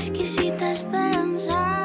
exquisita 0.00 0.72
esperanza. 0.72 1.84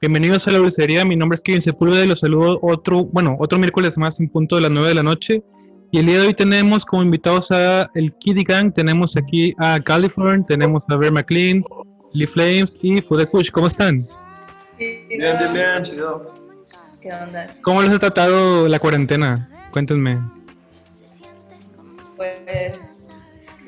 Bienvenidos 0.00 0.48
a 0.48 0.50
la 0.50 0.58
dulcería, 0.58 1.04
mi 1.04 1.14
nombre 1.14 1.36
es 1.36 1.42
Kevin 1.42 1.62
Sepúlveda 1.62 2.04
y 2.04 2.08
los 2.08 2.18
saludo 2.18 2.58
otro, 2.60 3.04
bueno, 3.04 3.36
otro 3.38 3.56
miércoles 3.56 3.96
más 3.98 4.18
en 4.18 4.28
punto 4.28 4.56
de 4.56 4.62
las 4.62 4.72
9 4.72 4.88
de 4.88 4.94
la 4.96 5.04
noche. 5.04 5.44
Y 5.92 6.00
el 6.00 6.06
día 6.06 6.20
de 6.20 6.26
hoy 6.26 6.34
tenemos 6.34 6.84
como 6.84 7.04
invitados 7.04 7.52
a 7.52 7.88
el 7.94 8.12
Kiddy 8.14 8.42
Gang, 8.42 8.72
tenemos 8.74 9.16
aquí 9.16 9.54
a 9.58 9.78
California, 9.78 10.44
tenemos 10.48 10.84
a 10.88 10.96
Ver 10.96 11.12
McLean, 11.12 11.62
Lee 12.14 12.26
Flames 12.26 12.76
y 12.82 13.00
Fudecush. 13.00 13.52
¿Cómo 13.52 13.68
están? 13.68 13.98
Bien, 14.76 15.06
bien, 15.08 15.52
bien. 15.52 15.84
Chido. 15.84 16.34
¿Qué 17.00 17.12
onda? 17.12 17.46
¿Cómo 17.62 17.80
les 17.80 17.92
ha 17.92 17.98
tratado 18.00 18.66
la 18.66 18.80
cuarentena? 18.80 19.48
Cuéntenme. 19.70 20.18
Pues. 22.16 22.97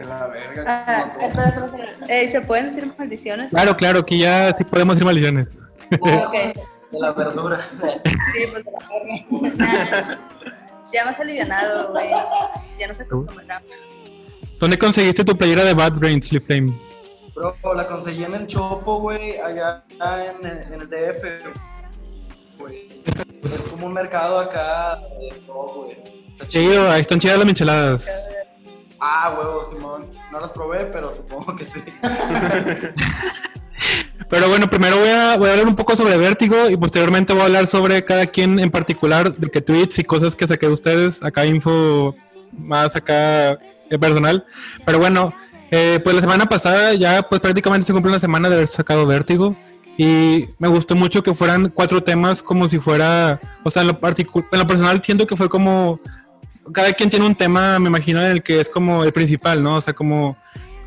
De 0.00 0.06
la 0.06 0.28
verga. 0.28 0.64
Ah, 0.66 1.12
como 1.12 1.26
espera, 1.26 1.48
espera, 1.66 1.90
espera. 1.90 2.14
Ey, 2.14 2.30
¿Se 2.30 2.40
pueden 2.40 2.68
decir 2.68 2.90
maldiciones? 2.98 3.50
Claro, 3.52 3.76
claro, 3.76 3.98
aquí 3.98 4.18
ya 4.18 4.56
sí 4.56 4.64
podemos 4.64 4.96
ir 4.96 5.04
maldiciones. 5.04 5.60
Ah. 6.02 6.32
De 6.90 6.98
la 6.98 7.12
verdura. 7.12 7.68
Sí, 8.32 8.46
pues 8.50 8.64
de 8.64 8.72
la. 8.72 8.78
Nah, 9.56 10.18
Ya 10.90 11.04
más 11.04 11.20
alivianado, 11.20 11.92
güey. 11.92 12.08
Ya 12.78 12.88
no 12.88 12.94
se 12.94 13.02
acostumbramos. 13.02 13.68
¿Dónde 14.58 14.78
conseguiste 14.78 15.22
tu 15.22 15.36
playera 15.36 15.64
de 15.64 15.74
Bad 15.74 15.92
Brains, 15.92 16.32
Lee 16.32 16.40
Flame? 16.40 16.72
Bro, 17.34 17.74
la 17.74 17.86
conseguí 17.86 18.24
en 18.24 18.34
el 18.34 18.46
Chopo, 18.46 19.00
güey, 19.00 19.36
allá 19.38 19.84
en 20.00 20.46
el, 20.46 20.58
en 20.62 20.80
el 20.80 20.88
DF, 20.88 21.24
güey. 22.58 23.02
Es 23.44 23.62
como 23.70 23.86
un 23.86 23.92
mercado 23.92 24.40
acá 24.40 24.98
de 25.20 25.38
todo, 25.46 25.84
güey. 25.84 25.90
Está 26.30 26.48
chido. 26.48 26.70
Chido, 26.70 26.90
ahí 26.90 27.02
están 27.02 27.20
chidas 27.20 27.36
las 27.36 27.46
micheladas. 27.46 28.10
Ah, 29.00 29.34
huevo, 29.38 29.64
Simón. 29.64 30.02
No 30.30 30.40
las 30.40 30.52
probé, 30.52 30.84
pero 30.86 31.12
supongo 31.12 31.56
que 31.56 31.66
sí. 31.66 31.82
Pero 34.28 34.48
bueno, 34.48 34.68
primero 34.68 34.96
voy 34.98 35.08
a, 35.08 35.36
voy 35.36 35.48
a 35.48 35.52
hablar 35.52 35.66
un 35.66 35.74
poco 35.74 35.96
sobre 35.96 36.16
Vértigo 36.16 36.70
y 36.70 36.76
posteriormente 36.76 37.32
voy 37.32 37.42
a 37.42 37.46
hablar 37.46 37.66
sobre 37.66 38.04
cada 38.04 38.26
quien 38.26 38.60
en 38.60 38.70
particular, 38.70 39.34
de 39.34 39.50
qué 39.50 39.60
tweets 39.60 39.98
y 39.98 40.04
cosas 40.04 40.36
que 40.36 40.46
saqué 40.46 40.66
de 40.66 40.72
ustedes. 40.72 41.22
Acá 41.22 41.46
info 41.46 42.14
más 42.52 42.94
acá 42.94 43.58
eh, 43.90 43.98
personal. 43.98 44.44
Pero 44.84 45.00
bueno, 45.00 45.32
eh, 45.72 45.98
pues 46.04 46.14
la 46.14 46.20
semana 46.20 46.46
pasada 46.46 46.94
ya 46.94 47.22
pues 47.22 47.40
prácticamente 47.40 47.86
se 47.86 47.92
cumple 47.92 48.10
una 48.10 48.20
semana 48.20 48.48
de 48.48 48.54
haber 48.54 48.68
sacado 48.68 49.06
Vértigo. 49.06 49.56
Y 49.96 50.46
me 50.58 50.68
gustó 50.68 50.94
mucho 50.94 51.22
que 51.22 51.34
fueran 51.34 51.68
cuatro 51.68 52.02
temas 52.02 52.42
como 52.42 52.68
si 52.68 52.78
fuera, 52.78 53.40
o 53.64 53.70
sea, 53.70 53.82
en 53.82 53.88
lo, 53.88 53.98
en 54.02 54.58
lo 54.58 54.66
personal 54.66 55.02
siento 55.02 55.26
que 55.26 55.36
fue 55.36 55.48
como, 55.48 56.00
cada 56.72 56.92
quien 56.92 57.10
tiene 57.10 57.26
un 57.26 57.34
tema, 57.34 57.78
me 57.78 57.88
imagino, 57.88 58.20
en 58.20 58.30
el 58.32 58.42
que 58.42 58.60
es 58.60 58.68
como 58.68 59.04
el 59.04 59.12
principal, 59.12 59.62
¿no? 59.62 59.76
O 59.76 59.80
sea, 59.80 59.94
como 59.94 60.36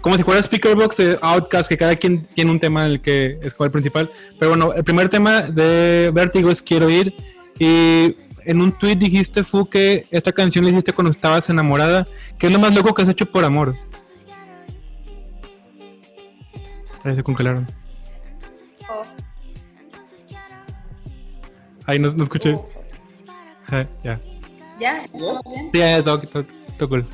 como 0.03 0.17
si 0.17 0.23
fuera 0.23 0.43
Speakerbox 0.43 0.97
de 0.97 1.17
Outcast, 1.21 1.69
que 1.69 1.77
cada 1.77 1.95
quien 1.95 2.25
tiene 2.25 2.51
un 2.51 2.59
tema 2.59 2.85
en 2.85 2.91
el 2.91 3.01
que 3.01 3.39
es 3.41 3.53
como 3.53 3.67
el 3.67 3.71
principal. 3.71 4.11
Pero 4.37 4.49
bueno, 4.51 4.73
el 4.73 4.83
primer 4.83 5.07
tema 5.07 5.43
de 5.43 6.11
Vértigo 6.13 6.51
es 6.51 6.61
Quiero 6.61 6.89
ir. 6.89 7.15
Y 7.57 8.13
en 8.43 8.61
un 8.61 8.73
tweet 8.73 8.97
dijiste, 8.97 9.45
Fu, 9.45 9.69
que 9.69 10.05
esta 10.11 10.33
canción 10.33 10.65
la 10.65 10.71
hiciste 10.71 10.91
cuando 10.91 11.09
estabas 11.09 11.49
enamorada. 11.49 12.05
¿Qué 12.37 12.47
es 12.47 12.51
lo 12.53 12.59
más 12.59 12.75
loco 12.75 12.93
que 12.93 13.01
has 13.01 13.07
hecho 13.07 13.31
por 13.31 13.45
amor? 13.45 13.75
Ahí 17.05 17.15
se 17.15 17.23
congelaron. 17.23 17.65
Oh, 18.89 19.03
Ahí 21.85 21.97
no, 21.97 22.11
no 22.11 22.25
escuché. 22.25 22.55
oh. 22.55 22.69
Ya. 24.03 24.19
¿Ya? 24.79 24.95
¿Estamos 24.97 25.41
bien? 25.45 25.69
Sí, 25.73 25.79
ya, 25.79 25.97
ya, 25.97 26.03
todo, 26.03 26.19
todo- 26.21 26.45
todo 26.77 26.89
cool. 26.89 27.07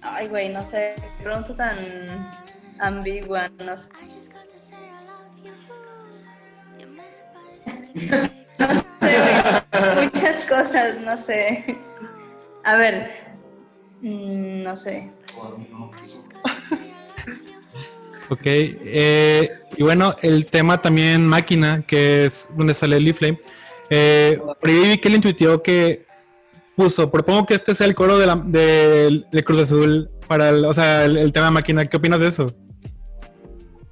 Ay, 0.00 0.28
güey, 0.28 0.48
no 0.50 0.64
sé. 0.64 0.94
Qué 1.18 1.24
pregunta 1.24 1.56
tan 1.56 2.30
ambigua. 2.78 3.48
No 3.58 3.76
sé. 3.76 3.88
No 8.58 8.68
sé, 8.68 8.82
güey. 9.00 10.04
Muchas 10.04 10.44
cosas, 10.44 11.00
no 11.00 11.16
sé. 11.16 11.64
A 12.64 12.76
ver. 12.76 13.10
mm, 14.00 14.62
No 14.62 14.76
sé. 14.76 15.10
Ok, 18.30 18.40
eh, 18.44 19.50
y 19.76 19.82
bueno, 19.82 20.14
el 20.22 20.46
tema 20.46 20.80
también 20.80 21.26
máquina, 21.26 21.84
que 21.86 22.24
es 22.26 22.48
donde 22.56 22.74
sale 22.74 23.00
Lee 23.00 23.12
Flame. 23.12 23.40
Eh, 23.90 24.40
por 24.60 24.70
ahí 24.70 24.90
vi 24.90 24.98
que 24.98 25.08
le 25.08 25.16
intuitió 25.16 25.62
que 25.62 26.06
puso, 26.76 27.10
propongo 27.10 27.46
que 27.46 27.54
este 27.54 27.74
sea 27.74 27.86
el 27.86 27.94
coro 27.94 28.18
de, 28.18 28.26
la, 28.26 28.36
de, 28.36 29.24
de 29.30 29.44
Cruz 29.44 29.62
Azul 29.62 30.10
para 30.26 30.48
el, 30.50 30.64
o 30.64 30.74
sea, 30.74 31.04
el, 31.04 31.16
el 31.16 31.32
tema 31.32 31.50
máquina. 31.50 31.86
¿Qué 31.86 31.96
opinas 31.96 32.20
de 32.20 32.28
eso? 32.28 32.52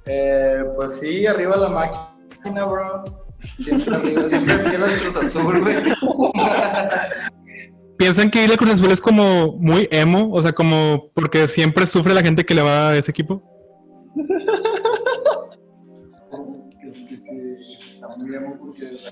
Eh, 0.05 0.63
pues 0.75 0.99
sí, 0.99 1.25
arriba 1.27 1.55
la 1.57 1.69
máquina, 1.69 2.65
bro. 2.65 3.03
Siempre 3.57 3.95
arriba, 3.95 4.27
siempre 4.27 4.57
fiel 4.59 4.83
al 4.83 4.99
Cruz 4.99 5.15
Azul, 5.17 5.61
güey. 5.61 5.77
¿Piensan 7.97 8.31
que 8.31 8.43
ir 8.43 8.51
a 8.51 8.57
Cruz 8.57 8.71
Azul 8.71 8.91
es 8.91 9.01
como 9.01 9.57
muy 9.57 9.87
emo? 9.91 10.31
O 10.31 10.41
sea, 10.41 10.53
como 10.53 11.11
porque 11.13 11.47
siempre 11.47 11.85
sufre 11.85 12.13
la 12.13 12.21
gente 12.21 12.45
que 12.45 12.55
le 12.55 12.63
va 12.63 12.89
a 12.89 12.97
ese 12.97 13.11
equipo. 13.11 13.43
está 18.31 18.31
muy 18.31 18.35
emo 18.35 18.57
porque 18.59 18.83
la 18.83 18.89
veces 18.89 19.11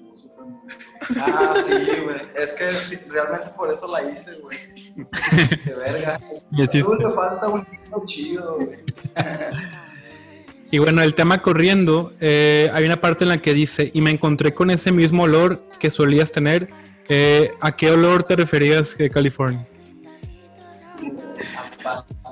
no 0.00 0.16
sufre 0.16 0.44
mucho. 0.44 0.76
Ah, 1.20 1.54
sí, 1.64 1.74
güey. 2.02 2.20
Es 2.36 2.52
que 2.54 2.72
sí, 2.72 2.96
realmente 3.08 3.50
por 3.50 3.70
eso 3.70 3.86
la 3.88 4.10
hice, 4.10 4.38
güey. 4.40 4.56
De 5.64 5.74
verga. 5.74 6.20
Y 6.50 6.62
el 6.62 6.68
chiste. 6.68 6.90
Le 6.98 7.10
falta 7.10 7.48
un 7.48 7.66
chido, 8.06 8.56
güey. 8.56 8.78
Y 10.70 10.78
bueno, 10.78 11.02
el 11.02 11.14
tema 11.14 11.42
corriendo, 11.42 12.12
eh, 12.20 12.70
hay 12.72 12.86
una 12.86 12.98
parte 13.00 13.24
en 13.24 13.28
la 13.28 13.38
que 13.38 13.52
dice, 13.52 13.90
y 13.92 14.00
me 14.00 14.10
encontré 14.10 14.54
con 14.54 14.70
ese 14.70 14.90
mismo 14.90 15.24
olor 15.24 15.60
que 15.78 15.90
solías 15.90 16.32
tener. 16.32 16.70
Eh, 17.08 17.52
¿A 17.60 17.76
qué 17.76 17.90
olor 17.90 18.22
te 18.22 18.36
referías, 18.36 18.96
eh, 18.98 19.10
California? 19.10 19.66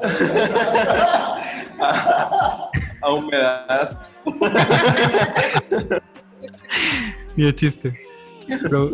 a 3.03 3.13
humedad. 3.13 4.01
Y 7.37 7.47
el 7.47 7.55
chiste. 7.55 7.93
Pero, 8.63 8.91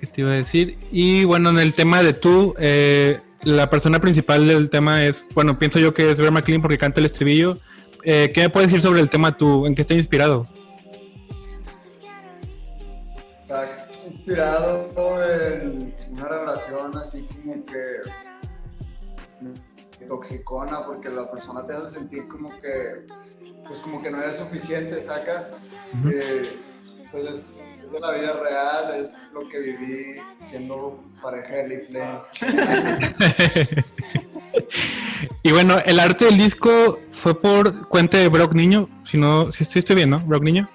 ¿qué 0.00 0.06
te 0.06 0.20
iba 0.20 0.30
a 0.30 0.34
decir? 0.34 0.78
Y 0.90 1.24
bueno, 1.24 1.50
en 1.50 1.58
el 1.58 1.74
tema 1.74 2.02
de 2.02 2.12
tú, 2.12 2.54
eh, 2.58 3.20
la 3.42 3.68
persona 3.70 4.00
principal 4.00 4.46
del 4.46 4.70
tema 4.70 5.04
es, 5.04 5.26
bueno, 5.34 5.58
pienso 5.58 5.78
yo 5.78 5.92
que 5.92 6.10
es 6.10 6.18
Bear 6.18 6.32
McLean 6.32 6.62
porque 6.62 6.78
canta 6.78 7.00
el 7.00 7.06
estribillo. 7.06 7.58
Eh, 8.04 8.30
¿Qué 8.34 8.42
me 8.42 8.50
puedes 8.50 8.70
decir 8.70 8.82
sobre 8.82 9.00
el 9.00 9.10
tema 9.10 9.36
tú? 9.36 9.66
¿En 9.66 9.74
qué 9.74 9.82
está 9.82 9.94
inspirado? 9.94 10.46
Está 13.42 13.88
inspirado 14.06 14.88
en 15.22 15.94
una 16.12 16.28
relación 16.28 16.96
así 16.96 17.26
como 17.34 17.64
que 17.64 17.80
toxicona 20.12 20.84
porque 20.84 21.08
la 21.08 21.30
persona 21.30 21.66
te 21.66 21.72
hace 21.72 21.98
sentir 21.98 22.28
como 22.28 22.50
que 22.60 23.06
pues 23.66 23.80
como 23.80 24.02
que 24.02 24.10
no 24.10 24.20
eres 24.20 24.36
suficiente, 24.36 25.00
sacas. 25.00 25.54
Eh, 26.12 26.58
pues 27.10 27.24
es, 27.24 27.62
es 27.82 27.92
de 27.92 28.00
la 28.00 28.10
vida 28.12 28.34
real, 28.34 29.00
es 29.00 29.28
lo 29.32 29.48
que 29.48 29.58
viví 29.58 30.16
siendo 30.50 31.02
pareja 31.22 31.54
de 31.54 31.80
Flame. 31.80 32.20
y 35.42 35.52
bueno, 35.52 35.78
el 35.86 35.98
arte 35.98 36.26
del 36.26 36.36
disco 36.36 37.00
fue 37.10 37.40
por 37.40 37.88
cuenta 37.88 38.18
de 38.18 38.28
Brock 38.28 38.52
Niño. 38.54 38.88
Si 39.04 39.16
no, 39.16 39.50
si 39.52 39.64
estoy 39.78 39.96
bien, 39.96 40.10
¿no? 40.10 40.18
Brock 40.18 40.42
Niño. 40.42 40.68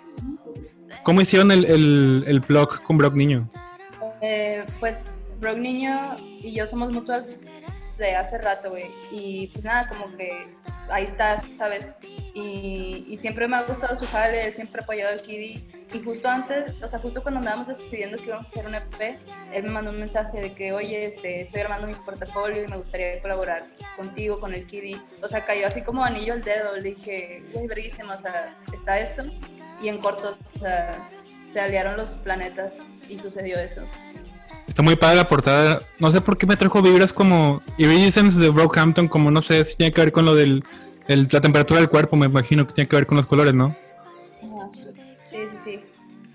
¿Cómo 1.04 1.22
hicieron 1.22 1.52
el, 1.52 1.66
el, 1.66 2.24
el 2.26 2.40
blog 2.40 2.82
con 2.82 2.98
Brock 2.98 3.14
Niño? 3.14 3.48
Eh, 4.22 4.66
pues 4.80 5.06
Brock 5.40 5.58
Niño 5.58 6.16
y 6.20 6.54
yo 6.54 6.66
somos 6.66 6.92
mutuas 6.92 7.28
de 7.98 8.16
hace 8.16 8.38
rato, 8.38 8.70
güey. 8.70 8.92
Y 9.12 9.48
pues 9.48 9.66
nada, 9.66 9.90
como 9.90 10.16
que 10.16 10.56
ahí 10.90 11.06
estás, 11.06 11.42
¿sabes? 11.58 11.90
Y, 12.34 13.06
y 13.08 13.18
siempre 13.18 13.48
me 13.48 13.58
ha 13.58 13.64
gustado 13.64 13.96
su 13.96 14.06
jale, 14.08 14.52
siempre 14.54 14.82
ha 14.82 14.84
apoyado 14.84 15.14
al 15.14 15.22
Kiddy. 15.22 15.88
Y 15.94 16.04
justo 16.04 16.28
antes, 16.28 16.76
o 16.82 16.88
sea, 16.88 17.00
justo 17.00 17.22
cuando 17.22 17.40
andábamos 17.40 17.68
decidiendo 17.68 18.18
que 18.18 18.26
íbamos 18.26 18.48
a 18.48 18.50
hacer 18.50 18.66
un 18.66 18.76
EP, 18.76 19.18
él 19.54 19.64
me 19.64 19.70
mandó 19.70 19.92
un 19.92 20.00
mensaje 20.00 20.42
de 20.42 20.54
que, 20.54 20.74
oye, 20.74 21.06
este, 21.06 21.42
estoy 21.42 21.62
armando 21.62 21.88
mi 21.88 21.94
portafolio 21.96 22.64
y 22.64 22.68
me 22.68 22.78
gustaría 22.78 23.22
colaborar 23.22 23.64
contigo, 23.96 24.40
con 24.40 24.54
el 24.54 24.66
Kiddy. 24.66 25.00
O 25.22 25.28
sea, 25.28 25.46
cayó 25.46 25.68
así 25.68 25.82
como 25.82 26.04
anillo 26.04 26.34
al 26.34 26.44
dedo. 26.44 26.76
Le 26.76 26.82
dije, 26.82 27.44
güey, 27.54 27.68
verguísima, 27.68 28.16
o 28.16 28.18
sea, 28.18 28.56
está 28.74 29.00
esto. 29.00 29.24
Y 29.82 29.88
en 29.88 30.00
cortos, 30.00 30.38
o 30.56 30.60
sea, 30.60 31.10
se 31.52 31.60
aliaron 31.60 31.96
los 31.96 32.16
planetas 32.16 32.80
y 33.08 33.18
sucedió 33.18 33.58
eso. 33.58 33.82
Está 34.78 34.84
muy 34.86 34.96
padre 34.96 35.16
la 35.16 35.28
portada. 35.28 35.82
No 35.98 36.12
sé 36.12 36.22
por 36.22 36.38
qué 36.38 36.46
me 36.46 36.56
trajo 36.56 36.84
vibras 36.84 37.12
como 37.12 37.60
Iridescence 37.80 38.40
de 38.40 38.50
Brockhampton, 38.50 39.08
como 39.08 39.32
no 39.32 39.42
sé 39.42 39.66
si 39.66 39.76
tiene 39.76 39.92
que 39.92 40.02
ver 40.02 40.12
con 40.12 40.24
lo 40.24 40.36
del 40.36 40.64
el- 41.08 41.28
la 41.32 41.42
temperatura 41.42 41.80
del 41.80 41.90
cuerpo, 41.90 42.16
me 42.16 42.28
imagino 42.28 42.68
que 42.68 42.74
tiene 42.76 42.88
que 42.88 42.96
ver 42.96 43.08
con 43.08 43.18
los 43.18 43.26
colores, 43.26 43.56
¿no? 43.56 43.76
Sí, 45.26 45.38
sí, 45.50 45.58
sí. 45.64 45.80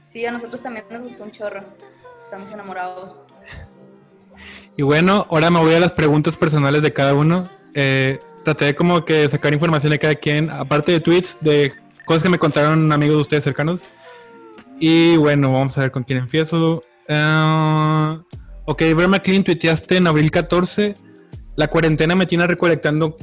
Sí, 0.05 0.27
a 0.27 0.33
nosotros 0.33 0.61
también 0.61 0.87
nos 0.91 1.03
gustó 1.03 1.23
un 1.23 1.31
chorro. 1.31 1.63
Estamos 2.25 2.51
enamorados. 2.51 3.23
Y 4.77 4.83
bueno, 4.83 5.25
ahora 5.31 5.49
me 5.49 5.61
voy 5.61 5.75
a 5.75 5.79
las 5.79 5.93
preguntas 5.93 6.37
personales 6.37 6.83
de 6.83 6.93
cada 6.93 7.15
uno. 7.15 7.49
eh, 7.75 8.19
traté 8.43 8.65
de 8.65 8.75
como 8.75 9.05
que 9.05 9.29
sacar 9.29 9.53
información 9.53 9.93
de 9.93 10.01
cada 10.01 10.17
quien, 10.17 10.51
aparte 10.51 10.91
de 10.91 10.99
tweets, 10.99 11.39
de 11.41 11.75
cosas 12.05 12.25
que 12.25 12.29
me 12.29 12.41
contaron 12.41 12.91
amigos 12.91 13.15
de 13.19 13.23
ustedes 13.23 13.45
cercanos. 13.45 13.83
Y 14.81 15.17
bueno, 15.17 15.53
vamos 15.53 15.79
a 15.79 15.83
ver 15.83 15.93
con 15.93 16.03
quién 16.03 16.19
empiezo. 16.19 16.83
Ah, 17.09 18.23
ok, 18.67 18.81
Ver 18.97 19.09
McLean 19.09 19.45
tuiteaste 19.45 19.97
en 19.97 20.07
abril 20.07 20.31
14. 20.31 20.95
La 21.57 21.69
cuarentena 21.69 22.15
me 22.15 22.27
tiene 22.27 22.47
recolectando 22.47 23.17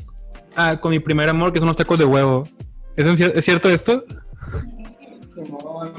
ah, 0.56 0.80
con 0.80 0.92
mi 0.92 1.00
primer 1.00 1.30
amor, 1.30 1.52
que 1.54 1.60
son 1.60 1.68
los 1.68 1.78
tacos 1.78 1.98
de 1.98 2.06
huevo. 2.06 2.48
¿Es, 2.96 3.06
en 3.06 3.16
cier- 3.16 3.31
¿es 3.36 3.46
cierto 3.46 3.70
esto? 3.70 4.04
Simón, 5.34 5.94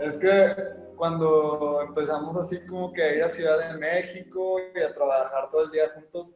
es 0.00 0.16
que 0.16 0.54
cuando 0.96 1.82
empezamos 1.86 2.36
así 2.36 2.64
como 2.66 2.92
que 2.92 3.02
a 3.02 3.14
ir 3.14 3.22
a 3.22 3.28
Ciudad 3.28 3.72
de 3.72 3.78
México 3.78 4.58
y 4.74 4.80
a 4.80 4.94
trabajar 4.94 5.48
todo 5.50 5.64
el 5.66 5.70
día 5.70 5.84
juntos, 5.94 6.32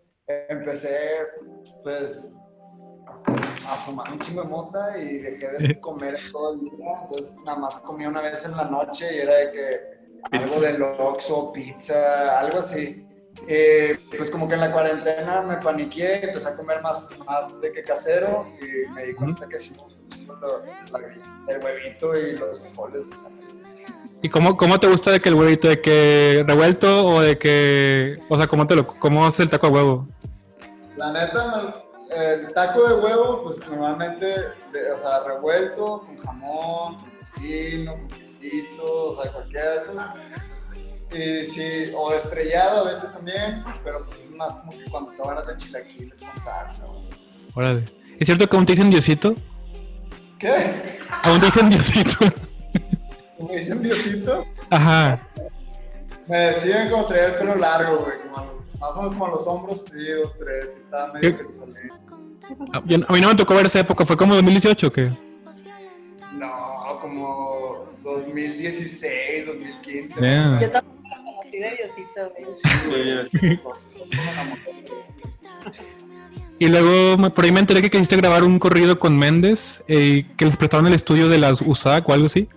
empecé 0.48 0.96
pues 1.82 2.32
a 3.66 3.76
fumar 3.78 4.12
un 4.12 4.18
chingo 4.18 4.42
de 4.42 4.48
mota 4.48 4.98
y 4.98 5.18
dejé 5.18 5.48
de 5.58 5.80
comer 5.80 6.16
todo 6.30 6.54
el 6.54 6.60
día, 6.60 6.70
entonces 7.02 7.36
nada 7.44 7.58
más 7.58 7.76
comía 7.76 8.08
una 8.08 8.20
vez 8.20 8.44
en 8.44 8.56
la 8.56 8.64
noche 8.64 9.06
y 9.16 9.18
era 9.20 9.34
de 9.34 9.50
que 9.52 9.99
algo 10.30 10.60
de 10.60 10.82
Oxxo, 10.82 11.52
pizza, 11.52 12.38
algo 12.38 12.58
así. 12.58 13.06
Eh, 13.46 13.96
pues 14.16 14.30
como 14.30 14.48
que 14.48 14.54
en 14.54 14.60
la 14.60 14.72
cuarentena 14.72 15.40
me 15.42 15.56
paniqué, 15.56 16.24
empecé 16.24 16.48
a 16.48 16.56
comer 16.56 16.82
más, 16.82 17.08
más 17.24 17.60
de 17.60 17.72
que 17.72 17.82
casero 17.82 18.46
y 18.60 18.90
me 18.90 19.04
di 19.04 19.14
cuenta 19.14 19.48
que 19.48 19.58
sí 19.58 19.74
el 21.48 21.64
huevito 21.64 22.16
y 22.16 22.36
los 22.36 22.60
frijoles. 22.60 23.08
¿Y 24.22 24.28
cómo, 24.28 24.56
cómo 24.56 24.78
te 24.78 24.86
gusta 24.86 25.10
de 25.10 25.20
que 25.20 25.30
el 25.30 25.34
huevito, 25.34 25.68
de 25.68 25.80
que 25.80 26.44
revuelto 26.46 27.06
o 27.06 27.20
de 27.20 27.38
que, 27.38 28.18
o 28.28 28.36
sea, 28.36 28.46
cómo 28.46 28.66
te 28.66 28.76
lo, 28.76 28.86
cómo 28.86 29.26
es 29.26 29.40
el 29.40 29.48
taco 29.48 29.68
de 29.68 29.72
huevo? 29.72 30.08
La 30.96 31.12
neta, 31.12 31.74
el 32.14 32.52
taco 32.52 32.86
de 32.86 32.94
huevo, 33.02 33.44
pues 33.44 33.66
normalmente, 33.66 34.34
o 34.94 34.98
sea, 34.98 35.24
revuelto, 35.26 36.04
con 36.06 36.16
jamón, 36.18 36.96
con 36.98 37.10
tocino, 37.18 37.94
con 37.94 38.08
sea, 39.22 39.32
cualquiera 39.32 39.70
de 39.70 39.76
esos. 39.78 39.96
Y 41.12 41.44
sí, 41.50 41.92
o 41.96 42.12
estrellado 42.12 42.86
a 42.86 42.88
veces 42.90 43.12
también, 43.12 43.64
pero 43.82 44.04
pues 44.06 44.26
es 44.26 44.34
más 44.36 44.56
como 44.56 44.70
que 44.72 44.84
cuando 44.90 45.10
te 45.12 45.22
van 45.22 45.36
de 45.46 45.56
chilaquiles 45.56 46.20
con 46.20 46.42
salsa. 46.42 46.86
o. 46.86 47.02
Órale. 47.54 47.84
¿Es 48.18 48.26
cierto 48.26 48.48
que 48.48 48.56
aún 48.56 48.66
te 48.66 48.72
dicen 48.72 48.90
Diosito? 48.90 49.34
¿Qué? 50.38 50.98
Aún 51.24 51.40
te 51.40 51.46
dicen 51.46 51.68
Diosito. 51.70 52.26
¿Me 53.48 53.56
dicen 53.56 53.82
Diosito? 53.82 54.44
Ajá. 54.70 55.26
Me 56.28 56.36
decían 56.38 56.90
como 56.90 57.06
traía 57.06 57.26
el 57.26 57.34
pelo 57.36 57.56
largo, 57.56 57.98
güey, 58.04 58.16
a 58.36 58.78
más 58.78 58.92
o 58.92 58.96
menos 59.02 59.12
como 59.14 59.26
a 59.26 59.30
los 59.30 59.46
hombros, 59.48 59.84
sí, 59.90 60.06
dos, 60.12 60.38
tres, 60.38 60.74
y 60.76 60.78
estaba 60.80 61.08
medio. 61.12 61.36
Jerusalén. 61.36 61.90
A 62.72 62.82
yo- 62.86 62.98
a 63.08 63.12
mí 63.12 63.20
no 63.20 63.28
me 63.28 63.34
tocó 63.34 63.54
ver 63.54 63.66
esa 63.66 63.80
época, 63.80 64.06
fue 64.06 64.16
como 64.16 64.34
2018 64.36 64.86
o 64.86 64.92
qué? 64.92 65.10
No, 66.34 66.98
como 67.00 67.49
2016, 68.18 69.46
2015. 69.46 70.20
Yeah. 70.20 70.58
Yo 70.60 70.70
tampoco 70.70 70.98
lo 71.08 71.24
conocí 71.24 71.58
de 71.58 71.70
Diosito, 71.70 72.32
güey. 73.38 73.60
Y 76.58 76.68
luego 76.68 77.30
por 77.34 77.44
ahí 77.44 77.52
me 77.52 77.60
enteré 77.60 77.80
que 77.80 77.90
quisiste 77.90 78.16
grabar 78.16 78.44
un 78.44 78.58
corrido 78.58 78.98
con 78.98 79.16
Méndez, 79.18 79.82
eh, 79.88 80.26
que 80.36 80.44
les 80.44 80.56
prestaron 80.58 80.86
el 80.86 80.92
estudio 80.94 81.28
de 81.28 81.38
las 81.38 81.62
USAC 81.62 82.06
o 82.08 82.12
algo 82.12 82.26
así. 82.26 82.48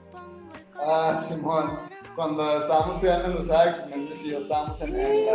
Ah, 0.75 1.23
Simón, 1.25 1.79
cuando 2.15 2.59
estábamos 2.61 2.95
estudiando 2.95 3.29
en 3.31 3.37
USAC, 3.37 3.87
Méndez 3.89 4.21
y 4.25 4.31
yo 4.31 4.39
estábamos 4.39 4.81
en, 4.81 4.99
en 4.99 5.25
la- 5.25 5.33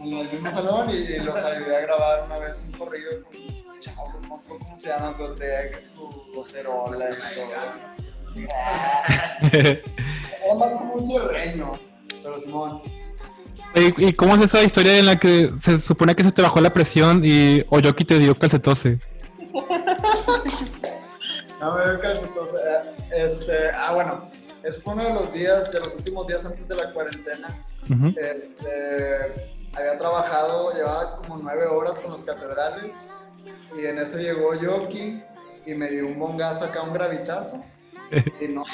en 0.00 0.12
el 0.18 0.30
mismo 0.32 0.50
salón 0.50 0.90
y, 0.90 0.94
y 0.94 1.20
los 1.20 1.36
ayudé 1.36 1.76
a 1.76 1.80
grabar 1.82 2.24
una 2.26 2.38
vez 2.38 2.60
un 2.66 2.72
corrido 2.72 3.22
con 3.22 3.36
un 3.40 3.78
chavo, 3.78 4.20
no 4.22 4.40
cómo 4.48 4.76
se 4.76 4.88
llama, 4.88 5.14
pero 5.16 5.34
traía 5.36 5.70
que 5.70 5.80
su 5.80 6.08
vocerola 6.34 7.10
y 7.10 7.34
todo. 7.36 7.46
Era 9.52 10.54
más 10.58 10.72
como 10.72 10.94
un 10.94 11.04
cierreño, 11.04 11.72
pero 12.22 12.38
Simón. 12.38 12.82
¿Y, 13.74 14.08
y 14.08 14.12
cómo 14.12 14.34
es 14.36 14.42
esa 14.42 14.62
historia 14.62 14.98
en 14.98 15.06
la 15.06 15.18
que 15.18 15.50
se 15.58 15.78
supone 15.78 16.14
que 16.14 16.22
se 16.24 16.32
te 16.32 16.42
bajó 16.42 16.60
la 16.60 16.72
presión 16.72 17.22
y 17.24 17.64
Oyoki 17.70 18.04
te 18.04 18.18
dio 18.18 18.34
calcetose? 18.38 18.98
No 21.60 21.74
me 21.76 21.86
veo 21.86 22.00
calcetosa. 22.00 22.56
eh, 22.58 22.94
Este, 23.12 23.70
ah, 23.70 23.92
bueno, 23.94 24.22
es 24.62 24.80
uno 24.84 25.02
de 25.04 25.14
los 25.14 25.32
días, 25.32 25.70
de 25.70 25.80
los 25.80 25.94
últimos 25.94 26.26
días 26.26 26.44
antes 26.44 26.66
de 26.68 26.74
la 26.74 26.92
cuarentena. 26.92 27.60
Este, 28.16 29.52
había 29.74 29.96
trabajado, 29.96 30.72
llevaba 30.74 31.16
como 31.16 31.38
nueve 31.38 31.66
horas 31.66 31.98
con 32.00 32.12
los 32.12 32.22
catedrales 32.24 32.92
y 33.80 33.86
en 33.86 33.98
eso 33.98 34.18
llegó 34.18 34.54
Yoki 34.54 35.22
y 35.66 35.74
me 35.74 35.88
dio 35.88 36.06
un 36.06 36.18
bongazo 36.18 36.64
acá, 36.64 36.82
un 36.82 36.92
gravitazo. 36.92 37.62
Y 38.40 38.48
no, 38.48 38.62
o 38.62 38.66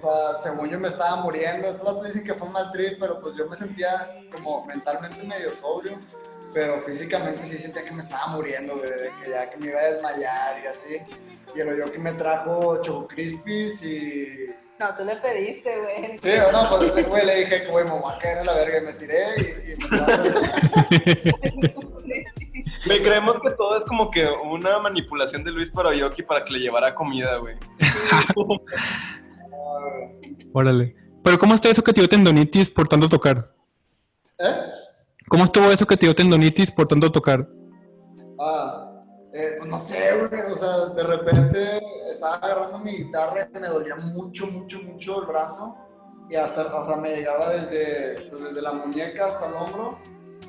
sea, 0.00 0.40
según 0.40 0.68
yo 0.70 0.78
me 0.78 0.88
estaba 0.88 1.16
muriendo. 1.16 1.68
Estos 1.68 1.84
vatos 1.84 2.06
dicen 2.06 2.24
que 2.24 2.34
fue 2.34 2.46
un 2.48 2.52
mal 2.52 2.70
trip, 2.72 2.98
pero 2.98 3.20
pues 3.20 3.34
yo 3.36 3.46
me 3.46 3.54
sentía 3.56 4.10
como 4.34 4.64
mentalmente 4.66 5.22
medio 5.22 5.52
sobrio, 5.52 5.98
pero 6.52 6.80
físicamente 6.80 7.44
sí 7.44 7.56
sentía 7.58 7.84
que 7.84 7.92
me 7.92 8.02
estaba 8.02 8.26
muriendo, 8.28 8.76
güey, 8.76 8.90
que 9.22 9.30
ya 9.30 9.48
que 9.48 9.56
me 9.58 9.68
iba 9.68 9.80
a 9.80 9.84
desmayar 9.92 10.60
y 10.62 10.66
así. 10.66 10.98
Y 11.54 11.60
el 11.60 11.78
Yoki 11.78 11.98
me 11.98 12.12
trajo 12.12 12.80
Choco 12.82 13.08
Crispies 13.08 13.82
y 13.82 14.50
No, 14.78 14.96
tú 14.96 15.04
le 15.04 15.16
pediste, 15.16 15.80
güey. 15.80 16.18
Sí, 16.18 16.30
no, 16.52 16.70
pues 16.70 17.06
güey, 17.06 17.26
le 17.26 17.36
dije 17.36 17.62
que 17.62 17.70
güey, 17.70 17.84
me 17.84 17.92
voy 17.92 18.12
a 18.12 18.18
caer 18.18 18.38
en 18.38 18.46
la 18.46 18.54
verga 18.54 18.78
y 18.78 18.80
me 18.82 18.92
tiré 18.94 19.24
y, 19.36 19.72
y 19.72 19.76
me 19.76 21.74
Güey, 22.86 23.02
creemos 23.02 23.38
que 23.40 23.50
todo 23.50 23.76
es 23.76 23.84
como 23.84 24.10
que 24.10 24.26
una 24.26 24.78
manipulación 24.78 25.44
de 25.44 25.52
Luis 25.52 25.70
para 25.70 25.94
Yoki 25.94 26.22
para 26.22 26.44
que 26.44 26.54
le 26.54 26.60
llevara 26.60 26.94
comida, 26.94 27.36
güey. 27.36 27.56
Órale. 30.52 30.96
Pero 31.22 31.38
¿cómo 31.38 31.54
está 31.54 31.68
eso 31.68 31.84
que 31.84 31.92
te 31.92 32.00
dio 32.00 32.08
tendonitis 32.08 32.70
por 32.70 32.88
tanto 32.88 33.08
tocar? 33.08 33.52
¿Eh? 34.38 34.62
¿Cómo 35.28 35.44
estuvo 35.44 35.70
eso 35.70 35.86
que 35.86 35.96
te 35.96 36.06
dio 36.06 36.14
tendonitis 36.14 36.70
por 36.70 36.88
tanto 36.88 37.12
tocar? 37.12 37.46
Ah, 38.40 38.90
eh, 39.34 39.56
pues 39.58 39.68
no 39.68 39.78
sé, 39.78 40.16
güey, 40.16 40.40
o 40.50 40.56
sea, 40.56 40.86
de 40.96 41.02
repente 41.02 41.80
estaba 42.10 42.36
agarrando 42.36 42.78
mi 42.78 42.92
guitarra 42.92 43.48
y 43.54 43.58
me 43.58 43.68
dolía 43.68 43.96
mucho, 43.96 44.46
mucho, 44.46 44.80
mucho 44.82 45.20
el 45.20 45.26
brazo 45.26 45.76
y 46.30 46.36
hasta, 46.36 46.66
o 46.66 46.84
sea, 46.84 46.96
me 46.96 47.16
llegaba 47.16 47.50
desde, 47.50 48.30
pues, 48.30 48.42
desde 48.42 48.62
la 48.62 48.72
muñeca 48.72 49.26
hasta 49.26 49.48
el 49.48 49.54
hombro 49.54 49.98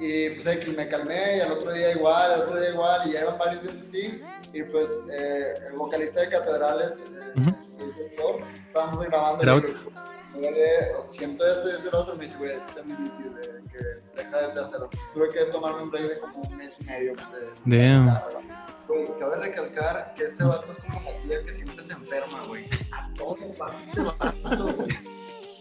y 0.01 0.29
pues 0.31 0.57
que 0.57 0.71
me 0.71 0.87
calmé 0.87 1.37
y 1.37 1.39
al 1.41 1.51
otro 1.51 1.71
día 1.71 1.91
igual, 1.91 2.33
al 2.33 2.41
otro 2.41 2.59
día 2.59 2.71
igual 2.71 3.07
y 3.07 3.11
ya 3.13 3.21
iban 3.21 3.37
varios 3.37 3.61
días 3.61 3.75
así 3.79 4.19
y 4.51 4.63
pues 4.63 4.89
eh, 5.13 5.53
el 5.69 5.73
vocalista 5.77 6.21
de 6.21 6.29
Catedrales, 6.29 7.03
eh, 7.35 7.39
Ujú. 7.39 7.49
es 7.55 7.77
el 7.79 7.95
doctor, 7.95 8.41
estábamos 8.67 9.05
grabando 9.05 9.39
y 9.39 9.43
Era 9.43 9.51
le 9.53 9.59
otro. 9.59 9.69
dije, 9.71 9.89
me 10.33 10.39
duele, 10.41 10.95
o 10.95 11.03
sea, 11.03 11.11
siento 11.11 11.45
esto 11.45 11.69
y 11.69 11.75
esto 11.75 11.87
y 11.87 11.91
lo 11.91 11.99
otro, 11.99 12.15
me 12.15 12.23
dice, 12.23 12.37
güey, 12.37 12.51
es 12.51 12.65
tendinitis, 12.73 13.35
de 13.35 13.41
que 13.71 14.21
deja 14.23 14.47
de 14.47 14.61
hacerlo. 14.61 14.89
Pues, 14.89 15.03
tuve 15.13 15.29
que 15.29 15.51
tomarme 15.51 15.83
un 15.83 15.91
break 15.91 16.05
de 16.07 16.19
como 16.19 16.41
un 16.41 16.57
mes 16.57 16.81
y 16.81 16.85
medio. 16.85 17.13
De, 17.65 17.77
Damn. 17.77 18.19
Güey, 18.87 19.07
cabe 19.19 19.35
recalcar 19.37 20.13
que 20.15 20.23
este 20.23 20.43
vato 20.43 20.71
es 20.71 20.77
como 20.79 20.99
la 21.11 21.21
tía 21.21 21.43
que 21.45 21.53
siempre 21.53 21.83
se 21.83 21.93
enferma, 21.93 22.43
güey. 22.47 22.67
A 22.91 23.13
todos 23.15 23.39
pasa 23.57 23.81
este 23.83 24.01
vato, 24.01 24.73
güey. 24.73 24.97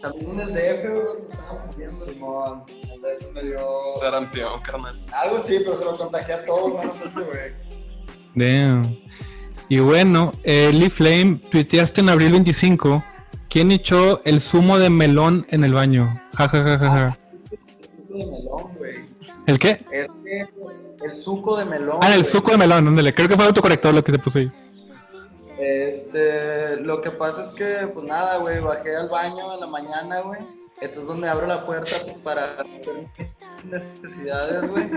También 0.01 0.31
en 0.31 0.39
el 0.39 0.53
DF, 0.53 0.89
güey, 0.89 1.29
estábamos 1.29 1.77
viendo. 1.77 1.95
Simón, 1.95 2.63
el 2.69 3.05
eso 3.05 3.31
me 3.33 3.43
dio. 3.43 3.59
Sarampión, 3.99 4.61
carnal. 4.61 4.99
Algo 5.11 5.39
sí, 5.39 5.57
pero 5.59 5.75
se 5.75 5.85
lo 5.85 5.97
contagié 5.97 6.33
a 6.35 6.45
todos 6.45 6.79
menos 6.79 6.99
a 7.01 7.05
este 7.05 7.21
güey. 7.21 7.53
Damn. 8.33 8.97
Y 9.69 9.79
bueno, 9.79 10.33
eh, 10.43 10.71
Lee 10.73 10.89
Flame, 10.89 11.41
tuiteaste 11.49 12.01
en 12.01 12.09
abril 12.09 12.31
25. 12.31 13.03
¿Quién 13.49 13.71
echó 13.71 14.21
el 14.23 14.41
zumo 14.41 14.79
de 14.79 14.89
melón 14.89 15.45
en 15.49 15.63
el 15.63 15.73
baño? 15.73 16.21
Ja, 16.33 16.49
ja, 16.49 16.63
ja, 16.63 16.79
ja, 16.79 16.89
ja. 16.89 17.19
suco 17.49 18.17
de 18.17 18.25
melón, 18.25 18.77
güey. 18.77 18.95
¿El 19.45 19.59
qué? 19.59 19.85
Es 19.91 20.07
que 20.23 20.47
el 21.05 21.15
suco 21.15 21.57
de 21.57 21.65
melón. 21.65 21.99
Ah, 22.01 22.07
el 22.07 22.21
güey. 22.21 22.31
suco 22.31 22.51
de 22.51 22.57
melón, 22.57 22.87
ándale. 22.87 23.13
Creo 23.13 23.27
que 23.27 23.35
fue 23.35 23.43
el 23.43 23.49
autocorrector 23.49 23.93
lo 23.93 24.03
que 24.03 24.11
te 24.11 24.19
puse 24.19 24.39
ahí. 24.39 24.51
Este, 25.61 26.77
lo 26.77 27.01
que 27.01 27.11
pasa 27.11 27.43
es 27.43 27.51
que, 27.51 27.87
pues 27.93 28.03
nada, 28.05 28.37
güey, 28.37 28.59
bajé 28.59 28.95
al 28.95 29.09
baño 29.09 29.53
en 29.53 29.59
la 29.59 29.67
mañana, 29.67 30.21
güey. 30.21 30.39
Entonces, 30.81 31.05
donde 31.05 31.29
abro 31.29 31.45
la 31.45 31.63
puerta 31.67 31.95
para 32.23 32.53
hacer 32.53 33.07
necesidades, 33.63 34.67
güey. 34.67 34.89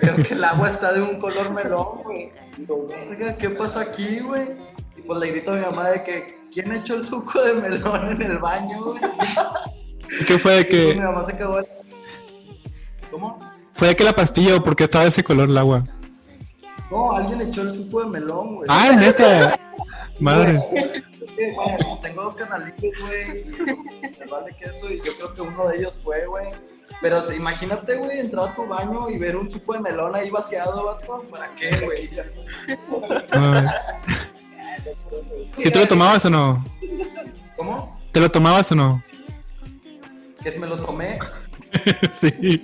Veo 0.00 0.16
que 0.16 0.34
el 0.34 0.44
agua 0.44 0.68
está 0.68 0.92
de 0.92 1.02
un 1.02 1.18
color 1.18 1.50
melón, 1.50 2.04
güey. 2.04 2.30
Digo, 2.56 2.86
verga, 2.86 3.36
¿qué 3.36 3.50
pasó 3.50 3.80
aquí, 3.80 4.20
güey? 4.20 4.46
Y 4.96 5.02
pues 5.02 5.18
le 5.18 5.30
grito 5.32 5.50
a 5.50 5.56
mi 5.56 5.62
mamá 5.62 5.88
de 5.88 6.04
que, 6.04 6.38
¿quién 6.52 6.72
echó 6.72 6.94
el 6.94 7.04
suco 7.04 7.42
de 7.42 7.54
melón 7.54 8.12
en 8.12 8.22
el 8.22 8.38
baño, 8.38 8.84
güey? 8.84 9.00
¿Qué 10.28 10.38
fue 10.38 10.54
de 10.54 10.60
Y 10.60 10.64
pues, 10.64 10.68
que 10.68 10.94
mi 10.94 11.00
mamá 11.00 11.26
se 11.26 11.36
cagó. 11.36 11.58
¿Cómo? 13.10 13.38
fue 13.72 13.88
de 13.88 13.96
que 13.96 14.04
la 14.04 14.14
pastilla 14.14 14.56
o 14.56 14.62
porque 14.62 14.84
estaba 14.84 15.04
de 15.04 15.10
ese 15.10 15.24
color 15.24 15.50
el 15.50 15.58
agua? 15.58 15.84
No, 16.90 17.12
alguien 17.12 17.40
echó 17.42 17.62
el 17.62 17.74
suco 17.74 18.04
de 18.04 18.10
melón, 18.10 18.56
güey. 18.56 18.68
Ah, 18.70 18.92
neta. 18.96 19.58
Madre. 20.20 20.62
Bueno, 21.54 21.98
tengo 22.00 22.22
dos 22.22 22.34
canalitos, 22.34 22.90
güey, 23.00 23.44
me 24.18 24.26
vale 24.26 24.56
queso, 24.56 24.90
y 24.90 24.96
yo 24.98 25.14
creo 25.16 25.34
que 25.34 25.40
uno 25.42 25.68
de 25.68 25.76
ellos 25.76 26.00
fue, 26.02 26.24
güey. 26.24 26.46
Pero 27.02 27.20
imagínate, 27.34 27.96
güey, 27.96 28.20
entrar 28.20 28.48
a 28.48 28.54
tu 28.54 28.66
baño 28.66 29.10
y 29.10 29.18
ver 29.18 29.36
un 29.36 29.50
suco 29.50 29.74
de 29.74 29.80
melón 29.80 30.14
ahí 30.14 30.30
vaciado, 30.30 30.84
vato, 30.84 31.26
¿para 31.30 31.54
qué, 31.54 31.78
güey? 31.84 32.08
Madre. 33.34 33.70
¿Y 35.58 35.70
te 35.70 35.78
lo 35.78 35.88
tomabas 35.88 36.24
o 36.24 36.30
no? 36.30 36.64
¿Cómo? 37.56 38.00
¿Te 38.12 38.20
lo 38.20 38.30
tomabas 38.30 38.72
o 38.72 38.74
no? 38.74 39.02
Que 40.42 40.50
si 40.50 40.58
me 40.58 40.66
lo 40.66 40.76
tomé, 40.76 41.18
sí. 42.14 42.62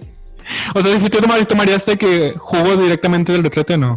O 0.75 0.81
sea, 0.81 0.99
si 0.99 1.11
tú 1.11 1.19
tomarías, 1.19 1.47
tomarías 1.47 1.87
de 1.87 1.97
que 1.97 2.33
jugo 2.39 2.77
directamente 2.77 3.33
del 3.33 3.43
retrete 3.43 3.75
o 3.75 3.79
no. 3.79 3.95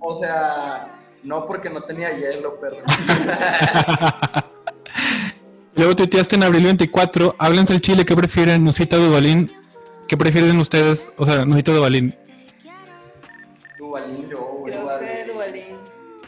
o 0.00 0.14
sea, 0.14 0.95
no 1.26 1.44
porque 1.46 1.68
no 1.68 1.82
tenía 1.82 2.16
hielo, 2.16 2.58
pero... 2.60 2.76
Luego 5.74 5.94
tuiteaste 5.96 6.36
en 6.36 6.44
abril 6.44 6.64
24, 6.64 7.34
háblense 7.38 7.74
el 7.74 7.82
chile, 7.82 8.04
¿qué 8.06 8.16
prefieren? 8.16 8.64
Nusita 8.64 8.96
Duvalín. 8.96 9.52
¿Qué 10.08 10.16
prefieren 10.16 10.56
ustedes? 10.58 11.12
O 11.18 11.26
sea, 11.26 11.44
Nusita 11.44 11.72
Duvalín. 11.72 12.14
Duvalín 13.78 14.28
yo, 14.30 14.38
güey, 14.60 14.72
Creo 14.72 14.98
que 14.98 15.24
Duvalín. 15.30 15.76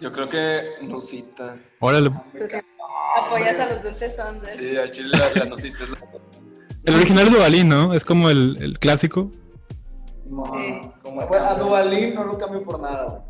Yo 0.01 0.13
creo 0.13 0.29
que 0.29 0.63
Nusita. 0.83 1.57
Órale. 1.81 2.11
Sí 2.47 2.57
apoyas 3.17 3.59
a 3.59 3.67
los 3.67 3.83
dulces 3.83 4.19
ondas. 4.19 4.55
Sí, 4.55 4.77
a 4.77 4.91
Chile 4.91 5.11
la, 5.19 5.31
la 5.35 5.45
Nusita 5.51 5.85
es 5.85 5.91
la. 5.91 5.99
El 6.85 6.95
original 6.95 7.27
es 7.27 7.33
Duvalín, 7.33 7.69
¿no? 7.69 7.95
Es 7.95 8.05
como 8.05 8.31
el, 8.31 8.57
el 8.61 8.79
clásico. 8.79 9.31
No, 10.27 10.45
Sí. 10.55 10.81
como, 11.03 11.27
bueno, 11.27 11.45
a 11.47 11.55
Duvalín 11.55 12.15
no 12.15 12.25
lo 12.25 12.39
cambio 12.39 12.63
por 12.63 12.81
nada, 12.81 13.05
güey. 13.07 13.23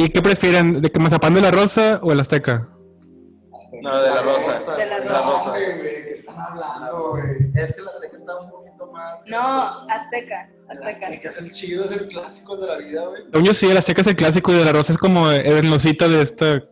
¿Y 0.00 0.08
qué 0.08 0.22
prefieren? 0.22 0.80
¿De 0.80 0.90
que 0.90 0.98
Mazapán 0.98 1.34
de 1.34 1.42
la 1.42 1.50
Rosa 1.50 2.00
o 2.02 2.10
el 2.10 2.20
Azteca? 2.20 2.68
No, 3.82 4.02
de 4.02 4.08
la 4.08 4.22
rosa. 4.22 4.76
De 4.76 4.86
la 4.86 4.98
La 4.98 5.20
rosa. 5.20 5.50
Güey, 5.50 5.78
güey, 5.78 6.04
¿qué 6.04 6.14
están 6.14 6.40
hablando, 6.40 7.10
güey? 7.10 7.52
Es 7.54 7.76
que 7.76 7.82
la 7.82 7.92
seca 7.92 8.16
está 8.16 8.36
un 8.36 8.50
poquito 8.50 8.86
más... 8.92 9.20
No, 9.26 9.86
Azteca. 9.90 10.50
El 10.70 10.78
Azteca. 10.78 11.06
Azteca 11.06 11.28
es 11.28 11.38
el 11.38 11.50
chido, 11.50 11.84
es 11.84 11.92
el 11.92 12.08
clásico 12.08 12.56
de 12.56 12.66
la 12.66 12.76
vida, 12.78 13.04
güey. 13.06 13.44
Yo 13.44 13.52
sí, 13.52 13.68
el 13.68 13.76
Azteca 13.76 14.00
es 14.00 14.06
el 14.06 14.16
clásico 14.16 14.52
y 14.52 14.56
de 14.56 14.64
la 14.64 14.72
Rosa 14.72 14.92
es 14.92 14.98
como 14.98 15.30
el 15.30 15.68
Nusita 15.68 16.08
de 16.08 16.22
esta... 16.22 16.62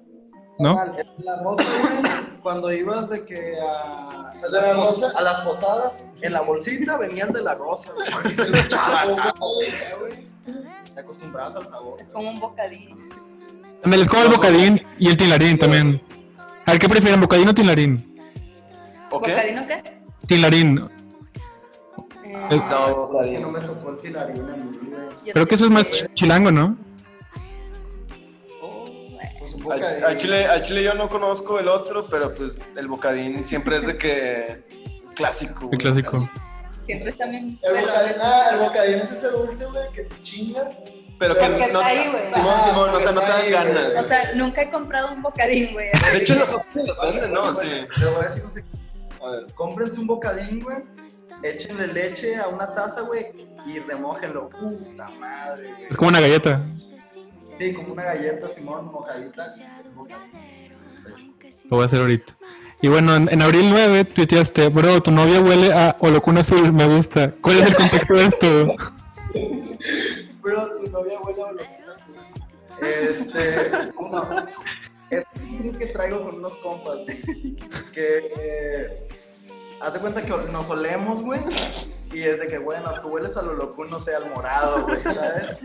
¿No? 0.58 0.74
La 1.18 1.40
rosa, 1.42 1.62
güey, 1.62 2.40
cuando 2.42 2.72
ibas 2.72 3.10
de 3.10 3.24
que 3.24 3.58
a, 3.60 4.32
¿El 4.42 4.50
de 4.50 4.60
la 4.60 4.72
rosa? 4.72 5.12
a 5.16 5.22
las 5.22 5.40
posadas, 5.42 6.04
en 6.20 6.32
la 6.32 6.40
bolsita 6.40 6.96
venían 6.96 7.32
de 7.32 7.42
la 7.42 7.54
rosa, 7.54 7.92
güey. 7.92 8.10
Porque 8.12 8.30
se 8.30 8.50
güey. 8.50 10.24
Te 10.98 11.02
acostumbrabas 11.02 11.54
al 11.54 11.64
sabor. 11.64 12.00
Es 12.00 12.08
como 12.08 12.28
un 12.28 12.40
bocadillo. 12.40 12.96
También 13.82 14.02
es 14.02 14.08
como 14.08 14.22
el 14.24 14.28
Bocadín 14.30 14.84
y 14.98 15.08
el 15.08 15.16
Tilarín 15.16 15.56
también. 15.56 16.02
A 16.66 16.72
ver, 16.72 16.80
¿qué 16.80 16.88
prefieren, 16.88 17.20
Bocadín 17.20 17.48
o 17.48 17.54
Tilarín? 17.54 18.20
¿O 19.12 19.20
qué? 19.22 19.32
Tilarín. 20.26 20.88
Eh, 22.24 22.36
El- 22.50 22.58
No, 22.58 23.20
Es 23.22 23.30
que 23.30 23.38
no 23.38 23.48
me 23.48 23.60
tocó 23.60 23.90
el 23.90 23.96
tilarín 23.98 24.40
a 24.50 24.56
mí, 24.56 24.70
güey. 24.90 25.00
yo 25.24 25.32
Creo 25.34 25.46
que 25.46 25.54
eso 25.54 25.66
es 25.66 25.70
más 25.70 25.88
chilango, 26.16 26.50
¿no? 26.50 26.76
Pues 29.38 29.54
un 29.54 29.72
Al, 29.72 30.18
Chile, 30.18 30.46
al 30.46 30.62
Chile 30.62 30.82
yo 30.82 30.94
no 30.94 31.08
conozco 31.08 31.60
el 31.60 31.68
otro, 31.68 32.06
pero 32.10 32.34
pues 32.34 32.60
el 32.76 32.88
bocadín 32.88 33.44
siempre 33.44 33.76
es 33.76 33.86
de 33.86 33.96
que 33.96 34.64
clásico. 35.14 35.68
El 35.70 35.78
clásico. 35.78 36.28
Siempre 36.88 37.12
también. 37.12 37.58
El 37.62 37.72
pero- 37.74 37.86
bocadín, 37.86 38.12
ah, 38.22 38.48
el 38.52 38.58
bocadín 38.60 38.94
es 38.96 39.12
ese 39.12 39.28
dulce, 39.28 39.66
güey, 39.66 39.92
que 39.92 40.02
te 40.04 40.22
chingas. 40.22 40.84
Pero 41.18 41.34
que 41.34 41.40
Porque 41.40 41.58
no. 41.58 41.80
está 41.80 41.86
ahí, 41.86 42.10
güey. 42.10 42.32
Simón, 42.32 42.54
Simón, 42.64 42.90
o 42.94 43.00
sea, 43.00 43.12
no 43.12 43.20
te 43.20 43.28
dan 43.28 43.50
ganas. 43.50 44.04
O 44.04 44.08
sea, 44.08 44.32
nunca 44.34 44.62
he 44.62 44.70
comprado 44.70 45.12
un 45.12 45.20
bocadín, 45.20 45.72
güey. 45.74 45.88
De 46.12 46.18
hecho, 46.18 46.34
los 46.36 46.48
otros 46.48 46.86
los 46.86 47.14
venden, 47.14 47.34
¿no? 47.34 47.54
Sí. 47.54 47.66
Le 47.98 48.06
voy 48.06 48.20
a 48.20 48.24
decir 48.28 48.42
ver. 48.44 49.52
Cómprense 49.54 50.00
un 50.00 50.06
bocadín, 50.06 50.60
güey. 50.62 50.78
Échenle 51.42 51.88
leche 51.88 52.36
a 52.36 52.48
una 52.48 52.72
taza, 52.72 53.02
güey, 53.02 53.26
y 53.66 53.78
remójenlo. 53.80 54.48
Puta 54.48 55.10
madre, 55.10 55.72
güey. 55.74 55.86
Es 55.90 55.96
como 55.96 56.08
una 56.08 56.20
galleta. 56.20 56.64
Sí, 57.58 57.74
como 57.74 57.92
una 57.92 58.04
galleta, 58.04 58.48
Simón, 58.48 58.90
mojadita. 58.90 59.54
Lo 61.64 61.76
voy 61.76 61.82
a 61.82 61.86
hacer 61.86 62.00
ahorita. 62.00 62.36
Y 62.80 62.88
bueno, 62.88 63.16
en, 63.16 63.28
en 63.32 63.42
abril 63.42 63.70
9 63.70 64.04
tuiteaste, 64.04 64.68
bro, 64.68 65.02
tu 65.02 65.10
novia 65.10 65.40
huele 65.40 65.72
a 65.72 65.96
holocuna 65.98 66.42
azul, 66.42 66.72
me 66.72 66.86
gusta. 66.86 67.34
¿Cuál 67.40 67.58
es 67.58 67.66
el 67.66 67.76
contexto 67.76 68.14
de 68.14 68.24
esto? 68.24 68.74
Pero 70.42 70.68
tu 70.84 70.90
novia 70.90 71.20
huele 71.20 71.42
a 71.42 71.46
olor 71.46 71.66
azul. 71.92 72.16
Este, 72.80 73.70
uno, 73.98 74.46
este 75.10 75.28
es 75.34 75.42
un 75.42 75.58
trip 75.58 75.78
que 75.78 75.86
traigo 75.86 76.22
con 76.22 76.36
unos 76.36 76.56
compas. 76.58 76.98
Que, 77.92 78.32
eh, 78.38 79.02
haz 79.80 79.92
de 79.92 79.98
cuenta 79.98 80.22
que 80.22 80.30
nos 80.30 80.70
olemos, 80.70 81.20
güey. 81.22 81.40
Y 82.12 82.22
es 82.22 82.38
de 82.38 82.46
que, 82.46 82.58
bueno, 82.58 82.92
tú 83.02 83.08
hueles 83.08 83.36
a 83.36 83.42
lo 83.42 83.54
loco, 83.54 83.84
no 83.86 83.98
sé, 83.98 84.14
al 84.14 84.30
morado, 84.30 84.86
güey, 84.86 85.02
¿sabes? 85.02 85.56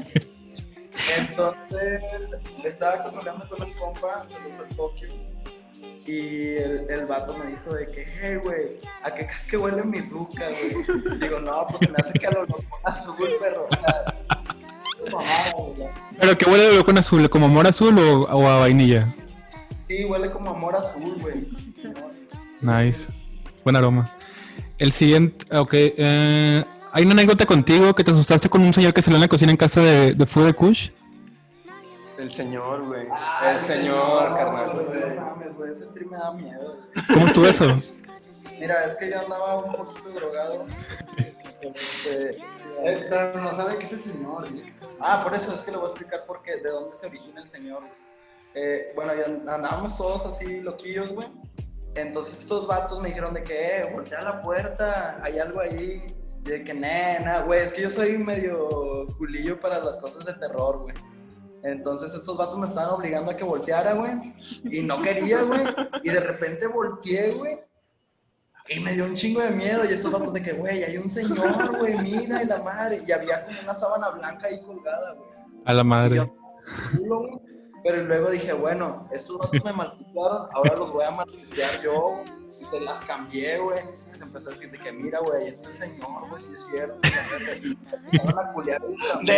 Entonces, 1.18 2.02
estaba 2.64 3.04
cotorreando 3.04 3.48
con 3.48 3.62
un 3.62 3.74
compa, 3.74 4.26
se 4.28 4.40
lo 4.40 4.64
al 4.64 4.76
Tokio. 4.76 5.10
Y 6.06 6.56
el, 6.58 6.86
el 6.90 7.06
vato 7.06 7.34
me 7.38 7.46
dijo 7.46 7.74
de 7.74 7.88
que, 7.88 8.06
hey, 8.22 8.36
güey, 8.44 8.78
¿a 9.04 9.12
qué 9.14 9.26
crees 9.26 9.48
que 9.48 9.56
huele 9.58 9.84
mi 9.84 10.02
ruca, 10.02 10.44
güey? 10.50 11.20
Digo, 11.20 11.40
no, 11.40 11.66
pues 11.70 11.80
se 11.82 11.90
me 11.90 11.96
hace 11.98 12.14
que 12.20 12.28
a 12.28 12.32
lo 12.32 12.42
loco 12.42 12.66
azul, 12.84 13.30
perro. 13.40 13.68
O 13.72 13.76
sea, 13.76 14.16
mamada, 15.12 15.52
güey. 15.56 15.90
¿Pero 16.20 16.38
que 16.38 16.50
huele 16.50 16.68
a 16.68 16.70
holocuna 16.72 17.00
azul? 17.00 17.30
¿Como 17.30 17.46
amor 17.46 17.68
azul 17.68 17.98
o, 17.98 18.24
o 18.24 18.48
a 18.48 18.60
vainilla? 18.60 19.16
Sí, 19.88 20.04
huele 20.04 20.30
como 20.32 20.52
amor 20.52 20.76
azul, 20.76 21.18
güey. 21.22 21.48
Nice. 22.62 23.06
Buen 23.64 23.76
aroma. 23.78 24.10
El 24.80 24.92
siguiente, 24.92 25.56
ok. 25.56 25.70
eh, 25.74 26.64
Hay 26.92 27.04
una 27.06 27.14
anécdota 27.14 27.46
contigo 27.46 27.94
que 27.96 28.04
te 28.04 28.12
asustaste 28.12 28.50
con 28.50 28.62
un 28.62 28.74
señor 28.74 28.94
que 28.94 29.02
salió 29.02 29.16
en 29.18 29.22
la 29.22 29.28
cocina 29.30 29.52
en 29.52 29.58
casa 29.58 29.80
de, 29.82 30.16
de 30.16 30.26
Food 30.26 30.48
de 30.48 30.54
Kush. 30.54 30.90
El 32.18 32.32
señor, 32.32 32.86
güey. 32.88 33.08
Ah, 33.12 33.54
el 33.56 33.60
señor, 33.62 34.36
carnal. 34.36 34.86
güey, 34.86 35.16
No 35.16 35.22
mames, 35.22 35.56
güey, 35.56 35.72
ese 35.72 35.88
trip 35.94 36.10
me 36.12 36.18
da 36.18 36.32
miedo. 36.34 36.78
güey. 36.78 37.06
¿Cómo 37.14 37.28
estuvo 37.28 37.46
eso? 37.48 37.66
Mira, 38.60 38.84
es 38.84 38.96
que 38.96 39.10
yo 39.10 39.20
andaba 39.20 39.58
un 39.64 39.74
poquito 39.74 40.10
drogado. 40.10 40.66
Este, 41.62 42.38
Eh, 42.86 43.08
pero 43.10 43.40
no 43.42 43.52
sabe 43.52 43.78
qué 43.78 43.86
es 43.86 43.94
el 43.94 44.04
señor, 44.04 44.50
güey. 44.52 44.74
Ah, 45.00 45.22
por 45.24 45.34
eso 45.34 45.54
es 45.54 45.62
que 45.62 45.72
le 45.72 45.78
voy 45.78 45.88
a 45.88 45.90
explicar 45.90 46.26
por 46.26 46.42
qué, 46.42 46.58
de 46.58 46.70
dónde 46.70 46.96
se 46.96 47.08
origina 47.08 47.42
el 47.42 47.48
señor. 47.48 47.80
güey. 47.80 47.92
Eh, 48.56 48.92
bueno, 48.96 49.14
ya 49.16 49.26
andábamos 49.26 49.98
todos 49.98 50.26
así 50.26 50.62
loquillos, 50.62 51.12
güey. 51.12 51.28
Entonces 51.96 52.42
estos 52.42 52.68
vatos 52.68 53.00
me 53.02 53.10
dijeron 53.10 53.34
de 53.34 53.44
que, 53.44 53.78
eh, 53.78 53.90
voltea 53.94 54.22
la 54.22 54.42
puerta, 54.42 55.20
hay 55.24 55.40
algo 55.40 55.60
ahí. 55.62 56.04
Y 56.46 56.50
de 56.50 56.64
que, 56.64 56.74
nena, 56.74 57.42
güey, 57.42 57.62
es 57.62 57.72
que 57.74 57.82
yo 57.84 57.90
soy 57.90 58.18
medio 58.18 59.08
culillo 59.18 59.60
para 59.60 59.80
las 59.80 59.98
cosas 59.98 60.26
de 60.26 60.34
terror, 60.34 60.80
güey. 60.80 60.94
Entonces 61.64 62.14
estos 62.14 62.36
vatos 62.38 62.58
me 62.58 62.68
estaban 62.68 62.94
obligando 62.94 63.32
a 63.32 63.38
que 63.38 63.44
volteara, 63.44 63.94
güey. 63.94 64.34
Y 64.66 64.82
no 64.82 65.02
quería, 65.02 65.42
güey. 65.44 65.62
Y 66.04 66.10
de 66.10 66.20
repente 66.20 66.68
volteé, 66.68 67.32
güey. 67.34 67.60
Y 68.70 68.80
me 68.80 68.94
dio 68.94 69.06
un 69.06 69.16
chingo 69.16 69.42
de 69.42 69.50
miedo. 69.52 69.86
Y 69.86 69.94
estos 69.94 70.12
vatos 70.12 70.34
de 70.34 70.42
que, 70.42 70.54
güey, 70.54 70.84
hay 70.84 70.98
un 70.98 71.10
señor, 71.10 71.78
güey, 71.80 71.98
mira, 72.00 72.44
y 72.44 72.46
la 72.48 72.62
madre. 72.62 73.02
Y 73.08 73.12
había 73.12 73.46
como 73.46 73.60
una 73.62 73.74
sábana 73.74 74.10
blanca 74.10 74.48
ahí 74.48 74.62
colgada, 74.62 75.14
güey. 75.14 75.30
A 75.66 75.74
la 75.74 75.82
Y 75.82 75.86
madre. 75.86 76.16
yo. 76.18 77.40
Pero 77.84 78.04
luego 78.04 78.30
dije, 78.30 78.54
bueno, 78.54 79.10
estos 79.12 79.38
vatos 79.38 79.64
me 79.64 79.74
maltrataron, 79.74 80.48
ahora 80.54 80.76
los 80.78 80.92
voy 80.94 81.04
a 81.04 81.12
maltratar 81.12 81.82
yo. 81.82 82.24
Se 82.70 82.80
las 82.80 83.02
cambié, 83.02 83.60
güey. 83.60 83.80
Se 84.14 84.24
empezó 84.24 84.50
a 84.50 84.52
decir 84.54 84.72
de 84.72 84.80
que, 84.80 84.92
mira, 84.92 85.20
güey, 85.20 85.44
ahí 85.44 85.48
está 85.50 85.70
el 85.70 85.76
señor, 85.76 86.28
güey, 86.30 86.42
sí 86.42 86.54
es 86.54 86.66
cierto. 86.66 87.00
A 88.38 88.54
culiar 88.54 88.82
también. 89.12 89.38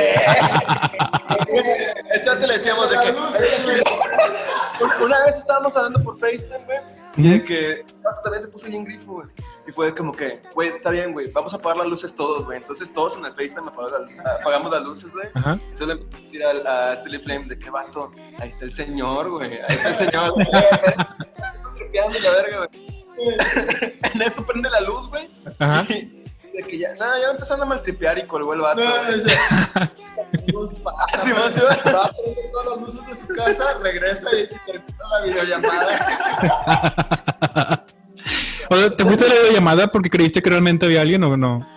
Esto 2.13 2.38
te 2.38 2.48
le 2.48 2.53
decíamos 2.58 2.89
de 2.89 2.98
que. 2.98 3.12
Una 5.03 5.25
vez 5.25 5.38
estábamos 5.38 5.75
hablando 5.75 6.00
por 6.01 6.20
FaceTime, 6.20 6.65
güey. 6.65 6.77
Y 7.17 7.29
de 7.29 7.44
que 7.46 7.86
también 8.24 8.41
se 8.41 8.48
puso 8.50 8.67
bien 8.67 8.84
grifo, 8.84 9.13
güey. 9.13 9.27
Y 9.67 9.72
fue 9.72 9.96
como 9.96 10.12
que, 10.12 10.41
güey, 10.53 10.70
está 10.70 10.91
bien, 10.91 11.12
güey, 11.13 11.32
vamos 11.32 11.53
a 11.53 11.58
apagar 11.58 11.77
las 11.77 11.88
luces 11.88 12.15
todos, 12.15 12.46
güey. 12.46 12.58
Entonces 12.58 12.94
todos 12.94 13.17
en 13.17 13.25
el 13.25 13.34
FaceTime 13.34 13.70
apagamos 13.70 13.91
las, 13.91 14.36
apagamos 14.41 14.72
las 14.72 14.84
luces, 14.84 15.12
güey. 15.13 15.27
Entonces 15.34 15.88
le 15.88 15.94
empecé 15.94 16.17
a 16.17 16.22
decir 16.22 16.44
al- 16.46 16.67
a, 16.67 16.96
Steely 16.98 17.20
Flame 17.20 17.46
de 17.48 17.58
que 17.58 17.70
vato, 17.70 18.12
ahí 18.39 18.50
está 18.50 18.65
el 18.65 18.74
señor, 18.74 19.29
güey. 19.32 19.53
Ahí 19.53 19.65
está 19.75 19.89
el 19.89 19.96
señor. 19.96 20.34
Tripeando 21.75 22.20
la 22.20 22.32
verga, 22.32 22.58
güey. 22.67 23.04
En 23.17 24.22
eso 24.22 24.45
prende 24.45 24.69
la 24.69 24.81
luz, 24.81 25.07
güey. 25.07 25.29
Ajá. 25.60 25.86
Y 25.89 26.25
de 26.55 26.63
que 26.63 26.77
ya, 26.77 26.93
nada, 26.95 27.19
ya 27.19 27.31
empezaron 27.31 27.63
a 27.63 27.65
maltripear 27.65 28.17
y 28.17 28.24
colgó 28.24 28.53
el 28.53 28.62
vato. 28.62 28.84
No, 28.84 29.12
no 29.12 29.22
Simón. 29.22 30.74
Va 30.86 30.91
a 30.91 31.22
prender 31.22 31.81
todas 32.51 32.65
las 32.65 32.79
luces 32.79 33.05
de 33.07 33.15
su 33.15 33.27
casa, 33.34 33.74
regresa 33.81 34.29
y 34.38 34.48
termina 34.65 35.03
la 35.12 35.25
videollamada. 35.25 35.91
O 38.67 38.75
sea, 38.75 38.89
¿Te 38.89 39.03
fuiste 39.03 39.25
a 39.25 39.27
la 39.27 39.36
videollamada 39.36 39.86
porque 39.88 40.10
creíste 40.10 40.41
que 40.41 40.50
realmente 40.50 40.88
había 40.88 41.01
alguien 41.01 41.24
o 41.24 41.38
no? 41.38 41.67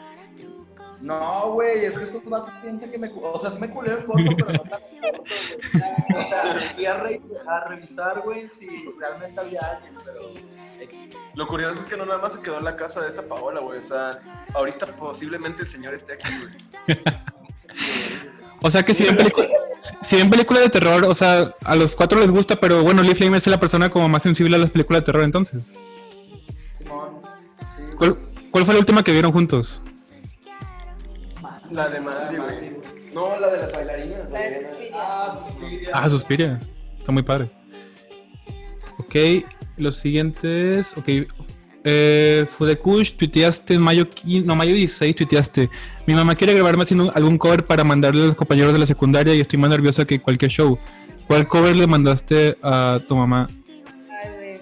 No, 1.09 1.53
güey, 1.53 1.85
es 1.85 1.99
que 1.99 2.05
estos 2.05 2.25
vatos 2.25 2.53
piensan 2.62 2.91
que 2.91 2.99
me... 2.99 3.11
O 3.21 3.38
sea, 3.41 3.50
sí 3.50 3.59
me 3.59 3.69
culé 3.71 3.93
en 3.93 4.05
corto, 4.07 4.31
pero 4.37 4.53
no 4.53 4.61
tan 4.61 4.81
corto, 5.00 5.23
güey. 6.12 6.25
O 6.25 6.29
sea, 6.29 6.73
fui 6.75 6.87
a, 6.87 6.95
re- 6.95 7.21
a 7.47 7.69
revisar, 7.69 8.21
güey, 8.23 8.49
si 8.50 8.69
realmente 8.99 9.41
había 9.41 9.61
alguien, 9.61 9.95
pero... 10.05 10.21
Lo 11.35 11.47
curioso 11.47 11.81
es 11.81 11.87
que 11.87 11.97
no 11.97 12.05
nada 12.07 12.19
más 12.21 12.35
se 12.35 12.41
quedó 12.41 12.59
en 12.59 12.65
la 12.65 12.77
casa 12.77 13.00
de 13.00 13.09
esta 13.09 13.23
Paola, 13.23 13.61
güey. 13.61 13.79
O 13.81 13.85
sea, 13.85 14.21
ahorita 14.55 14.87
posiblemente 14.97 15.62
el 15.62 15.69
señor 15.69 15.95
esté 15.95 16.12
aquí, 16.15 16.29
güey. 16.41 16.99
O 18.62 18.71
sea 18.71 18.83
que 18.83 18.93
si 18.95 19.05
ven, 19.05 19.17
pelicu- 19.17 19.49
si 20.03 20.17
ven 20.17 20.31
películas 20.31 20.65
de 20.65 20.69
terror, 20.71 21.05
o 21.05 21.15
sea, 21.15 21.55
a 21.65 21.77
los 21.77 21.95
cuatro 21.97 22.19
les 22.21 22.31
gusta, 22.31 22.57
pero 22.57 22.83
bueno, 22.83 23.03
Lee 23.03 23.15
Flame 23.15 23.38
es 23.38 23.47
la 23.47 23.61
persona 23.61 23.88
como 23.91 24.09
más 24.09 24.23
sensible 24.23 24.57
a 24.57 24.59
las 24.59 24.71
películas 24.71 25.03
de 25.03 25.07
terror 25.07 25.23
entonces. 25.25 25.73
Simón, 26.79 27.21
sí, 27.77 27.83
güey. 27.83 27.97
¿Cuál, 27.97 28.19
cuál 28.50 28.65
fue 28.65 28.75
la 28.75 28.81
última 28.81 29.03
que 29.05 29.12
vieron 29.12 29.33
juntos? 29.33 29.81
La 31.71 31.89
de 31.89 32.01
Mandy, 32.01 32.37
güey. 32.37 32.77
No, 33.15 33.39
la 33.39 33.49
de 33.51 33.59
las 33.59 33.73
bailarinas, 33.73 34.31
La 34.31 34.41
de. 34.41 34.67
Suspiria. 34.69 34.95
Ah, 34.97 35.41
Suspiria. 35.47 35.91
Ah, 35.93 36.09
Suspiria. 36.11 36.61
Está 36.99 37.13
muy 37.13 37.23
padre. 37.23 37.51
Ok, 38.99 39.45
los 39.77 39.97
siguientes. 39.97 40.95
Ok. 40.97 41.09
Eh, 41.85 42.47
Fudekush, 42.51 43.13
tuiteaste 43.17 43.75
en 43.75 43.81
mayo, 43.83 44.05
quin- 44.11 44.45
no, 44.45 44.57
mayo 44.57 44.75
16, 44.75 45.15
tuiteaste. 45.17 45.71
Mi 46.07 46.15
mamá 46.15 46.35
quiere 46.35 46.53
grabarme 46.55 46.83
haciendo 46.83 47.13
algún 47.15 47.39
cover 47.39 47.65
para 47.65 47.85
mandarle 47.85 48.23
a 48.25 48.27
los 48.27 48.35
compañeros 48.35 48.73
de 48.73 48.81
la 48.81 48.87
secundaria 48.87 49.35
y 49.35 49.41
estoy 49.41 49.59
más 49.59 49.71
nerviosa 49.71 50.05
que 50.05 50.21
cualquier 50.21 50.51
show. 50.51 50.79
¿Cuál 51.27 51.47
cover 51.47 51.77
le 51.77 51.87
mandaste 51.87 52.59
a 52.63 52.99
tu 53.09 53.15
mamá? 53.17 53.49
Ay, 54.11 54.33
güey. 54.35 54.59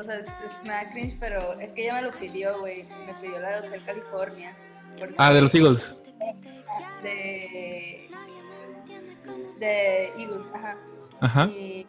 O 0.00 0.04
sea, 0.04 0.18
es, 0.18 0.26
es- 0.26 0.32
me 0.64 0.70
da 0.70 0.90
cringe, 0.90 1.16
pero 1.20 1.58
es 1.60 1.72
que 1.72 1.84
ella 1.84 1.94
me 1.94 2.02
lo 2.02 2.12
pidió, 2.12 2.58
güey. 2.60 2.84
Me 3.06 3.14
pidió 3.20 3.38
la 3.38 3.60
de 3.60 3.68
Hotel 3.68 3.82
California. 3.84 4.56
Ah, 5.18 5.32
de 5.32 5.42
los 5.42 5.54
Eagles. 5.54 5.94
De. 7.02 8.08
De 9.58 10.06
Eagles, 10.18 10.46
ajá. 10.54 10.76
Ajá. 11.20 11.46
Y 11.46 11.86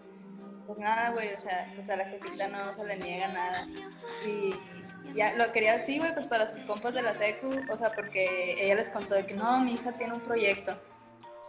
pues 0.66 0.80
nada, 0.80 1.12
güey, 1.12 1.34
o 1.34 1.40
sea, 1.40 1.72
pues 1.76 1.90
a 1.90 1.96
la 1.96 2.06
jefita 2.06 2.48
no 2.48 2.74
se 2.74 2.86
le 2.86 2.98
niega 2.98 3.28
nada. 3.30 3.68
Y 4.26 4.54
ya 5.14 5.34
lo 5.34 5.52
quería 5.52 5.76
así, 5.76 6.00
güey, 6.00 6.14
pues 6.14 6.26
para 6.26 6.48
sus 6.48 6.64
compas 6.64 6.94
de 6.94 7.02
la 7.02 7.14
secu, 7.14 7.52
o 7.70 7.78
sea, 7.78 7.90
porque 7.90 8.56
ella 8.60 8.76
les 8.76 8.90
contó 8.90 9.16
de 9.16 9.26
que 9.26 9.34
no, 9.34 9.60
mi 9.60 9.74
hija 9.74 9.92
tiene 9.94 10.14
un 10.14 10.22
proyecto. 10.22 10.80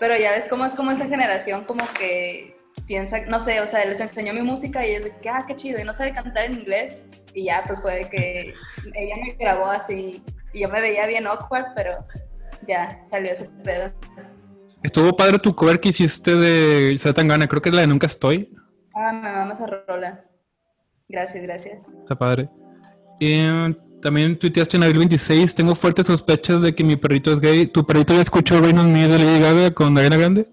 Pero 0.01 0.17
ya 0.17 0.33
ves 0.33 0.47
cómo 0.49 0.65
es 0.65 0.75
como 0.75 0.91
esa 0.91 1.07
generación 1.07 1.65
como 1.65 1.87
que 1.93 2.57
piensa, 2.87 3.21
no 3.27 3.39
sé, 3.41 3.61
o 3.61 3.67
sea, 3.67 3.85
les 3.85 4.01
enseñó 4.01 4.35
mi 4.35 4.43
música 4.43 4.85
y 4.85 4.91
ellos 4.91 5.05
de 5.05 5.17
que, 5.21 5.29
ah, 5.29 5.45
qué 5.47 5.55
chido, 5.57 5.81
y 5.81 5.85
no 5.85 5.93
sabe 5.93 6.13
cantar 6.13 6.47
en 6.47 6.55
inglés. 6.55 7.01
Y 7.33 7.45
ya, 7.45 7.63
pues 7.67 7.81
fue 7.81 7.95
de 7.97 8.09
que 8.09 8.55
ella 8.95 9.17
me 9.17 9.33
grabó 9.33 9.67
así 9.67 10.23
y 10.53 10.61
yo 10.61 10.69
me 10.69 10.81
veía 10.81 11.07
bien 11.07 11.27
awkward, 11.27 11.67
pero 11.75 12.07
ya 12.69 13.05
salió 13.11 13.33
ese 13.33 13.49
pedo. 13.65 13.93
Estuvo 14.83 15.17
padre 15.17 15.39
tu 15.39 15.55
cover 15.55 15.81
que 15.81 15.89
hiciste 15.91 16.35
de 16.37 16.97
Satangana, 16.99 17.47
creo 17.47 17.63
que 17.63 17.71
es 17.71 17.75
la 17.75 17.81
de 17.83 17.87
Nunca 17.87 18.07
Estoy. 18.07 18.55
Ah, 18.95 19.13
me 19.13 19.33
mama 19.33 19.53
esa 19.55 19.67
rola. 19.67 20.25
Gracias, 21.09 21.43
gracias. 21.43 21.83
Está 22.03 22.15
padre. 22.17 22.49
Y 23.19 23.45
también 24.03 24.39
tuiteaste 24.39 24.77
en 24.77 24.83
abril 24.83 24.99
26. 24.99 25.55
Tengo 25.55 25.75
fuertes 25.75 26.07
sospechas 26.07 26.61
de 26.63 26.75
que 26.75 26.85
mi 26.85 26.97
perrito 26.97 27.33
es 27.33 27.41
gay. 27.41 27.67
¿Tu 27.67 27.87
perrito 27.87 28.15
ya 28.15 28.21
escuchó 28.21 28.61
Rain 28.61 28.79
on 28.79 28.93
Me 28.93 29.09
de 29.09 29.19
Lady 29.19 29.41
Gaga 29.41 29.71
con 29.73 29.97
Ariana 29.97 30.17
Grande? 30.17 30.49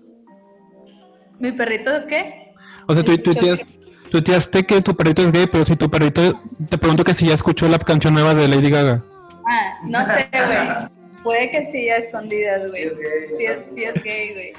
¿Mi 1.39 1.51
perrito 1.51 1.91
qué? 2.07 2.53
O 2.87 2.93
sea, 2.93 3.03
tú 3.03 3.17
tuiteas- 3.17 3.63
tuiteaste 4.09 4.63
que 4.63 4.81
tu 4.81 4.95
perrito 4.95 5.21
es 5.23 5.31
gay, 5.31 5.45
pero 5.51 5.65
si 5.65 5.75
tu 5.75 5.89
perrito. 5.89 6.21
Te 6.69 6.77
pregunto 6.77 7.03
que 7.03 7.13
si 7.13 7.27
ya 7.27 7.33
escuchó 7.33 7.67
la 7.67 7.79
canción 7.79 8.13
nueva 8.13 8.33
de 8.33 8.47
Lady 8.47 8.69
Gaga. 8.69 9.03
Ah, 9.47 9.73
no 9.85 9.99
sé, 10.05 10.29
güey. 10.31 11.00
Puede 11.23 11.51
que 11.51 11.65
sí 11.65 11.89
a 11.89 11.97
escondidas, 11.97 12.69
güey. 12.69 12.83
Sí 12.83 12.87
es 12.87 12.97
gay, 12.97 13.37
Sí 13.37 13.45
es, 13.45 13.73
sí 13.75 13.83
es 13.83 14.03
gay, 14.03 14.33
güey. 14.33 14.53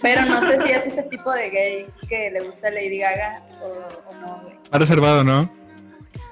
Pero 0.00 0.24
no 0.24 0.40
sé 0.48 0.62
si 0.62 0.72
es 0.72 0.86
ese 0.86 1.02
tipo 1.04 1.32
de 1.32 1.50
gay 1.50 1.86
que 2.08 2.30
le 2.30 2.40
gusta 2.40 2.70
Lady 2.70 2.98
Gaga 2.98 3.42
o, 3.60 4.10
o 4.10 4.14
no, 4.14 4.40
güey. 4.42 4.54
Ha 4.70 4.78
reservado, 4.78 5.24
¿no? 5.24 5.50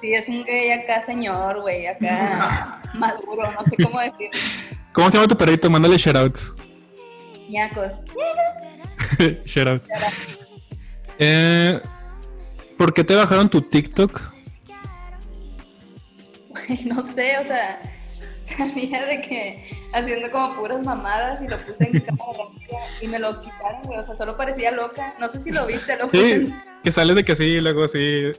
Sí, 0.01 0.13
es 0.13 0.29
un 0.29 0.43
gay 0.45 0.71
acá 0.71 1.01
señor, 1.01 1.61
güey, 1.61 1.87
acá 1.87 2.81
maduro, 2.93 3.51
no 3.51 3.63
sé 3.63 3.75
cómo 3.83 3.99
decir. 3.99 4.29
¿Cómo 4.93 5.09
se 5.09 5.17
llama 5.17 5.27
tu 5.27 5.37
perrito? 5.37 5.69
Mándale 5.69 5.97
shoutouts. 5.97 6.53
ñacos. 7.49 7.93
Shoutout. 9.45 9.83
Eh, 11.19 11.81
¿Por 12.77 12.93
qué 12.93 13.03
te 13.03 13.15
bajaron 13.15 13.49
tu 13.49 13.61
TikTok? 13.61 14.33
No 16.85 17.03
sé, 17.03 17.37
o 17.37 17.43
sea, 17.43 17.79
sabía 18.45 19.05
de 19.05 19.21
que 19.21 19.65
haciendo 19.93 20.29
como 20.29 20.55
puras 20.55 20.83
mamadas 20.85 21.41
y 21.41 21.47
lo 21.47 21.57
puse 21.57 21.85
en 21.91 21.99
cámara 22.01 22.43
y 23.01 23.07
me 23.07 23.19
lo 23.19 23.41
quitaron, 23.41 23.81
güey, 23.83 23.99
o 23.99 24.03
sea, 24.03 24.15
solo 24.15 24.37
parecía 24.37 24.71
loca. 24.71 25.13
No 25.19 25.27
sé 25.29 25.39
si 25.39 25.51
lo 25.51 25.65
viste, 25.65 25.97
lo 25.97 26.07
puse 26.07 26.39
Sí, 26.41 26.53
que 26.83 26.91
sales 26.91 27.15
de 27.15 27.23
que 27.25 27.35
sí, 27.35 27.59
luego 27.61 27.87
sí. 27.87 28.31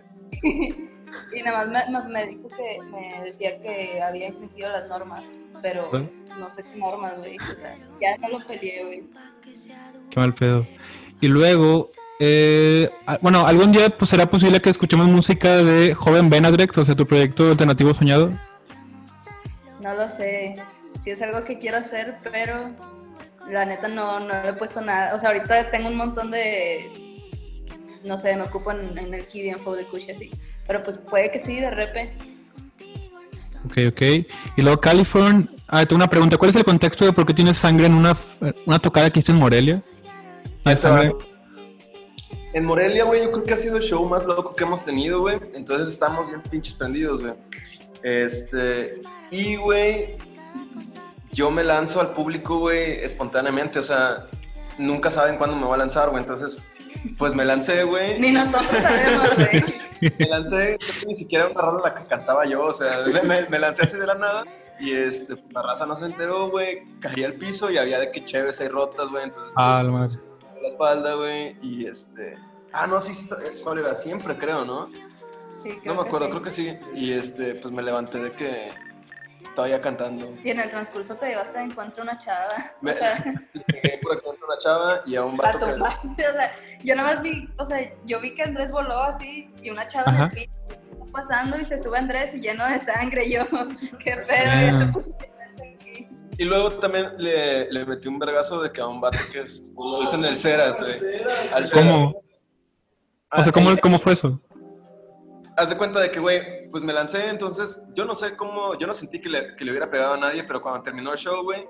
Y 1.34 1.42
nada 1.42 1.64
más 1.66 1.88
me, 1.88 2.08
me- 2.10 2.26
dijo 2.26 2.48
que 2.48 2.82
me 2.90 3.22
decía 3.24 3.60
que 3.62 4.00
había 4.02 4.28
infringido 4.28 4.70
las 4.70 4.88
normas, 4.88 5.30
pero 5.62 5.88
¿Eh? 5.98 6.08
no 6.38 6.50
sé 6.50 6.62
qué 6.62 6.78
normas, 6.78 7.18
güey. 7.18 7.36
O 7.38 7.54
sea, 7.54 7.76
ya 8.00 8.18
no 8.18 8.38
lo 8.38 8.46
peleé, 8.46 8.84
güey. 8.84 9.02
Qué 10.10 10.20
mal 10.20 10.34
pedo. 10.34 10.66
Y 11.22 11.28
luego, 11.28 11.88
eh, 12.20 12.90
ah, 13.06 13.18
bueno, 13.22 13.46
algún 13.46 13.72
día 13.72 13.88
pues 13.88 14.10
será 14.10 14.26
posible 14.28 14.60
que 14.60 14.68
escuchemos 14.68 15.06
música 15.06 15.56
de 15.56 15.94
Joven 15.94 16.28
Benadrex, 16.28 16.76
o 16.76 16.84
sea, 16.84 16.94
tu 16.94 17.06
proyecto 17.06 17.50
alternativo 17.50 17.94
soñado. 17.94 18.32
No 19.86 19.94
lo 19.94 20.08
sé. 20.08 20.56
Sí 21.04 21.10
es 21.10 21.22
algo 21.22 21.44
que 21.44 21.58
quiero 21.58 21.76
hacer, 21.76 22.12
pero 22.32 22.70
la 23.48 23.64
neta 23.64 23.86
no, 23.86 24.18
no 24.18 24.42
le 24.42 24.48
he 24.48 24.52
puesto 24.52 24.80
nada. 24.80 25.14
O 25.14 25.18
sea, 25.20 25.28
ahorita 25.28 25.70
tengo 25.70 25.88
un 25.88 25.96
montón 25.96 26.32
de. 26.32 26.90
No 28.04 28.18
sé, 28.18 28.34
me 28.34 28.42
ocupo 28.42 28.72
en, 28.72 28.98
en 28.98 29.14
el 29.14 29.24
Kid 29.28 29.44
Info 29.44 29.76
de 29.76 29.84
Kush 29.84 30.10
así. 30.10 30.30
Pero 30.66 30.82
pues 30.82 30.96
puede 30.96 31.30
que 31.30 31.38
sí, 31.38 31.60
de 31.60 31.70
repente. 31.70 32.18
Ok, 33.64 33.78
ok. 33.92 34.02
Y 34.56 34.62
luego 34.62 34.80
California. 34.80 35.48
Ah, 35.68 35.86
tengo 35.86 35.98
una 35.98 36.10
pregunta. 36.10 36.36
¿Cuál 36.36 36.50
es 36.50 36.56
el 36.56 36.64
contexto 36.64 37.04
de 37.04 37.12
por 37.12 37.24
qué 37.24 37.34
tienes 37.34 37.56
sangre 37.56 37.86
en 37.86 37.94
una, 37.94 38.16
una 38.66 38.80
tocada 38.80 39.08
que 39.10 39.20
hiciste 39.20 39.30
en 39.30 39.38
Morelia? 39.38 39.80
¿Tienes 40.64 40.80
sangre? 40.80 41.14
En 42.54 42.64
Morelia, 42.64 43.04
güey, 43.04 43.22
yo 43.22 43.30
creo 43.30 43.44
que 43.44 43.54
ha 43.54 43.56
sido 43.56 43.76
el 43.76 43.84
show 43.84 44.04
más 44.04 44.26
loco 44.26 44.56
que 44.56 44.64
hemos 44.64 44.84
tenido, 44.84 45.20
güey. 45.20 45.38
Entonces 45.54 45.86
estamos 45.86 46.28
bien 46.28 46.42
pinches 46.42 46.74
prendidos, 46.74 47.20
güey. 47.20 47.34
Este. 48.02 49.00
Y, 49.30 49.56
güey, 49.56 50.16
yo 51.32 51.50
me 51.50 51.64
lanzo 51.64 52.00
al 52.00 52.10
público, 52.10 52.58
güey, 52.58 53.00
espontáneamente. 53.04 53.78
O 53.78 53.82
sea, 53.82 54.26
nunca 54.78 55.10
saben 55.10 55.36
cuándo 55.36 55.56
me 55.56 55.64
voy 55.64 55.74
a 55.74 55.78
lanzar, 55.78 56.10
güey. 56.10 56.22
Entonces, 56.22 56.58
pues 57.18 57.34
me 57.34 57.44
lancé, 57.44 57.84
güey. 57.84 58.18
Ni 58.18 58.32
nosotros 58.32 58.82
sabemos, 58.82 59.36
güey. 59.36 59.64
Me 60.18 60.26
lancé, 60.26 60.76
creo 60.78 61.00
que 61.00 61.06
ni 61.06 61.16
siquiera 61.16 61.46
una 61.46 61.62
rola 61.62 61.88
la 61.88 61.94
que 61.94 62.04
cantaba 62.04 62.44
yo, 62.44 62.64
o 62.64 62.72
sea, 62.74 63.04
me, 63.48 63.58
lancé 63.58 63.84
así 63.84 63.96
de 63.96 64.06
la 64.06 64.14
nada 64.14 64.44
y 64.78 64.92
este, 64.92 65.42
la 65.50 65.62
raza 65.62 65.86
no 65.86 65.96
se 65.96 66.04
enteró, 66.04 66.50
güey, 66.50 66.82
caí 67.00 67.24
al 67.24 67.32
piso 67.32 67.70
y 67.70 67.78
había 67.78 67.98
de 67.98 68.10
que 68.10 68.22
chéves 68.22 68.60
ahí 68.60 68.68
rotas, 68.68 69.08
güey, 69.08 69.24
entonces 69.24 69.54
Ah, 69.56 69.82
lo 69.82 69.92
más. 69.92 70.18
pues, 70.18 70.62
la 70.62 70.68
espalda, 70.68 71.14
güey, 71.14 71.56
y 71.62 71.86
este, 71.86 72.36
ah, 72.72 72.86
no, 72.86 73.00
sí, 73.00 73.14
sí. 73.14 73.26
Siempre, 73.96 74.36
creo, 74.36 74.66
¿no? 74.66 74.90
Sí, 75.74 75.78
No 75.84 75.94
me 75.94 76.02
acuerdo, 76.02 76.26
sí. 76.26 76.30
creo 76.32 76.42
que 76.42 76.52
sí, 76.52 76.72
y 76.94 77.12
este, 77.12 77.54
pues 77.54 77.72
me 77.72 77.82
levanté 77.82 78.18
de 78.18 78.30
que 78.30 78.70
todavía 79.54 79.80
cantando. 79.80 80.34
Y 80.44 80.50
en 80.50 80.60
el 80.60 80.70
transcurso 80.70 81.16
te 81.16 81.28
llevaste 81.28 81.58
de 81.58 81.64
encuentro 81.64 82.02
una 82.02 82.18
chava. 82.18 82.72
Me- 82.82 82.92
O 82.92 82.94
sea, 82.94 83.16
Llegué 83.54 83.98
por 84.02 84.12
accidente 84.12 84.40
a 84.42 84.46
una 84.46 84.58
chava 84.58 85.00
y 85.06 85.16
a 85.16 85.24
un 85.24 85.36
la 85.36 85.42
vato 85.44 85.66
que... 85.66 85.72
tumbaste. 85.72 86.28
O 86.28 86.32
sea, 86.32 86.54
yo 86.84 86.94
nada 86.94 87.14
más 87.14 87.22
vi, 87.22 87.48
o 87.58 87.64
sea, 87.64 87.90
yo 88.04 88.20
vi 88.20 88.34
que 88.34 88.42
Andrés 88.42 88.70
voló 88.70 88.98
así 88.98 89.50
y 89.62 89.70
una 89.70 89.86
chava 89.86 90.12
en 90.14 90.20
el 90.22 90.30
piso 90.30 90.50
está 90.68 91.12
pasando 91.12 91.58
y 91.58 91.64
se 91.64 91.82
sube 91.82 91.96
Andrés 91.98 92.34
y 92.34 92.40
lleno 92.40 92.66
de 92.68 92.78
sangre. 92.80 93.26
Y 93.26 93.32
yo, 93.32 93.46
qué 93.98 94.12
pedo, 94.12 94.50
Ah. 94.50 94.70
ya 94.72 94.78
se 94.78 94.86
puso 94.92 95.14
aquí. 95.18 96.06
Y 96.38 96.44
luego 96.44 96.70
también 96.74 97.12
le, 97.16 97.72
le 97.72 97.86
metí 97.86 98.08
un 98.08 98.18
vergazo 98.18 98.60
de 98.60 98.70
que 98.70 98.82
a 98.82 98.86
un 98.86 99.00
vato 99.00 99.16
que 99.32 99.40
es, 99.40 99.70
en 100.12 100.24
el 100.24 100.36
Ceras, 100.36 100.78
güey. 100.78 100.92
Al 101.52 101.66
Ceras. 101.66 101.72
¿Cómo? 101.72 102.08
O 102.10 102.12
sea, 103.42 103.46
Ah, 103.48 103.52
¿cómo, 103.52 103.70
eh, 103.72 103.78
cómo 103.80 103.98
fue 103.98 104.12
eso? 104.12 104.38
Haz 105.56 105.70
de 105.70 105.76
cuenta 105.76 106.00
de 106.00 106.10
que, 106.10 106.20
güey, 106.20 106.68
pues 106.70 106.84
me 106.84 106.92
lancé, 106.92 107.28
entonces 107.30 107.82
yo 107.94 108.04
no 108.04 108.14
sé 108.14 108.36
cómo, 108.36 108.78
yo 108.78 108.86
no 108.86 108.92
sentí 108.94 109.20
que 109.20 109.28
le, 109.30 109.56
que 109.56 109.64
le 109.64 109.70
hubiera 109.70 109.90
pegado 109.90 110.14
a 110.14 110.16
nadie, 110.18 110.44
pero 110.44 110.60
cuando 110.60 110.82
terminó 110.82 111.12
el 111.12 111.18
show, 111.18 111.42
güey, 111.42 111.66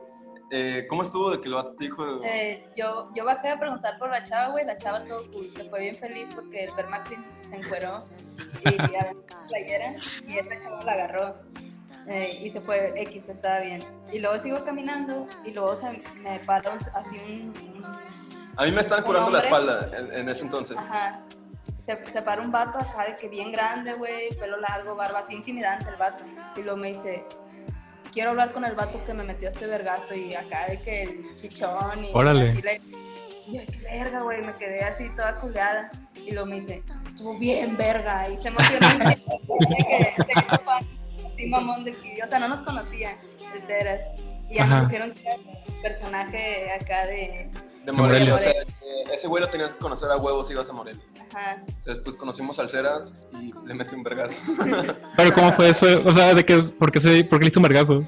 eh, 0.51 0.87
¿cómo 0.89 1.03
estuvo 1.05 1.31
de 1.31 1.41
que 1.41 1.49
te 1.49 1.85
dijo? 1.85 2.21
Eh, 2.25 2.69
yo, 2.77 3.11
yo 3.15 3.25
bajé 3.25 3.51
a 3.51 3.59
preguntar 3.61 3.97
por 3.99 4.11
la 4.11 4.25
chava, 4.25 4.51
güey, 4.53 4.65
la 4.65 4.77
chava 4.77 5.05
todo 5.05 5.19
cool, 5.33 5.45
se 5.45 5.65
fue 5.71 5.81
bien 5.81 5.95
feliz 5.95 6.29
porque 6.35 6.65
el 6.65 6.71
Fermaxin 6.73 7.25
se 7.43 7.57
encueró 7.57 7.99
y 8.65 8.95
a 8.97 9.13
la 9.13 9.13
playera 9.49 9.95
y 10.27 10.39
esta 10.39 10.61
chava 10.61 10.83
la 10.85 10.93
agarró 10.93 11.35
eh, 12.09 12.39
y 12.43 12.51
se 12.51 12.61
fue 12.61 12.93
X, 13.03 13.29
estaba 13.29 13.61
bien. 13.61 13.83
Y 14.13 14.19
luego 14.21 14.39
sigo 14.41 14.65
caminando 14.65 15.29
y 15.45 15.53
luego 15.53 15.75
se 15.77 15.91
me 16.23 16.39
paró 16.47 16.73
así 16.73 17.19
un, 17.19 17.49
un- 17.75 17.85
A 18.57 18.65
mí 18.65 18.71
me 18.73 18.81
estaban 18.81 19.03
¿Un 19.05 19.07
curando 19.07 19.31
la 19.31 19.39
hombre? 19.39 19.45
espalda 19.49 19.91
en, 19.97 20.13
en 20.13 20.29
ese 20.29 20.43
entonces. 20.45 20.77
ajá, 20.77 21.23
se, 21.87 22.05
se 22.11 22.21
para 22.23 22.43
un 22.43 22.51
vato 22.51 22.79
acá 22.79 23.05
de 23.07 23.17
que 23.17 23.29
bien 23.29 23.53
grande, 23.53 23.93
güey, 23.95 24.35
pelo 24.39 24.57
largo, 24.59 24.97
barba, 24.97 25.21
así 25.21 25.35
intimidante 25.35 25.89
el 25.89 25.97
vato. 25.97 26.25
Y 26.57 26.63
luego 26.63 26.77
me 26.79 26.89
dice, 26.89 27.25
quiero 28.13 28.31
hablar 28.31 28.53
con 28.53 28.65
el 28.65 28.75
vato 28.75 29.01
que 29.07 29.15
me 29.15 29.23
metió 29.23 29.49
este 29.49 29.67
vergazo 29.67 30.15
y 30.15 30.35
acá 30.35 30.67
de 30.67 30.81
que 30.83 31.03
el 31.05 31.37
chichón 31.37 32.05
y 32.05 32.11
Órale. 32.13 32.51
así 32.51 32.63
le- 32.63 32.81
y 33.47 33.59
yo, 33.59 33.63
qué 33.67 33.79
verga, 33.79 34.23
güey, 34.23 34.43
me 34.43 34.55
quedé 34.57 34.83
así 34.83 35.09
toda 35.15 35.39
culeada. 35.39 35.91
Y 36.17 36.33
luego 36.33 36.47
me 36.47 36.57
dice, 36.57 36.83
estuvo 37.07 37.39
bien 37.39 37.77
verga, 37.77 38.29
y 38.29 38.37
se 38.37 38.49
emocionó 38.49 38.89
un 38.93 38.99
de 38.99 39.15
que 39.77 40.23
se 40.25 40.33
hizo 40.33 40.59
fan, 40.65 40.85
así 41.33 41.47
mamón 41.47 41.85
de 41.85 41.93
que, 41.93 42.19
o 42.25 42.27
sea, 42.27 42.41
no 42.41 42.49
nos 42.49 42.63
conocía 42.63 43.13
el 43.55 43.63
Ceras. 43.63 44.01
Y 44.51 44.57
ya 44.57 44.65
Ajá. 44.65 44.81
nos 44.81 44.89
dijeron 44.91 45.13
que 45.15 45.21
era 45.29 45.37
un 45.37 45.83
personaje 45.83 46.73
acá 46.73 47.07
de, 47.07 47.49
De 47.87 47.93
Morelia. 47.93 48.33
Morelia, 48.33 48.35
o 48.35 48.39
sea, 48.39 48.53
ese 49.15 49.29
güey 49.29 49.43
lo 49.43 49.49
tenías 49.49 49.73
que 49.73 49.79
conocer 49.79 50.11
a 50.11 50.17
huevos 50.17 50.49
si 50.49 50.53
ibas 50.53 50.69
a 50.69 50.73
Morelia. 50.73 51.01
ajá, 51.33 51.65
Después 51.85 52.17
conocimos 52.17 52.59
al 52.59 52.69
Ceras 52.69 53.27
y 53.41 53.53
le 53.65 53.75
metí 53.75 53.95
un 53.95 54.03
vergazo. 54.03 54.37
Pero 55.17 55.33
¿cómo 55.35 55.53
fue 55.53 55.69
eso? 55.69 55.87
O 56.05 56.13
sea, 56.13 56.35
¿de 56.35 56.45
qué, 56.45 56.59
por, 56.79 56.91
qué 56.91 57.01
se, 57.01 57.25
¿por 57.25 57.39
qué 57.39 57.45
le 57.45 57.51
hizo 57.51 57.61
un 57.61 57.69
vergazo? 57.69 58.03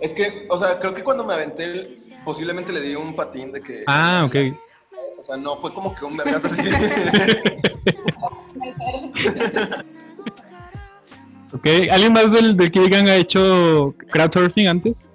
es 0.00 0.14
que, 0.14 0.46
o 0.50 0.58
sea, 0.58 0.78
creo 0.78 0.94
que 0.94 1.02
cuando 1.02 1.24
me 1.24 1.32
aventé, 1.32 1.94
posiblemente 2.24 2.72
le 2.72 2.80
di 2.80 2.94
un 2.94 3.16
patín 3.16 3.52
de 3.52 3.62
que. 3.62 3.84
Ah, 3.86 4.24
ok. 4.26 4.36
O 5.18 5.22
sea, 5.22 5.36
no 5.36 5.56
fue 5.56 5.72
como 5.72 5.94
que 5.94 6.04
un 6.04 6.16
vergazo 6.16 6.48
así. 6.48 6.62
Ok, 11.54 11.66
¿alguien 11.92 12.14
más 12.14 12.32
del, 12.32 12.56
del 12.56 12.70
Kid 12.70 12.88
Gang 12.90 13.06
ha 13.10 13.16
hecho 13.16 13.94
crowdsurfing 14.10 14.68
antes? 14.68 15.11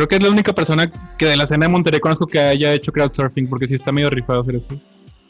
Creo 0.00 0.08
que 0.08 0.16
es 0.16 0.22
la 0.22 0.30
única 0.30 0.54
persona 0.54 0.90
que 1.18 1.26
de 1.26 1.36
la 1.36 1.44
escena 1.44 1.66
de 1.66 1.72
Monterrey 1.72 2.00
conozco 2.00 2.26
que 2.26 2.40
haya 2.40 2.72
hecho 2.72 2.90
crowdsurfing, 2.90 3.50
porque 3.50 3.66
sí 3.66 3.74
está 3.74 3.92
medio 3.92 4.08
rifado 4.08 4.40
hacer 4.40 4.54
eso. 4.54 4.80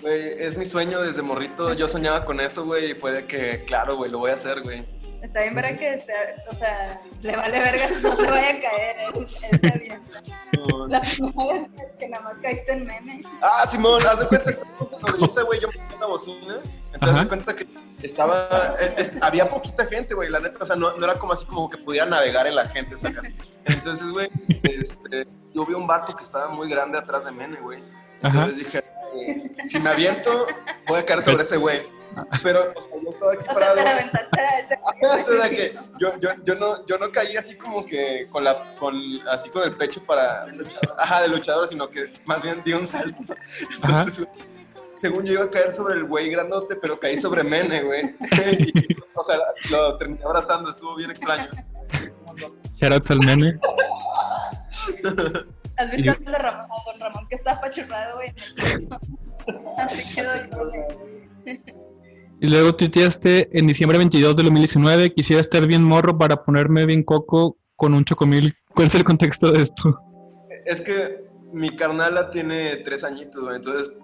Güey, 0.00 0.34
es 0.38 0.56
mi 0.56 0.64
sueño 0.64 1.02
desde 1.02 1.22
morrito. 1.22 1.74
Yo 1.74 1.88
soñaba 1.88 2.24
con 2.24 2.38
eso, 2.38 2.64
güey, 2.64 2.92
y 2.92 2.94
fue 2.94 3.10
de 3.10 3.24
que, 3.24 3.64
claro, 3.66 3.96
güey, 3.96 4.12
lo 4.12 4.20
voy 4.20 4.30
a 4.30 4.34
hacer, 4.34 4.60
güey. 4.62 4.84
Está 5.22 5.42
bien 5.42 5.54
verga 5.54 5.76
que, 5.76 5.98
sea- 6.00 6.44
o 6.50 6.54
sea, 6.54 6.98
le 7.22 7.36
vale 7.36 7.60
verga 7.60 7.88
si 7.88 8.02
no 8.02 8.16
te 8.16 8.22
vaya 8.30 8.48
a 8.48 8.60
caer 8.60 9.28
ese 9.52 9.78
día. 9.78 10.00
La 10.88 11.00
primera 11.00 11.52
vez 11.52 11.68
que 11.98 12.08
nada 12.08 12.24
más 12.24 12.34
caíste 12.42 12.72
en 12.72 12.86
mene. 12.86 13.22
Ah, 13.42 13.66
Simón, 13.70 14.02
haz 14.06 14.18
de 14.20 14.26
cuenta, 14.28 14.50
Nodriza, 15.02 15.42
güey, 15.42 15.60
yo 15.60 15.68
me 15.68 15.74
puse 15.78 15.96
una 15.96 16.06
bocina, 16.06 16.54
entonces 16.92 17.20
haz 17.20 17.28
cuenta 17.28 17.54
que 17.54 17.66
estaba, 18.02 18.76
eh, 18.80 18.94
es- 18.96 19.12
había 19.22 19.48
poquita 19.48 19.86
gente, 19.86 20.14
güey, 20.14 20.30
la 20.30 20.40
neta, 20.40 20.58
o 20.62 20.66
sea, 20.66 20.76
no, 20.76 20.92
no 20.96 21.04
era 21.04 21.14
como 21.18 21.32
así 21.34 21.44
como 21.46 21.68
que 21.70 21.78
pudiera 21.78 22.06
navegar 22.06 22.46
en 22.46 22.54
la 22.56 22.66
gente. 22.66 22.96
Entonces, 23.64 24.10
güey, 24.10 24.28
este, 24.62 25.26
yo 25.54 25.66
vi 25.66 25.74
un 25.74 25.86
vato 25.86 26.14
que 26.16 26.22
estaba 26.24 26.48
muy 26.48 26.68
grande 26.68 26.98
atrás 26.98 27.24
de 27.26 27.30
Mene, 27.30 27.60
güey. 27.60 27.82
Ajá. 28.22 28.38
Entonces 28.44 28.56
dije, 28.58 28.84
eh, 29.14 29.56
si 29.66 29.78
me 29.78 29.90
aviento, 29.90 30.46
voy 30.86 31.00
a 31.00 31.06
caer 31.06 31.22
sobre 31.22 31.42
ese 31.42 31.56
güey. 31.56 31.82
Pero, 32.42 32.72
o 32.74 32.82
sea, 32.82 32.92
yo 33.02 33.10
estaba 33.10 33.32
aquí 33.32 33.42
O 33.42 33.44
sea, 33.44 33.54
parado. 33.54 33.76
te 33.76 33.84
la 33.84 33.90
aventaste 33.90 34.40
a 34.40 34.58
ese. 34.58 34.74
Ajá, 34.74 35.14
o 35.14 35.22
sea, 35.22 35.48
de 35.48 35.56
que 35.56 35.78
yo, 36.00 36.18
yo, 36.18 36.30
yo, 36.44 36.54
no, 36.56 36.86
yo 36.86 36.98
no 36.98 37.12
caí 37.12 37.36
así 37.36 37.56
como 37.56 37.84
que 37.84 38.26
con 38.30 38.42
la, 38.42 38.74
con, 38.76 38.94
así 39.28 39.48
con 39.48 39.62
el 39.62 39.76
pecho 39.76 40.02
para, 40.04 40.46
ajá, 40.98 41.22
de 41.22 41.28
luchador, 41.28 41.68
sino 41.68 41.88
que 41.88 42.12
más 42.24 42.42
bien 42.42 42.62
di 42.64 42.72
un 42.72 42.86
salto. 42.86 43.34
Entonces, 43.82 44.26
según 45.00 45.24
yo 45.24 45.34
iba 45.34 45.44
a 45.44 45.50
caer 45.50 45.72
sobre 45.72 45.94
el 45.94 46.04
güey 46.04 46.30
grandote, 46.30 46.76
pero 46.76 46.98
caí 46.98 47.16
sobre 47.16 47.44
Mene, 47.44 47.82
güey. 47.84 48.14
Y, 48.58 48.96
o 49.14 49.22
sea, 49.22 49.38
lo 49.70 49.96
terminé 49.96 50.24
abrazando, 50.24 50.70
estuvo 50.70 50.96
bien 50.96 51.10
extraño. 51.10 51.48
Shoutouts 52.76 53.10
al 53.10 53.18
meme. 53.20 53.58
¿Has 55.80 55.90
visto 55.90 56.10
Y- 56.10 56.24
Ramón, 56.32 56.66
a 56.70 56.90
don 56.90 57.00
Ramón 57.00 57.26
que 57.28 57.36
está 57.36 57.52
apachurrado, 57.52 58.16
güey? 58.16 58.28
en 58.28 58.36
el 58.66 58.72
piso? 58.78 59.00
Así 59.78 60.14
quedó. 60.14 60.30
Y 62.42 62.48
luego 62.48 62.74
tuiteaste 62.74 63.48
en 63.58 63.66
diciembre 63.66 63.98
22 63.98 64.36
de 64.36 64.42
2019, 64.42 65.12
quisiera 65.14 65.40
estar 65.40 65.66
bien 65.66 65.82
morro 65.82 66.16
para 66.18 66.42
ponerme 66.44 66.84
bien 66.86 67.02
coco 67.02 67.56
con 67.76 67.94
un 67.94 68.04
chocomil. 68.04 68.54
¿Cuál 68.74 68.88
es 68.88 68.94
el 68.94 69.04
contexto 69.04 69.50
de 69.52 69.62
esto? 69.62 69.98
Es 70.66 70.80
que 70.82 71.24
mi 71.52 71.70
carnala 71.70 72.30
tiene 72.30 72.76
tres 72.84 73.02
añitos, 73.04 73.42
entonces. 73.54 73.96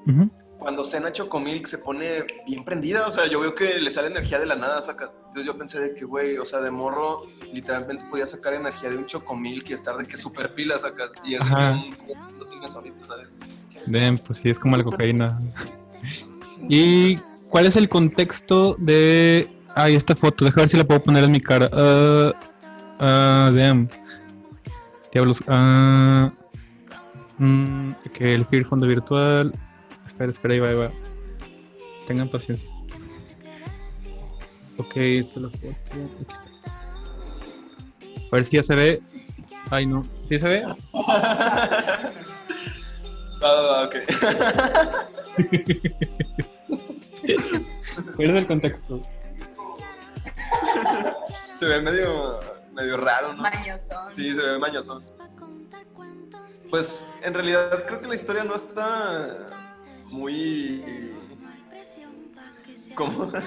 Cuando 0.58 0.84
cena 0.84 1.12
Chocomilk 1.12 1.66
se 1.66 1.78
pone 1.78 2.24
bien 2.46 2.64
prendida, 2.64 3.06
o 3.06 3.10
sea, 3.10 3.26
yo 3.26 3.40
veo 3.40 3.54
que 3.54 3.78
le 3.78 3.90
sale 3.90 4.08
energía 4.08 4.38
de 4.38 4.46
la 4.46 4.56
nada, 4.56 4.80
saca. 4.82 5.10
Entonces 5.28 5.44
yo 5.44 5.58
pensé 5.58 5.80
de 5.80 5.94
que, 5.94 6.04
güey, 6.04 6.38
o 6.38 6.44
sea, 6.44 6.60
de 6.60 6.70
morro, 6.70 7.26
literalmente 7.52 8.04
podía 8.10 8.26
sacar 8.26 8.54
energía 8.54 8.88
de 8.90 8.96
un 8.96 9.06
Chocomilk 9.06 9.68
y 9.70 9.74
estar 9.74 9.96
de 9.96 10.06
que 10.06 10.16
super 10.16 10.54
pila 10.54 10.78
sacas. 10.78 11.12
Y 11.24 11.34
es 11.34 11.40
no 11.40 12.46
tienes 12.46 12.70
ahorita, 12.70 13.06
¿sabes? 13.06 13.66
Ven, 13.86 14.18
pues 14.18 14.38
sí, 14.38 14.48
es 14.48 14.58
como 14.58 14.76
la 14.76 14.84
cocaína. 14.84 15.38
¿Y 16.68 17.16
cuál 17.50 17.66
es 17.66 17.76
el 17.76 17.88
contexto 17.88 18.74
de... 18.78 19.50
Ay, 19.74 19.94
esta 19.94 20.14
foto, 20.14 20.46
déjame 20.46 20.62
ver 20.62 20.68
si 20.70 20.76
la 20.78 20.84
puedo 20.84 21.02
poner 21.02 21.24
en 21.24 21.32
mi 21.32 21.40
cara. 21.40 21.68
Ah, 21.70 22.32
ah, 22.98 23.52
damn. 23.54 23.88
Diablos. 25.12 25.42
Ah, 25.48 26.32
mm, 27.36 27.92
que 28.14 28.32
el 28.32 28.64
fondo 28.64 28.86
virtual. 28.86 29.52
Espera, 30.16 30.32
espera, 30.32 30.54
ahí 30.54 30.60
va, 30.60 30.68
ahí 30.68 30.76
va. 30.76 30.90
Tengan 32.06 32.30
paciencia. 32.30 32.66
Ok, 34.78 34.94
foto. 35.34 35.48
Aquí 35.48 35.66
está. 35.66 35.94
A 38.32 38.32
ver 38.32 38.44
si 38.46 38.56
ya 38.56 38.62
se 38.62 38.74
ve. 38.74 39.02
Ay, 39.70 39.84
no. 39.84 40.02
¿Sí 40.26 40.38
se 40.38 40.48
ve? 40.48 40.64
Ah, 43.42 43.86
ok. 43.86 43.96
¿Cuál 48.16 48.30
es 48.30 48.36
el 48.36 48.46
contexto? 48.46 49.02
se 51.42 51.66
ve 51.66 51.82
medio, 51.82 52.40
medio 52.72 52.96
raro, 52.96 53.34
¿no? 53.34 53.42
Mañosón. 53.42 54.10
Sí, 54.10 54.32
se 54.32 54.40
ve 54.40 54.58
mañoso. 54.58 55.00
Pues 56.70 57.12
en 57.22 57.34
realidad 57.34 57.84
creo 57.86 58.00
que 58.00 58.08
la 58.08 58.14
historia 58.14 58.42
no 58.42 58.56
está 58.56 59.65
muy. 60.10 61.12
¿Cómo? 62.94 63.24
O 63.24 63.30
sea, 63.30 63.42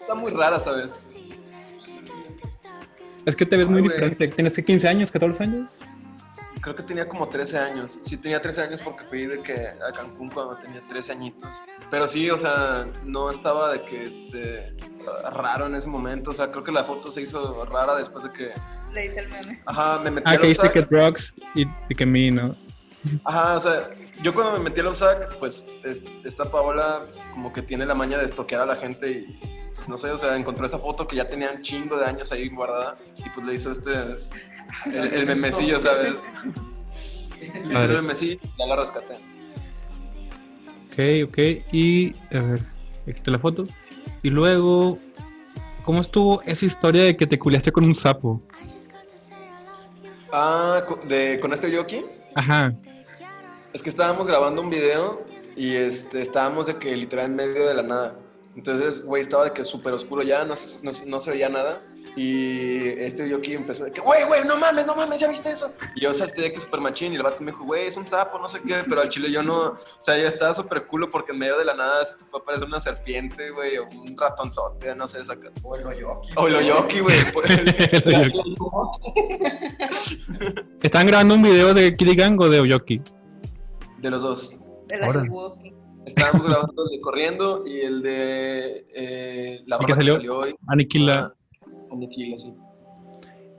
está 0.00 0.14
muy 0.14 0.30
rara, 0.32 0.60
¿sabes? 0.60 0.92
Es 3.24 3.34
que 3.34 3.44
te 3.44 3.56
ves 3.56 3.68
muy 3.68 3.82
diferente. 3.82 4.28
¿Tienes 4.28 4.54
que 4.54 4.64
15 4.64 4.88
años, 4.88 5.10
14 5.10 5.42
años? 5.42 5.80
Creo 6.60 6.76
que 6.76 6.84
tenía 6.84 7.08
como 7.08 7.28
13 7.28 7.58
años. 7.58 7.98
Sí, 8.04 8.16
tenía 8.16 8.40
13 8.40 8.62
años 8.62 8.80
porque 8.82 9.04
fui 9.04 9.26
de 9.26 9.42
que 9.42 9.52
a 9.52 9.92
Cancún 9.92 10.30
cuando 10.30 10.56
tenía 10.56 10.80
13 10.80 11.12
añitos. 11.12 11.50
Pero 11.90 12.06
sí, 12.06 12.30
o 12.30 12.38
sea, 12.38 12.86
no 13.04 13.30
estaba 13.30 13.72
de 13.72 13.84
que 13.84 14.04
este 14.04 14.76
raro 15.32 15.66
en 15.66 15.74
ese 15.74 15.88
momento. 15.88 16.30
O 16.30 16.34
sea, 16.34 16.50
creo 16.50 16.62
que 16.62 16.72
la 16.72 16.84
foto 16.84 17.10
se 17.10 17.22
hizo 17.22 17.64
rara 17.64 17.96
después 17.96 18.24
de 18.24 18.32
que. 18.32 18.52
Le 18.92 19.08
dice 19.08 19.20
el 19.20 19.28
meme. 19.28 19.60
Ajá, 19.66 20.00
me 20.04 20.10
metí 20.12 20.24
Ah, 20.28 20.36
que 20.36 20.46
dice 20.46 20.70
que 20.70 20.82
drugs 20.82 21.34
y, 21.54 21.66
y 21.88 21.94
que 21.94 22.06
me, 22.06 22.30
¿no? 22.30 22.56
Ajá, 23.24 23.56
o 23.56 23.60
sea, 23.60 23.90
yo 24.22 24.34
cuando 24.34 24.52
me 24.58 24.58
metí 24.64 24.80
al 24.80 24.86
OSAC, 24.88 25.36
pues 25.38 25.64
es- 25.84 26.04
esta 26.24 26.50
Paola 26.50 27.02
como 27.32 27.52
que 27.52 27.62
tiene 27.62 27.86
la 27.86 27.94
maña 27.94 28.18
de 28.18 28.24
estoquear 28.26 28.62
a 28.62 28.66
la 28.66 28.76
gente 28.76 29.10
y 29.10 29.38
pues, 29.74 29.88
no 29.88 29.98
sé, 29.98 30.10
o 30.10 30.18
sea, 30.18 30.36
encontró 30.36 30.64
esa 30.66 30.78
foto 30.78 31.06
que 31.06 31.16
ya 31.16 31.28
tenía 31.28 31.50
un 31.50 31.62
chingo 31.62 31.96
de 31.98 32.06
años 32.06 32.32
ahí 32.32 32.48
guardada 32.48 32.94
y 33.18 33.28
pues 33.30 33.46
le 33.46 33.54
hizo 33.54 33.72
este, 33.72 33.90
el, 34.86 35.12
el 35.14 35.26
memecillo, 35.26 35.78
¿sabes? 35.80 36.14
Le 37.40 37.74
hizo 37.74 37.82
el 37.84 37.92
memecillo 37.92 38.34
y 38.42 38.58
ya 38.58 38.66
la 38.66 38.76
rescaté. 38.76 39.14
Ok, 40.92 41.28
ok. 41.28 41.38
Y, 41.72 42.14
a 42.34 42.40
ver, 42.40 42.60
aquí 43.02 43.10
está 43.18 43.30
la 43.30 43.38
foto. 43.38 43.66
Y 44.22 44.30
luego, 44.30 44.98
¿cómo 45.84 46.00
estuvo 46.00 46.40
esa 46.42 46.64
historia 46.64 47.04
de 47.04 47.16
que 47.16 47.26
te 47.26 47.38
culiaste 47.38 47.70
con 47.70 47.84
un 47.84 47.94
sapo? 47.94 48.40
Ah, 50.32 50.82
de, 51.06 51.38
con 51.40 51.52
este 51.52 51.70
Yoki, 51.70 52.04
Ajá. 52.34 52.74
Es 53.76 53.82
que 53.82 53.90
estábamos 53.90 54.26
grabando 54.26 54.62
un 54.62 54.70
video 54.70 55.22
y 55.54 55.76
este, 55.76 56.22
estábamos 56.22 56.66
de 56.66 56.78
que 56.78 56.96
literal 56.96 57.26
en 57.26 57.36
medio 57.36 57.66
de 57.68 57.74
la 57.74 57.82
nada. 57.82 58.18
Entonces, 58.56 59.04
güey, 59.04 59.20
estaba 59.20 59.44
de 59.44 59.52
que 59.52 59.64
súper 59.64 59.92
oscuro 59.92 60.22
ya, 60.22 60.44
no, 60.46 60.56
se- 60.56 60.82
no, 60.82 60.90
no 61.06 61.20
se 61.20 61.30
veía 61.30 61.50
nada. 61.50 61.82
Y 62.16 62.88
este 62.88 63.28
Yoki 63.28 63.52
empezó 63.52 63.84
de 63.84 63.92
que, 63.92 64.00
güey, 64.00 64.24
güey, 64.24 64.44
no 64.46 64.56
mames, 64.56 64.86
no 64.86 64.94
mames, 64.96 65.20
¿ya 65.20 65.28
viste 65.28 65.50
eso? 65.50 65.74
Y 65.94 66.00
yo 66.00 66.14
salté 66.14 66.40
de 66.40 66.52
que 66.54 66.60
súper 66.60 66.80
machín 66.80 67.12
y 67.12 67.16
el 67.16 67.22
vato 67.22 67.42
me 67.42 67.50
dijo, 67.50 67.64
güey, 67.64 67.86
es 67.88 67.96
un 67.98 68.06
sapo, 68.06 68.38
no 68.38 68.48
sé 68.48 68.60
qué. 68.66 68.76
Pero 68.88 69.02
al 69.02 69.10
chile 69.10 69.30
yo 69.30 69.42
no, 69.42 69.58
o 69.66 69.78
sea, 69.98 70.16
yo 70.16 70.26
estaba 70.26 70.54
súper 70.54 70.86
culo 70.86 71.10
porque 71.10 71.32
en 71.32 71.38
medio 71.40 71.58
de 71.58 71.66
la 71.66 71.74
nada 71.74 72.02
se 72.06 72.16
te 72.16 72.24
puede 72.24 72.44
parecer 72.46 72.66
una 72.66 72.80
serpiente, 72.80 73.50
güey, 73.50 73.76
o 73.76 73.84
un 73.90 74.16
ratonzote, 74.16 74.94
no 74.94 75.06
sé, 75.06 75.22
saca. 75.26 75.50
O 75.62 75.76
el 75.76 75.86
Oyoki. 75.86 76.30
O 76.36 76.46
el 76.48 76.64
Yoki, 76.64 77.00
güey. 77.00 77.18
pues, 77.34 77.60
¿Estaban 80.82 81.06
grabando 81.08 81.34
un 81.34 81.42
video 81.42 81.74
de 81.74 81.94
Kitty 81.94 82.14
Gang 82.16 82.40
o 82.40 82.48
de 82.48 82.60
Oyoki? 82.60 83.02
De 84.06 84.10
los 84.10 84.22
dos. 84.22 84.64
Ayuwoki. 84.90 85.74
Estábamos 86.06 86.46
grabando 86.46 86.84
el 86.84 86.90
de 86.96 87.00
corriendo 87.00 87.66
y 87.66 87.80
el 87.80 88.02
de 88.02 88.86
eh, 88.94 89.62
la 89.66 89.76
¿El 89.76 89.86
que 89.86 89.86
rola 89.86 89.86
que 89.86 89.94
salió? 89.94 90.14
salió 90.14 90.38
hoy. 90.38 90.54
Aniquila. 90.68 91.32
Ah, 91.60 91.66
Aniquila, 91.92 92.38
sí. 92.38 92.54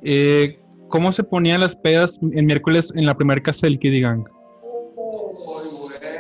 Eh, 0.03 0.59
¿Cómo 0.87 1.11
se 1.11 1.23
ponían 1.23 1.59
las 1.59 1.75
pedas 1.75 2.17
en 2.21 2.45
miércoles 2.45 2.93
en 2.95 3.05
la 3.05 3.15
primera 3.17 3.41
casa 3.41 3.67
del 3.67 3.77
Kitty 3.77 3.99
Gang? 3.99 4.23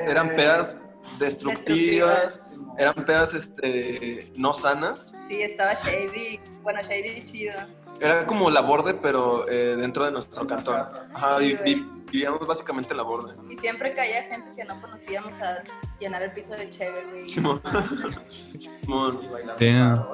Eran 0.05 0.35
pedas 0.35 0.81
destructivas. 1.19 2.51
Eran 2.77 3.05
pedas 3.05 3.33
este, 3.33 4.31
no 4.35 4.53
sanas. 4.53 5.15
Sí, 5.27 5.41
estaba 5.41 5.73
Shady. 5.73 6.39
Bueno, 6.61 6.81
Shady 6.81 7.23
chido. 7.23 7.53
Era 7.99 8.25
como 8.27 8.49
la 8.49 8.61
borde, 8.61 8.93
pero 8.93 9.47
eh, 9.49 9.75
dentro 9.75 10.05
de 10.05 10.11
nuestro 10.11 10.45
cantón. 10.45 10.75
Ajá, 11.13 11.39
Sí, 11.39 11.85
vivíamos 12.11 12.45
básicamente 12.45 12.91
en 12.91 12.97
la 12.97 13.03
borde. 13.03 13.35
Y 13.49 13.55
siempre 13.57 13.93
caía 13.93 14.23
gente 14.23 14.51
que 14.55 14.65
no 14.65 14.79
conocíamos 14.79 15.41
a 15.41 15.63
llenar 15.99 16.21
el 16.21 16.31
piso 16.31 16.53
de 16.53 16.69
chévere, 16.69 17.05
güey. 17.09 17.29
Simón. 17.29 17.61
Simón. 18.81 19.19
Damn. 19.59 20.05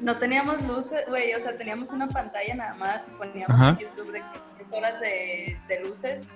No 0.00 0.18
teníamos 0.18 0.62
luces, 0.64 1.04
güey, 1.08 1.32
o 1.34 1.38
sea, 1.38 1.56
teníamos 1.56 1.90
una 1.90 2.08
pantalla 2.08 2.54
nada 2.54 2.74
más 2.74 3.02
y 3.06 3.10
poníamos 3.12 3.60
en 3.60 3.78
YouTube 3.78 4.12
de 4.12 4.18
que 4.20 4.53
10 4.74 4.78
horas 4.78 5.00
de, 5.00 5.58
de 5.68 5.84
luces. 5.84 6.26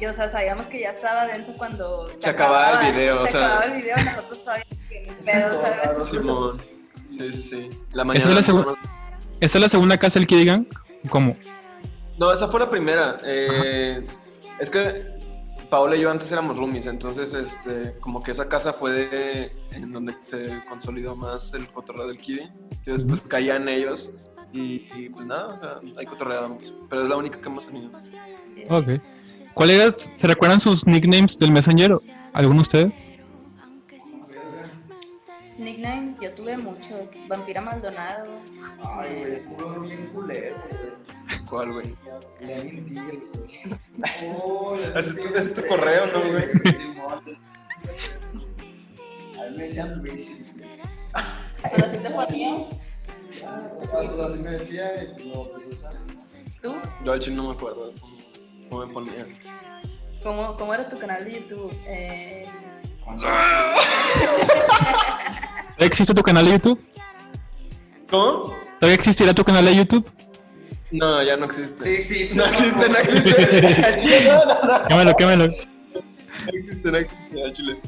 Y, 0.00 0.06
o 0.06 0.12
sea, 0.12 0.28
sabíamos 0.28 0.66
que 0.66 0.80
ya 0.80 0.90
estaba 0.90 1.26
denso 1.26 1.54
cuando 1.56 2.08
Se 2.16 2.30
acababa 2.30 2.86
el 2.86 2.92
video, 2.94 3.18
Se 3.18 3.22
o 3.24 3.26
sea. 3.28 3.40
acababa 3.46 3.64
el 3.72 3.82
video 3.82 3.96
y 3.98 4.04
nosotros 4.04 4.40
todavía 4.44 4.64
en 4.90 5.14
pedo, 5.24 5.60
¿sabes? 5.60 6.06
Simón. 6.06 6.62
Sí, 7.08 7.32
sí, 7.32 7.42
sí. 7.42 7.70
La 7.92 8.02
Esa 8.02 8.04
mañana. 8.04 8.40
es 8.40 8.48
la 8.48 8.74
¿Esa 9.40 9.58
es 9.58 9.62
la 9.62 9.68
segunda 9.68 9.96
casa 9.98 10.18
del 10.18 10.26
Kid 10.28 10.46
Gang? 10.46 10.66
¿Cómo? 11.10 11.32
No, 12.18 12.32
esa 12.32 12.48
fue 12.48 12.60
la 12.60 12.70
primera. 12.70 13.18
Eh, 13.24 14.04
es 14.58 14.70
que 14.70 15.06
Paola 15.70 15.94
y 15.96 16.00
yo 16.00 16.10
antes 16.10 16.30
éramos 16.32 16.56
roomies, 16.56 16.86
entonces 16.86 17.32
este, 17.34 17.98
como 18.00 18.22
que 18.22 18.32
esa 18.32 18.48
casa 18.48 18.72
fue 18.72 18.90
de- 18.92 19.52
en 19.72 19.92
donde 19.92 20.14
se 20.22 20.64
consolidó 20.68 21.14
más 21.14 21.52
el 21.54 21.68
cotorreo 21.68 22.06
del 22.08 22.18
Kiddy. 22.18 22.50
Entonces 22.72 23.06
pues 23.06 23.20
caían 23.22 23.68
ellos 23.68 24.30
y, 24.52 24.88
y, 24.94 25.08
pues 25.10 25.26
nada, 25.26 25.48
o 25.54 25.58
sea, 25.60 25.80
ahí 25.98 26.06
cotorreábamos. 26.06 26.72
Pero 26.88 27.02
es 27.02 27.08
la 27.08 27.16
única 27.16 27.40
que 27.40 27.48
hemos 27.48 27.66
tenido. 27.66 27.90
Ok. 28.70 28.88
¿Cuáles 29.54 30.10
se 30.14 30.26
recuerdan 30.26 30.60
sus 30.60 30.86
nicknames 30.86 31.36
del 31.36 31.52
Messenger? 31.52 31.96
¿Alguno 32.32 32.56
de 32.56 32.62
ustedes? 32.62 33.12
Nickname, 35.58 36.14
yo 36.20 36.32
tuve 36.34 36.56
muchos. 36.56 37.10
Vampira 37.26 37.60
Maldonado. 37.60 38.28
Ay, 38.84 39.18
güey, 39.18 39.44
puro 39.56 39.80
bien 39.80 40.06
culero, 40.14 40.56
güey. 40.70 41.38
¿Cuál, 41.48 41.72
güey? 41.72 41.96
Lenin 42.40 42.86
Tigre, 42.86 43.18
güey. 43.34 44.82
Ese 44.96 45.10
es 45.10 45.16
tu- 45.16 45.22
sí, 45.22 45.54
sí, 45.56 45.62
correo, 45.68 46.06
sí, 46.06 46.12
¿no, 46.14 46.30
güey? 46.30 46.48
Simón. 46.74 47.38
A 49.40 49.50
mí 49.50 49.56
me 49.56 49.62
decían 49.64 49.98
Luis. 50.00 50.46
¿Pero 51.74 51.86
así 51.86 51.96
te 51.98 52.10
ponías? 52.10 52.62
Cuando 53.90 54.24
así 54.24 54.38
me 54.40 54.50
decían 54.50 54.90
y 55.02 55.14
pues 55.14 55.26
lo 55.26 55.46
empecé 55.46 55.68
a 55.68 55.72
usar. 55.72 55.92
¿Tú? 56.62 56.74
Yo 57.04 57.12
al 57.12 57.18
chile 57.20 57.36
no 57.36 57.48
me 57.48 57.54
acuerdo 57.54 57.92
cómo, 58.68 58.86
me 58.86 58.92
ponía. 58.92 59.26
¿Cómo, 60.22 60.56
¿Cómo 60.56 60.74
era 60.74 60.88
tu 60.88 60.98
canal 60.98 61.24
de 61.24 61.34
YouTube? 61.34 61.72
Eh, 61.86 62.46
¿Todavía 63.04 63.76
existe 65.86 66.12
tu 66.12 66.22
canal 66.22 66.44
de 66.44 66.52
YouTube? 66.52 66.80
¿Cómo? 68.10 68.56
¿Todavía 68.80 68.94
existirá 68.94 69.32
tu 69.32 69.44
canal 69.44 69.64
de 69.64 69.76
YouTube? 69.76 70.10
No, 70.90 71.22
ya 71.22 71.36
no 71.36 71.46
existe. 71.46 71.84
Sí, 71.84 71.90
existe. 72.00 72.34
No 72.34 72.44
existe, 72.46 72.88
no 72.88 72.98
existe. 72.98 74.24
No, 74.28 74.44
no, 74.44 74.78
no. 74.78 74.88
Quémalo, 74.88 75.14
quémalo. 75.16 75.46
No 75.46 75.52
existe, 76.52 76.90
no 76.90 76.98
existe, 76.98 77.44
al 77.44 77.52
chile. 77.52 77.80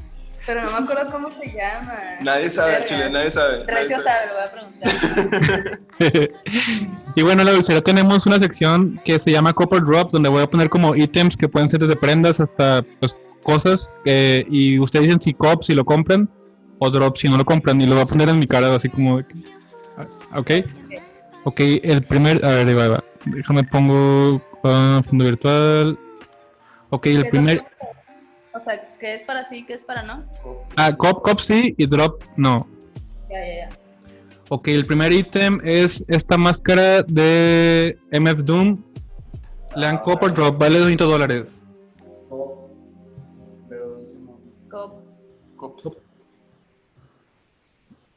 Pero 0.46 0.62
no 0.64 0.70
me 0.72 0.78
acuerdo 0.78 1.10
cómo 1.10 1.30
se 1.30 1.46
llama. 1.52 1.98
Nadie 2.22 2.50
sabe, 2.50 2.72
Verga. 2.72 2.84
chile, 2.86 3.10
nadie 3.10 3.30
sabe. 3.30 3.64
nadie 3.66 3.82
Recio 3.82 4.02
sabe. 4.02 4.26
lo 4.28 4.34
voy 4.34 4.44
a 4.44 4.52
preguntar. 4.52 6.30
y 7.14 7.22
bueno, 7.22 7.42
en 7.42 7.46
la 7.46 7.52
dulcería 7.52 7.82
tenemos 7.82 8.26
una 8.26 8.38
sección 8.38 9.00
que 9.04 9.18
se 9.18 9.30
llama 9.30 9.52
Copper 9.52 9.82
Drop, 9.82 10.10
donde 10.10 10.28
voy 10.28 10.42
a 10.42 10.46
poner 10.48 10.68
como 10.70 10.94
ítems 10.96 11.36
que 11.36 11.48
pueden 11.48 11.68
ser 11.68 11.80
desde 11.80 11.96
prendas 11.96 12.40
hasta 12.40 12.82
pues, 13.00 13.16
cosas. 13.42 13.90
eh, 14.04 14.44
y 14.50 14.78
ustedes 14.78 15.06
dicen 15.06 15.20
si 15.22 15.34
cop, 15.34 15.62
si 15.62 15.74
lo 15.74 15.84
compran, 15.84 16.28
o 16.78 16.90
drop 16.90 17.16
si 17.16 17.28
no 17.28 17.36
lo 17.36 17.44
compran. 17.44 17.80
Y 17.80 17.86
lo 17.86 17.94
voy 17.94 18.02
a 18.04 18.06
poner 18.06 18.28
en 18.28 18.38
mi 18.38 18.46
cara, 18.46 18.74
así 18.74 18.88
como. 18.88 19.18
ah, 19.98 20.06
Ok. 20.36 20.50
Ok, 21.44 21.60
el 21.82 22.02
primer. 22.02 22.44
A 22.44 22.48
ver, 22.48 22.68
ahí 22.68 22.74
va, 22.74 22.82
ahí 22.84 22.90
va. 22.90 23.04
Déjame 23.26 23.64
pongo. 23.64 24.40
ah, 24.64 25.00
fondo 25.04 25.24
virtual. 25.24 25.98
Ok, 26.90 27.04
¿Qué 27.04 27.14
el 27.14 27.28
primer. 27.28 27.62
O 28.52 28.58
sea, 28.60 28.96
¿qué 28.98 29.14
es 29.14 29.22
para 29.22 29.44
sí, 29.44 29.64
qué 29.64 29.74
es 29.74 29.82
para 29.82 30.02
no? 30.02 30.24
Ah, 30.76 30.94
cop, 30.96 31.22
cop 31.22 31.38
sí 31.38 31.74
y 31.78 31.86
drop 31.86 32.22
no. 32.36 32.66
Ya, 33.30 33.38
ya, 33.46 33.68
ya. 33.68 33.80
Ok, 34.48 34.66
el 34.68 34.84
primer 34.84 35.12
ítem 35.12 35.60
es 35.62 36.04
esta 36.08 36.36
máscara 36.36 37.02
de 37.02 37.96
MF 38.10 38.42
Doom. 38.42 38.82
Le 39.76 39.86
dan 39.86 39.98
Copper 39.98 40.34
Drop, 40.34 40.58
vale 40.58 40.80
200 40.80 41.08
dólares. 41.08 41.62
Pero 43.68 43.96
Simón. 44.00 44.40
Cop. 44.68 45.96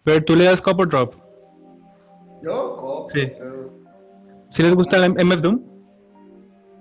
Pero 0.03 0.23
tú 0.25 0.35
le 0.35 0.45
das 0.45 0.59
Copper 0.59 0.87
Drop. 0.87 1.13
Yo, 2.41 2.77
cop. 2.77 3.11
Sí. 3.11 3.31
Pero 3.37 3.65
¿Si 4.49 4.63
les 4.63 4.73
gusta 4.73 4.97
el 5.05 5.13
MF 5.13 5.41
Doom? 5.41 5.61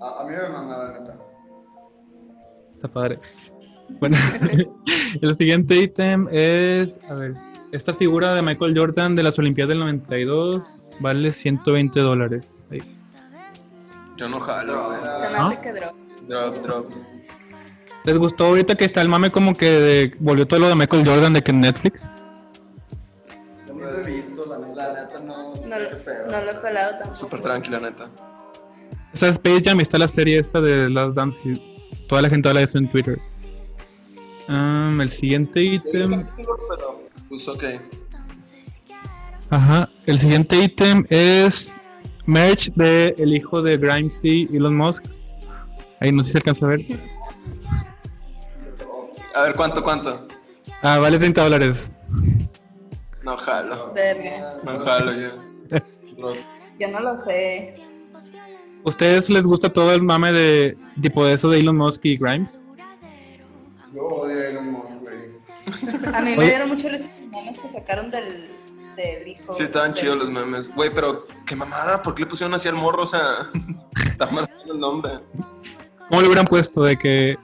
a, 0.01 0.21
a 0.21 0.23
mí 0.25 0.31
me 0.31 0.49
manda 0.49 0.77
la 0.77 0.99
neta. 0.99 1.17
Está 2.75 2.87
padre. 2.87 3.19
Bueno, 4.03 4.17
el 5.21 5.33
siguiente 5.37 5.77
ítem 5.77 6.27
es, 6.29 6.99
a 7.09 7.13
ver, 7.13 7.35
esta 7.71 7.93
figura 7.93 8.35
de 8.35 8.41
Michael 8.41 8.77
Jordan 8.77 9.15
de 9.15 9.23
las 9.23 9.39
Olimpiadas 9.39 9.69
del 9.69 9.79
92 9.79 10.77
vale 10.99 11.33
120 11.33 12.01
dólares. 12.01 12.61
Ahí. 12.69 12.81
Yo 14.17 14.27
no 14.27 14.41
jalo. 14.41 14.93
Se 14.93 15.01
me 15.01 15.07
¿Ah? 15.37 15.47
hace 15.47 15.61
que 15.61 15.71
drop. 15.71 15.95
Drop, 16.27 16.55
drop. 16.65 16.91
¿Les 18.03 18.17
gustó 18.17 18.47
ahorita 18.47 18.75
que 18.75 18.83
está 18.83 19.01
el 19.01 19.07
mame 19.07 19.31
como 19.31 19.55
que 19.55 19.69
de- 19.71 20.15
volvió 20.19 20.45
todo 20.45 20.59
lo 20.59 20.67
de 20.67 20.75
Michael 20.75 21.07
Jordan 21.07 21.31
de 21.31 21.41
que 21.41 21.51
en 21.51 21.61
Netflix? 21.61 22.09
Yo 23.65 23.73
no 23.73 23.89
lo 23.89 23.99
he 23.99 24.03
visto, 24.03 24.45
la 24.49 24.57
neta, 24.67 24.93
la 24.93 25.03
neta 25.05 25.23
no 25.23 25.55
sé 25.55 25.69
No, 25.69 25.89
qué 25.89 25.95
pedo. 25.95 26.25
no 26.29 26.41
lo 26.43 26.51
he 26.51 26.55
pelado 26.55 26.91
tampoco. 26.97 27.15
Súper 27.15 27.41
tranquila, 27.41 27.79
neta. 27.79 28.09
Esa 29.13 29.27
es 29.27 29.31
Space 29.35 29.61
Jam 29.63 29.79
está 29.79 29.97
la 29.97 30.09
serie 30.09 30.39
esta 30.39 30.59
de 30.59 30.89
Last 30.89 31.15
Dance 31.15 31.39
y 31.49 32.05
toda 32.09 32.21
la 32.21 32.27
gente 32.29 32.49
habla 32.49 32.59
de 32.59 32.65
eso 32.65 32.77
en 32.77 32.89
Twitter. 32.89 33.17
Um, 34.49 35.01
el 35.01 35.09
siguiente 35.09 35.61
ítem. 35.61 36.25
Pero, 36.35 36.57
pues 37.29 37.47
ok. 37.47 37.63
Ajá. 39.49 39.89
El 40.05 40.19
siguiente 40.19 40.55
ítem 40.57 41.05
es 41.09 41.75
merch 42.25 42.71
de 42.73 43.15
el 43.17 43.35
hijo 43.35 43.61
de 43.61 43.77
Grimes 43.77 44.19
y 44.23 44.47
Elon 44.55 44.75
Musk. 44.75 45.05
Ahí 45.99 46.11
no 46.11 46.23
sé 46.23 46.27
si 46.27 46.31
se 46.33 46.37
alcanza 46.39 46.65
a 46.65 46.69
ver. 46.69 46.81
A 49.35 49.43
ver, 49.43 49.55
¿cuánto, 49.55 49.83
cuánto? 49.83 50.27
Ah, 50.81 50.99
vale 50.99 51.17
30 51.17 51.43
dólares. 51.43 51.91
No 53.23 53.37
jalo. 53.37 53.93
Verga. 53.93 54.59
No 54.63 54.79
jalo 54.79 55.13
yo. 55.13 55.29
Yo 56.79 56.87
no 56.89 56.99
lo 56.99 57.23
sé. 57.23 57.75
¿Ustedes 58.83 59.29
les 59.29 59.43
gusta 59.43 59.69
todo 59.69 59.93
el 59.93 60.03
mame 60.03 60.33
de 60.33 60.77
tipo 61.01 61.23
de 61.25 61.33
eso 61.33 61.49
de 61.49 61.59
Elon 61.59 61.77
Musk 61.77 62.03
y 62.03 62.17
Grimes? 62.17 62.49
Yo 63.93 64.01
odio 64.03 64.39
a 64.39 64.47
Elon 64.49 64.71
Musk, 64.71 64.99
güey. 65.01 66.13
A 66.13 66.21
mí 66.21 66.35
me 66.35 66.45
dieron 66.45 66.69
mucho 66.69 66.89
los 66.89 67.01
memes 67.29 67.59
que 67.59 67.69
sacaron 67.69 68.09
del, 68.09 68.49
del 68.95 69.27
hijo. 69.27 69.53
Sí, 69.53 69.63
estaban 69.63 69.93
del- 69.93 70.01
chidos 70.01 70.17
los 70.17 70.29
memes. 70.31 70.73
Güey, 70.73 70.93
pero 70.93 71.25
qué 71.45 71.55
mamada, 71.55 72.01
¿por 72.01 72.15
qué 72.15 72.21
le 72.23 72.27
pusieron 72.27 72.53
así 72.53 72.67
al 72.67 72.75
morro? 72.75 73.03
O 73.03 73.05
sea, 73.05 73.49
está 74.05 74.25
mal 74.27 74.49
el 74.71 74.79
nombre. 74.79 75.19
¿Cómo 76.09 76.21
le 76.21 76.27
hubieran 76.27 76.45
puesto 76.45 76.83
de 76.83 76.97
que 76.97 77.37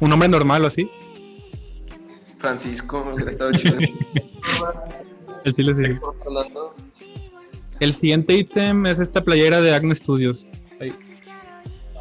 un 0.00 0.12
hombre 0.12 0.28
normal 0.28 0.64
o 0.64 0.66
así? 0.68 0.90
Francisco, 2.38 3.10
hubiera 3.14 3.30
estado 3.30 3.52
chido. 3.52 3.78
El 5.44 5.52
chile 5.52 5.74
sí. 5.74 5.98
El 7.80 7.94
siguiente 7.94 8.34
ítem 8.34 8.86
es 8.86 8.98
esta 8.98 9.22
playera 9.22 9.60
de 9.60 9.74
Agnes 9.74 9.98
Studios. 9.98 10.46
Ahí. 10.80 10.92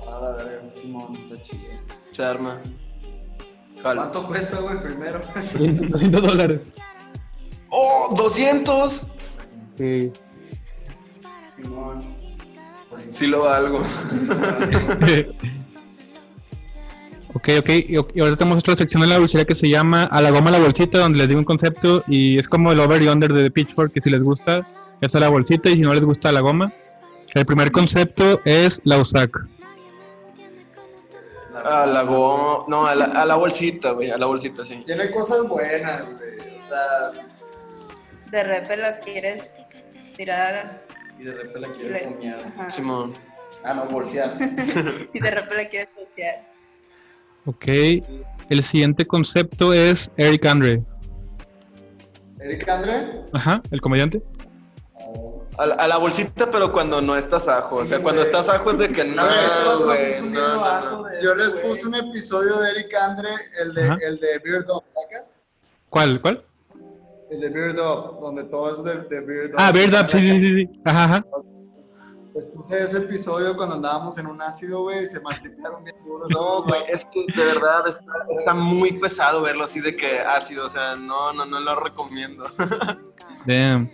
Ah, 0.05 0.37
Simón, 0.75 1.13
está 1.15 1.41
chido. 1.41 1.63
Charma. 2.11 2.61
¿Cuánto 3.83 4.23
cuesta, 4.23 4.59
güey, 4.59 4.81
primero? 4.81 5.21
200 5.89 6.21
dólares. 6.21 6.71
¡Oh! 7.69 8.15
¡200! 8.15 9.07
Sí. 9.77 10.11
Simón. 11.55 12.15
Sí 13.11 13.27
lo 13.27 13.43
valgo. 13.43 13.79
ok, 17.33 17.49
ok. 17.59 17.69
Y, 17.69 17.97
y 18.15 18.21
ahora 18.21 18.37
tenemos 18.37 18.59
otra 18.59 18.77
sección 18.77 19.03
en 19.03 19.09
la 19.09 19.17
dulcería 19.17 19.45
que 19.45 19.55
se 19.55 19.67
llama 19.67 20.03
A 20.03 20.21
la 20.21 20.31
goma 20.31 20.49
la 20.51 20.59
bolsita, 20.59 20.99
donde 20.99 21.17
les 21.17 21.27
digo 21.27 21.39
un 21.39 21.45
concepto 21.45 22.03
y 22.07 22.37
es 22.37 22.47
como 22.47 22.71
el 22.71 22.79
over 22.79 23.03
y 23.03 23.07
under 23.09 23.33
de 23.33 23.51
Pitchfork, 23.51 23.91
que 23.91 23.99
si 23.99 24.09
les 24.09 24.21
gusta, 24.21 24.65
es 25.01 25.13
a 25.15 25.19
la 25.19 25.27
bolsita 25.29 25.69
y 25.69 25.75
si 25.75 25.81
no 25.81 25.93
les 25.93 26.05
gusta 26.05 26.31
la 26.31 26.39
goma. 26.39 26.71
El 27.33 27.45
primer 27.45 27.71
concepto 27.71 28.39
es 28.45 28.79
la 28.85 28.99
USAC. 28.99 29.45
A 31.63 31.85
la 31.85 32.03
go... 32.03 32.65
No, 32.67 32.85
a 32.87 32.95
la, 32.95 33.05
a 33.05 33.25
la 33.25 33.35
bolsita, 33.35 33.91
güey. 33.91 34.11
A 34.11 34.17
la 34.17 34.25
bolsita, 34.25 34.63
sí. 34.65 34.83
Tiene 34.85 35.09
cosas 35.11 35.47
buenas, 35.47 36.03
güey. 36.05 36.57
O 36.59 36.61
sea, 36.61 37.23
De 38.31 38.43
repente 38.43 38.77
lo 38.77 39.03
quieres 39.03 39.43
tirar. 40.15 40.85
y 41.19 41.23
de 41.23 41.33
repente 41.33 41.59
la 41.59 41.67
le- 41.99 42.03
comiar. 42.13 42.39
ajá. 42.57 42.69
Simón. 42.69 43.13
Ah, 43.63 43.73
no, 43.73 43.85
bolsear. 43.85 44.35
Y 45.13 45.19
de 45.19 45.31
repente 45.31 45.55
la 45.55 45.69
quieres 45.69 45.89
bolsear. 45.95 46.51
Ok. 47.45 47.67
El 48.49 48.63
siguiente 48.63 49.05
concepto 49.05 49.73
es 49.73 50.11
Eric 50.17 50.45
Andre. 50.45 50.81
Eric 52.39 52.67
Andre. 52.67 53.21
Ajá, 53.33 53.61
el 53.71 53.79
comediante. 53.81 54.21
A 55.57 55.65
la, 55.65 55.75
a 55.75 55.87
la 55.87 55.97
bolsita, 55.97 56.49
pero 56.51 56.71
cuando 56.71 57.01
no 57.01 57.15
estás 57.15 57.47
ajo. 57.47 57.77
o 57.77 57.85
sea, 57.85 57.99
cuando 58.01 58.21
güey. 58.21 58.31
estás 58.31 58.49
ajo 58.49 58.71
es 58.71 58.77
de 58.79 58.89
que 58.89 59.03
no, 59.03 59.23
güey. 59.83 60.21
No, 60.21 61.03
de 61.03 61.21
Yo 61.21 61.35
les 61.35 61.53
güey. 61.53 61.69
puse 61.69 61.87
un 61.87 61.95
episodio 61.95 62.57
de 62.59 62.71
Eric 62.71 62.93
Andre, 62.95 63.29
el 63.59 63.73
de, 63.73 63.83
Ajá. 63.85 63.97
el 64.01 64.19
de 64.19 64.39
Beard 64.39 64.65
Dog, 64.65 64.83
¿sacas? 64.93 65.29
¿Cuál? 65.89 66.21
¿Cuál? 66.21 66.43
El 67.29 67.41
de 67.41 67.49
Beard 67.49 67.75
Dog, 67.75 68.19
donde 68.21 68.43
todo 68.45 68.71
es 68.71 68.83
de, 68.83 69.01
de 69.15 69.21
Beard 69.21 69.51
Dog. 69.51 69.61
Ah, 69.61 69.71
Beard 69.71 69.93
Up, 69.93 70.09
sí, 70.09 70.19
sí, 70.19 70.41
sí, 70.41 70.53
sí. 70.53 70.81
Ajá, 70.85 71.03
ajá. 71.03 71.25
Les 72.33 72.47
puse 72.47 72.83
ese 72.83 72.97
episodio 72.97 73.55
cuando 73.55 73.75
andábamos 73.75 74.17
en 74.17 74.25
un 74.25 74.41
ácido, 74.41 74.81
güey, 74.81 75.03
y 75.03 75.07
se 75.07 75.19
maltripearon 75.19 75.83
bien 75.83 75.95
duros. 76.07 76.27
No, 76.31 76.63
güey, 76.63 76.81
es 76.89 77.05
que 77.05 77.27
de 77.37 77.45
verdad 77.45 77.87
está, 77.87 78.11
está 78.35 78.53
muy 78.55 78.93
pesado 78.99 79.43
verlo 79.43 79.65
así 79.65 79.79
de 79.81 79.95
que 79.95 80.19
ácido. 80.19 80.65
O 80.65 80.69
sea, 80.69 80.95
no, 80.95 81.31
no, 81.31 81.45
no 81.45 81.59
lo 81.59 81.75
recomiendo. 81.75 82.45
Damn. 83.45 83.91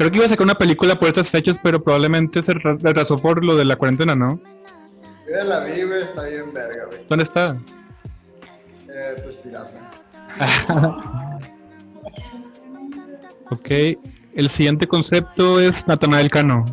Creo 0.00 0.10
que 0.10 0.16
iba 0.16 0.24
a 0.24 0.30
sacar 0.30 0.44
una 0.46 0.54
película 0.54 0.94
por 0.94 1.08
estas 1.08 1.28
fechas, 1.28 1.60
pero 1.62 1.78
probablemente 1.84 2.40
se 2.40 2.54
re- 2.54 2.78
retrasó 2.80 3.18
por 3.18 3.44
lo 3.44 3.54
de 3.54 3.66
la 3.66 3.76
cuarentena, 3.76 4.14
¿no? 4.14 4.40
Yo 5.28 5.36
ya 5.36 5.44
la 5.44 5.60
vi, 5.62 5.82
güey, 5.82 6.00
está 6.02 6.24
bien 6.24 6.54
verga, 6.54 6.86
güey. 6.86 7.04
¿Dónde 7.06 7.24
está? 7.24 7.52
Eh, 8.88 9.16
pues 9.22 9.36
pirata. 9.36 9.90
Ok. 13.50 13.68
El 14.36 14.48
siguiente 14.48 14.86
concepto 14.86 15.60
es 15.60 15.86
Natanael 15.86 16.30
Cano. 16.30 16.64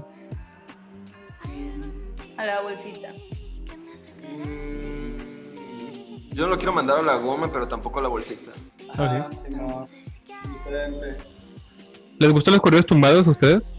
A 2.37 2.45
la 2.45 2.61
bolsita. 2.61 3.09
Mm, 4.23 5.17
Yo 6.33 6.43
no 6.45 6.51
lo 6.51 6.57
quiero 6.57 6.71
mandar 6.71 6.99
a 6.99 7.01
la 7.01 7.15
goma, 7.15 7.51
pero 7.51 7.67
tampoco 7.67 7.99
a 7.99 8.03
la 8.03 8.09
bolsita. 8.09 8.51
Ah, 8.97 9.27
sí, 9.35 9.53
no. 9.53 9.85
Diferente. 10.53 11.17
¿Les 12.19 12.31
gustan 12.31 12.53
los 12.53 12.61
corridos 12.61 12.85
tumbados 12.85 13.27
a 13.27 13.31
ustedes? 13.31 13.75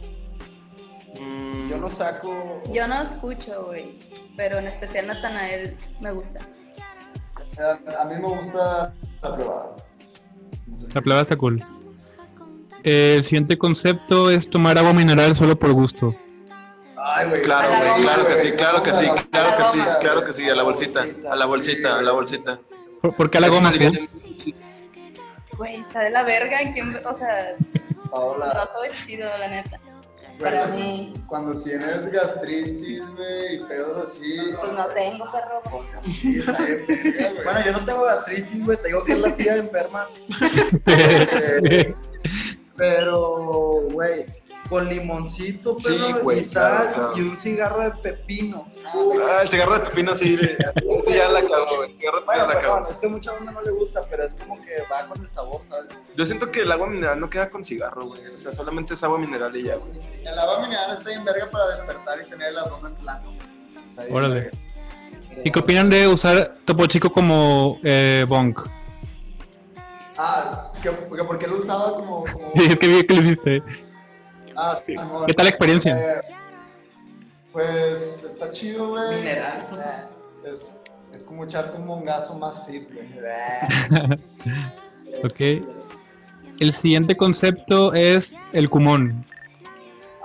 Mm, 1.21 1.69
Yo 1.71 1.79
lo 1.79 1.89
saco. 1.89 2.63
Yo 2.73 2.87
no 2.87 3.03
escucho, 3.03 3.65
güey. 3.67 3.99
Pero 4.37 4.59
en 4.59 4.67
especial 4.69 5.07
Natanael 5.09 5.77
me 6.01 6.13
gusta. 6.13 6.39
A, 7.59 8.03
a 8.03 8.05
mí 8.05 8.15
me 8.15 8.29
gusta 8.29 8.95
la. 9.23 9.31
No 10.67 10.79
sé 10.79 10.95
La 10.95 11.01
plava 11.01 11.23
está 11.23 11.37
cool. 11.37 11.65
El 12.85 13.25
siguiente 13.25 13.59
concepto 13.59 14.31
es 14.31 14.49
tomar 14.49 14.79
agua 14.79 14.93
mineral 14.93 15.35
solo 15.35 15.59
por 15.59 15.73
gusto. 15.73 16.15
Ay, 16.97 17.29
güey. 17.29 17.43
Claro, 17.43 17.69
güey, 17.69 17.89
goma, 17.91 18.03
claro 18.03 18.27
que 18.29 18.37
sí, 18.39 18.47
güey. 18.49 18.57
claro 18.57 18.83
que 18.83 18.93
sí, 18.93 19.07
A 19.07 19.15
la 19.15 19.23
claro 19.25 19.57
que 19.57 19.65
sí, 19.65 19.79
claro 20.01 20.25
que 20.25 20.33
sí, 20.33 20.49
a 20.49 20.55
la 20.55 20.63
bolsita, 20.63 21.07
a 21.31 21.37
la 21.37 21.47
bolsita, 21.47 21.99
a 21.99 22.03
la 22.03 22.13
bolsita. 22.13 22.61
¿Por, 23.03 23.15
por 23.17 23.31
qué 23.31 23.39
a 23.39 23.41
la 23.41 23.49
goma? 23.49 23.73
Güey, 25.57 25.81
está 25.81 26.01
de 26.01 26.11
la 26.11 26.23
verga. 26.23 26.59
¿quién- 26.73 26.95
O 27.05 27.15
sea, 27.15 27.57
no 28.11 28.11
Paola, 28.11 28.69
soy 28.75 28.91
chido, 29.07 29.29
la 29.39 29.49
neta. 29.49 29.81
Para 30.39 30.69
mí, 30.69 31.13
Cuando 31.27 31.61
tienes 31.63 32.13
gastritis, 32.13 33.03
güey, 33.17 33.57
y 33.57 33.65
pedos 33.65 34.09
así. 34.09 34.37
pues 34.61 34.73
no 34.73 34.87
tengo, 34.89 35.33
perro. 35.33 35.61
Sí. 36.05 36.41
Bueno, 37.43 37.61
yo 37.65 37.73
no 37.73 37.85
tengo 37.85 38.05
gastritis, 38.05 38.65
güey. 38.65 38.79
Te 38.79 38.87
digo 38.87 39.03
que 39.05 39.13
es 39.15 39.19
la 39.19 39.35
tía 39.35 39.57
enferma. 39.57 40.09
Pero, 42.77 43.81
güey, 43.91 44.25
con 44.69 44.87
limoncito, 44.87 45.77
Sí, 45.79 45.97
pero 45.99 46.23
güey, 46.23 46.39
y 46.41 46.45
sal 46.45 46.77
claro, 46.87 46.95
claro. 46.95 47.19
y 47.19 47.21
un 47.23 47.37
cigarro 47.37 47.81
de 47.83 47.91
pepino. 47.93 48.69
Ah, 48.85 49.41
el 49.43 49.49
cigarro 49.49 49.75
de 49.79 49.81
pepino 49.81 50.15
sí, 50.15 50.37
sí, 50.37 51.15
ya 51.15 51.29
la 51.29 51.41
cagó, 51.41 51.77
güey. 51.77 51.91
El 51.91 51.97
cigarro 51.97 52.21
de 52.21 52.27
pepino 52.27 52.45
Bueno, 52.47 52.47
la 52.55 52.61
cagó. 52.61 52.91
es 52.91 52.99
que 52.99 53.07
a 53.07 53.11
mucha 53.11 53.33
banda 53.33 53.53
no 53.53 53.63
le 53.63 53.71
gusta, 53.71 54.03
pero 54.09 54.25
es 54.25 54.35
como 54.35 54.61
que 54.61 54.83
va 54.91 55.07
con 55.07 55.21
el 55.23 55.29
sabor, 55.29 55.63
¿sabes? 55.65 55.93
Yo 56.17 56.27
siento 56.27 56.51
que 56.53 56.61
el 56.61 56.73
agua 56.73 56.87
mineral 56.87 57.19
no 57.19 57.31
queda 57.31 57.49
con 57.51 57.65
cigarro, 57.65 58.07
güey. 58.07 58.27
O 58.27 58.39
sea, 58.39 58.53
solamente 58.53 58.95
es 58.95 59.03
agua 59.03 59.19
mineral 59.19 59.55
y 59.57 59.65
ya, 59.65 59.77
güey. 59.77 59.91
El 60.25 60.39
agua 60.39 60.61
mineral 60.63 60.91
está 60.91 61.11
bien 61.11 61.25
verga 61.25 61.51
para 61.51 61.69
despertar 61.69 62.21
y 62.25 62.31
tener 62.31 62.49
el 62.49 62.59
abdomen 62.59 62.95
plano. 62.97 63.33
Está 63.89 64.05
bien 64.05 64.17
Órale. 64.17 64.51
¿Y 65.45 65.51
qué 65.51 65.59
opinan 65.61 65.89
de 65.89 66.09
usar 66.09 66.57
Topo 66.65 66.87
Chico 66.87 67.13
como 67.13 67.79
eh, 67.85 68.27
bong? 68.29 68.57
Ah, 70.17 70.73
que, 70.83 70.91
que 70.91 71.25
¿por 71.25 71.39
qué 71.39 71.47
lo 71.47 71.59
usaba 71.59 71.95
como...? 71.95 72.25
como... 72.25 72.53
Sí, 72.57 72.65
es 72.71 72.77
que 72.79 72.89
vi 72.89 73.07
que 73.07 73.15
lo 73.15 73.21
hiciste. 73.23 73.63
Ah, 74.61 74.77
sí. 74.85 74.95
¿Qué 75.27 75.35
tal 75.35 75.45
la 75.45 75.51
experiencia? 75.51 76.19
Eh, 76.19 76.21
pues 77.53 78.25
está 78.25 78.51
chido, 78.51 78.89
güey. 78.89 79.19
Mineral. 79.21 80.09
Es, 80.45 80.81
es 81.13 81.23
como 81.23 81.45
echarte 81.45 81.79
un 81.79 81.87
mongazo 81.87 82.37
más 82.37 82.67
fit, 82.67 82.93
güey. 82.93 83.09
Ok. 85.25 85.65
El 86.61 86.73
siguiente 86.73 87.17
concepto 87.17 87.95
es 87.95 88.37
el 88.53 88.69
cumón. 88.69 89.25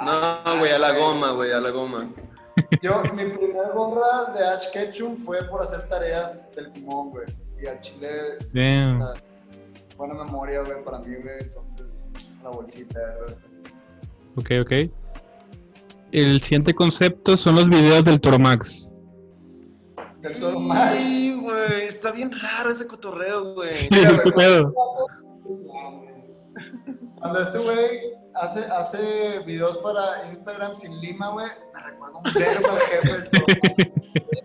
No, 0.02 0.60
güey, 0.60 0.72
a 0.72 0.80
la 0.80 0.92
goma, 0.94 1.32
güey, 1.32 1.54
a 1.54 1.62
la 1.62 1.70
goma. 1.70 2.10
Yo, 2.82 3.04
mi 3.14 3.26
primer 3.26 3.72
gorra 3.74 4.34
de 4.34 4.46
Ash 4.46 4.72
Ketchum 4.72 5.16
fue 5.16 5.44
por 5.44 5.62
hacer 5.62 5.88
tareas 5.88 6.52
del 6.56 6.70
Kumon, 6.72 7.12
güey. 7.12 7.26
Y 7.62 7.68
al 7.68 7.80
chile, 7.80 8.38
Damn. 8.52 9.02
ah, 9.04 9.14
buena 9.96 10.16
memoria, 10.16 10.62
güey, 10.64 10.84
para 10.84 11.00
mí, 11.00 11.16
güey. 11.22 11.38
Entonces, 11.40 12.06
la 12.44 12.50
bolsita, 12.50 13.00
güey. 13.20 13.53
Ok, 14.36 14.52
ok. 14.62 14.72
El 16.12 16.42
siguiente 16.42 16.74
concepto 16.74 17.38
son 17.38 17.56
los 17.56 17.70
videos 17.70 18.04
del 18.04 18.22
Toromax. 18.22 18.92
Del 20.22 20.40
Toro 20.40 20.60
Max. 20.60 21.02
Sí, 21.02 21.38
güey, 21.42 21.84
está 21.88 22.12
bien 22.12 22.32
raro 22.32 22.72
ese 22.72 22.88
cotorreo, 22.88 23.56
güey. 23.56 23.90
¿Qué 23.90 24.32
pedo? 24.32 24.74
Cuando 27.20 27.42
este 27.42 27.58
güey 27.58 28.00
hace, 28.36 28.60
hace 28.66 29.40
videos 29.40 29.78
para 29.80 30.30
Instagram 30.32 30.76
sin 30.76 31.00
lima, 31.02 31.30
güey, 31.30 31.48
me 31.74 31.82
recuerda 31.82 32.18
un 32.18 32.24
verbo 32.34 32.70
al 32.72 32.80
jefe 32.80 33.12
del 33.12 33.30
Toro 33.30 33.46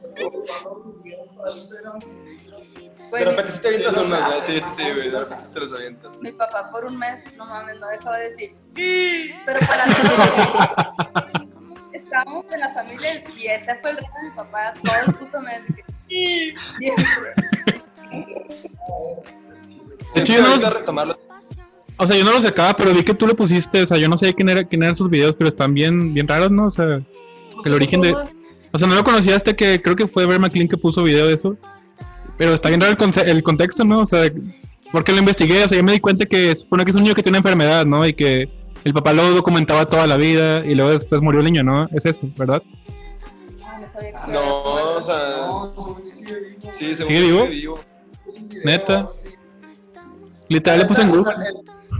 De 1.54 3.18
mi, 3.18 3.24
repente 3.24 3.52
sí 3.52 3.60
te 3.62 3.68
avientas 3.68 3.94
Sí 4.46 4.52
Sí, 4.52 4.60
sí, 4.60 4.66
sí, 4.76 4.82
¿no? 4.82 4.94
güey. 4.94 5.04
De 5.04 5.10
los 5.10 5.24
repente 5.28 5.46
sí 5.46 5.52
te 5.54 5.60
los 5.60 5.72
avientas. 5.72 6.20
mi 6.20 6.32
papá 6.32 6.70
por 6.70 6.84
un 6.84 6.98
mes, 6.98 7.24
no 7.36 7.46
mames, 7.46 7.78
no 7.80 7.88
dejaba 7.88 8.18
de 8.18 8.24
decir. 8.24 8.56
Pero 9.46 9.60
para 9.66 9.84
todo, 9.84 10.16
güey. 11.34 11.48
Estábamos 11.92 12.44
en 12.52 12.60
la 12.60 12.72
familia 12.72 13.24
y 13.36 13.46
ese 13.46 13.74
fue 13.80 13.90
el 13.90 13.96
reto 13.96 14.08
de 14.22 14.28
mi 14.30 14.36
papá 14.36 14.74
todo 14.84 14.94
el 15.06 15.14
puto 15.14 15.40
mes. 15.40 15.62
que. 16.08 16.54
Sí, 20.14 20.22
Sí, 20.24 20.32
yo 20.32 20.40
no 20.40 20.48
ahorita 20.48 20.70
los- 20.70 20.78
retomarlo. 20.80 21.18
O 21.98 22.06
sea, 22.06 22.16
yo 22.16 22.24
no 22.24 22.32
lo 22.32 22.40
sacaba, 22.40 22.72
pero 22.74 22.92
vi 22.92 23.02
que 23.02 23.12
tú 23.14 23.26
lo 23.26 23.34
pusiste. 23.36 23.82
O 23.82 23.86
sea, 23.86 23.98
yo 23.98 24.08
no 24.08 24.16
sé 24.16 24.32
quién, 24.32 24.48
era, 24.48 24.64
quién 24.64 24.82
eran 24.82 24.96
sus 24.96 25.10
videos, 25.10 25.34
pero 25.36 25.48
están 25.48 25.74
bien, 25.74 26.14
bien 26.14 26.26
raros, 26.28 26.50
¿no? 26.50 26.66
O 26.66 26.70
sea, 26.70 26.84
el 27.64 27.74
origen 27.74 28.00
de. 28.00 28.14
O 28.72 28.78
sea, 28.78 28.86
no 28.88 28.94
lo 28.94 29.04
conocía 29.04 29.34
hasta 29.36 29.54
que 29.54 29.80
creo 29.80 29.96
que 29.96 30.06
fue 30.06 30.26
Bear 30.26 30.40
McLean 30.40 30.68
que 30.68 30.76
puso 30.76 31.02
video 31.02 31.26
de 31.26 31.34
eso. 31.34 31.56
Pero 32.36 32.54
está 32.54 32.68
bien 32.68 32.80
raro 32.80 32.92
el, 32.92 32.98
conce- 32.98 33.26
el 33.26 33.42
contexto, 33.42 33.84
¿no? 33.84 34.00
O 34.00 34.06
sea, 34.06 34.30
porque 34.92 35.12
lo 35.12 35.18
investigué. 35.18 35.64
O 35.64 35.68
sea, 35.68 35.76
yo 35.78 35.84
me 35.84 35.92
di 35.92 36.00
cuenta 36.00 36.24
que 36.26 36.54
supone 36.54 36.84
que 36.84 36.90
es 36.90 36.96
un 36.96 37.02
niño 37.04 37.14
que 37.14 37.22
tiene 37.22 37.38
una 37.38 37.48
enfermedad, 37.48 37.84
¿no? 37.86 38.06
Y 38.06 38.12
que 38.12 38.48
el 38.84 38.94
papá 38.94 39.12
lo 39.12 39.30
documentaba 39.32 39.86
toda 39.86 40.06
la 40.06 40.16
vida 40.16 40.64
y 40.64 40.74
luego 40.74 40.92
después 40.92 41.20
murió 41.20 41.40
el 41.40 41.46
niño, 41.46 41.62
¿no? 41.64 41.88
Es 41.92 42.06
eso, 42.06 42.20
¿verdad? 42.36 42.62
No 44.30 44.62
o 44.96 45.00
sea. 45.00 45.48
Sí, 46.72 46.94
según 46.94 47.12
¿Sigue 47.12 47.20
vivo? 47.22 47.46
vivo. 47.46 47.80
¿Neta? 48.64 49.08
Literal 50.48 50.78
le 50.80 50.84
puse 50.86 51.02
en 51.02 51.10
grupo. 51.12 51.30
el, 51.30 51.36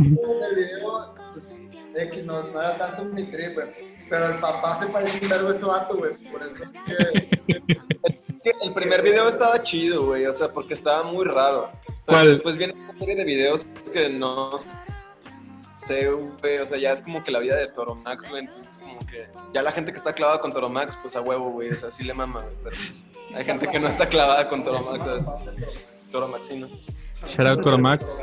el 0.07 0.57
video, 0.57 1.15
pues, 1.33 1.61
X 1.99 2.25
no, 2.25 2.43
no 2.43 2.61
era 2.61 2.77
tanto 2.77 3.05
mi 3.05 3.25
trip, 3.25 3.55
güey. 3.55 3.67
Pero 4.09 4.27
el 4.27 4.39
papá 4.39 4.77
se 4.77 4.87
parece 4.87 5.23
un 5.23 5.29
verbo 5.31 5.49
a 5.49 5.53
este 5.53 5.65
vato, 5.65 5.97
güey. 5.97 6.13
Por 6.31 6.43
eso 6.43 6.65
que. 6.87 7.29
El 8.63 8.73
primer 8.73 9.03
video 9.03 9.29
estaba 9.29 9.63
chido, 9.63 10.07
güey, 10.07 10.25
o 10.27 10.33
sea, 10.33 10.49
porque 10.49 10.75
estaba 10.75 11.03
muy 11.03 11.25
raro. 11.25 11.71
Pero 11.85 12.01
¿Cuál? 12.07 12.29
después 12.29 12.57
viene 12.57 12.73
una 12.75 12.99
serie 12.99 13.17
de 13.17 13.25
videos 13.25 13.67
que 13.93 14.09
no 14.09 14.53
sé, 15.87 16.11
güey, 16.11 16.59
o 16.59 16.67
sea, 16.67 16.79
ya 16.79 16.93
es 16.93 17.03
como 17.03 17.23
que 17.23 17.31
la 17.31 17.41
vida 17.41 17.57
de 17.57 17.67
Toro 17.69 17.95
Max, 17.95 18.29
güey, 18.29 18.45
entonces 18.45 18.79
como 18.79 18.99
que 19.01 19.27
ya 19.53 19.63
la 19.63 19.73
gente 19.73 19.93
que 19.93 19.99
está 19.99 20.13
clavada 20.13 20.41
con 20.41 20.53
Toro 20.53 20.69
Max, 20.69 20.99
pues 21.01 21.17
a 21.17 21.21
huevo, 21.21 21.51
güey, 21.51 21.71
o 21.71 21.77
sea, 21.77 21.91
sí 21.91 22.05
le 22.05 22.15
mama, 22.15 22.43
güey, 22.43 22.55
pero 22.63 22.77
pues, 22.77 23.07
hay 23.35 23.45
gente 23.45 23.69
que 23.69 23.81
no 23.81 23.89
está 23.89 24.09
clavada 24.09 24.49
con 24.49 24.65
Toro 24.65 24.81
Max, 24.81 25.05
¿sabes? 25.05 25.25
Toro 26.11 26.29
Maxino. 26.29 26.69
Shout 27.27 27.49
out 27.49 27.63
Toromax. 27.63 28.21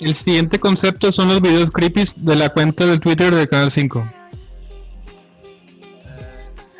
El 0.00 0.14
siguiente 0.14 0.58
concepto 0.58 1.12
son 1.12 1.28
los 1.28 1.40
videos 1.42 1.70
creepy 1.70 2.04
de 2.16 2.36
la 2.36 2.48
cuenta 2.48 2.86
del 2.86 3.00
Twitter 3.00 3.34
del 3.34 3.48
Canal 3.48 3.70
5. 3.70 3.98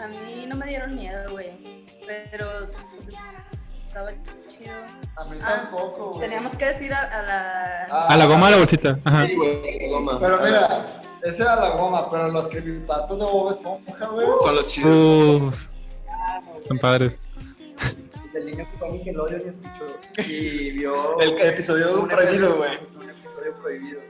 A 0.01 0.09
mí 0.09 0.47
no 0.49 0.57
me 0.57 0.67
dieron 0.67 0.95
miedo, 0.95 1.31
güey. 1.31 1.51
Pero 2.31 2.47
estaba 3.89 4.11
chido. 4.49 4.73
A 5.17 5.25
mí 5.25 5.37
Ah, 5.43 5.63
tampoco, 5.71 6.11
güey. 6.13 6.21
Teníamos 6.21 6.57
que 6.57 6.65
decir 6.65 6.93
a, 6.95 7.01
a 7.03 7.23
la. 7.23 7.87
Ah, 7.91 8.07
A 8.11 8.17
la 8.17 8.27
goma 8.27 8.47
a 8.49 8.51
la 8.53 8.57
bolsita. 8.57 8.99
Ajá. 9.05 9.27
Sí, 9.27 9.35
güey, 9.35 9.89
goma. 9.91 10.19
Pero 10.19 10.39
mira, 10.43 10.87
ese 11.23 11.43
era 11.43 11.57
la 11.57 11.71
goma, 11.71 12.11
pero 12.11 12.29
los 12.33 12.49
creepypastas 12.49 13.19
de 13.19 13.25
Bob 13.25 13.51
Esponja, 13.51 14.07
güey. 14.07 14.27
Son 14.43 14.55
los 14.55 14.67
chidos. 14.67 14.91
Uf, 15.43 16.57
están 16.57 16.79
padres. 16.79 17.21
De 18.33 18.41
el 18.41 18.47
niño 18.47 18.69
que 18.71 18.79
fue 18.79 18.89
a 18.89 18.91
Nickelodeon 18.93 19.43
y 19.45 19.49
escuchó 19.49 19.87
y 20.27 20.71
vio 20.71 21.21
El 21.21 21.41
episodio 21.41 22.01
un 22.01 22.09
prohibido, 22.09 22.57
güey. 22.57 22.79
Un 22.97 23.11
episodio 23.11 23.55
prohibido. 23.55 24.01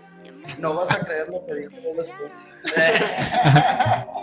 No 0.59 0.75
vas 0.75 0.91
a 0.91 0.99
creer 1.01 1.29
lo 1.29 1.45
que 1.47 1.55
dijo 1.55 1.73
Bob 1.83 2.01
Esponja. 2.01 2.47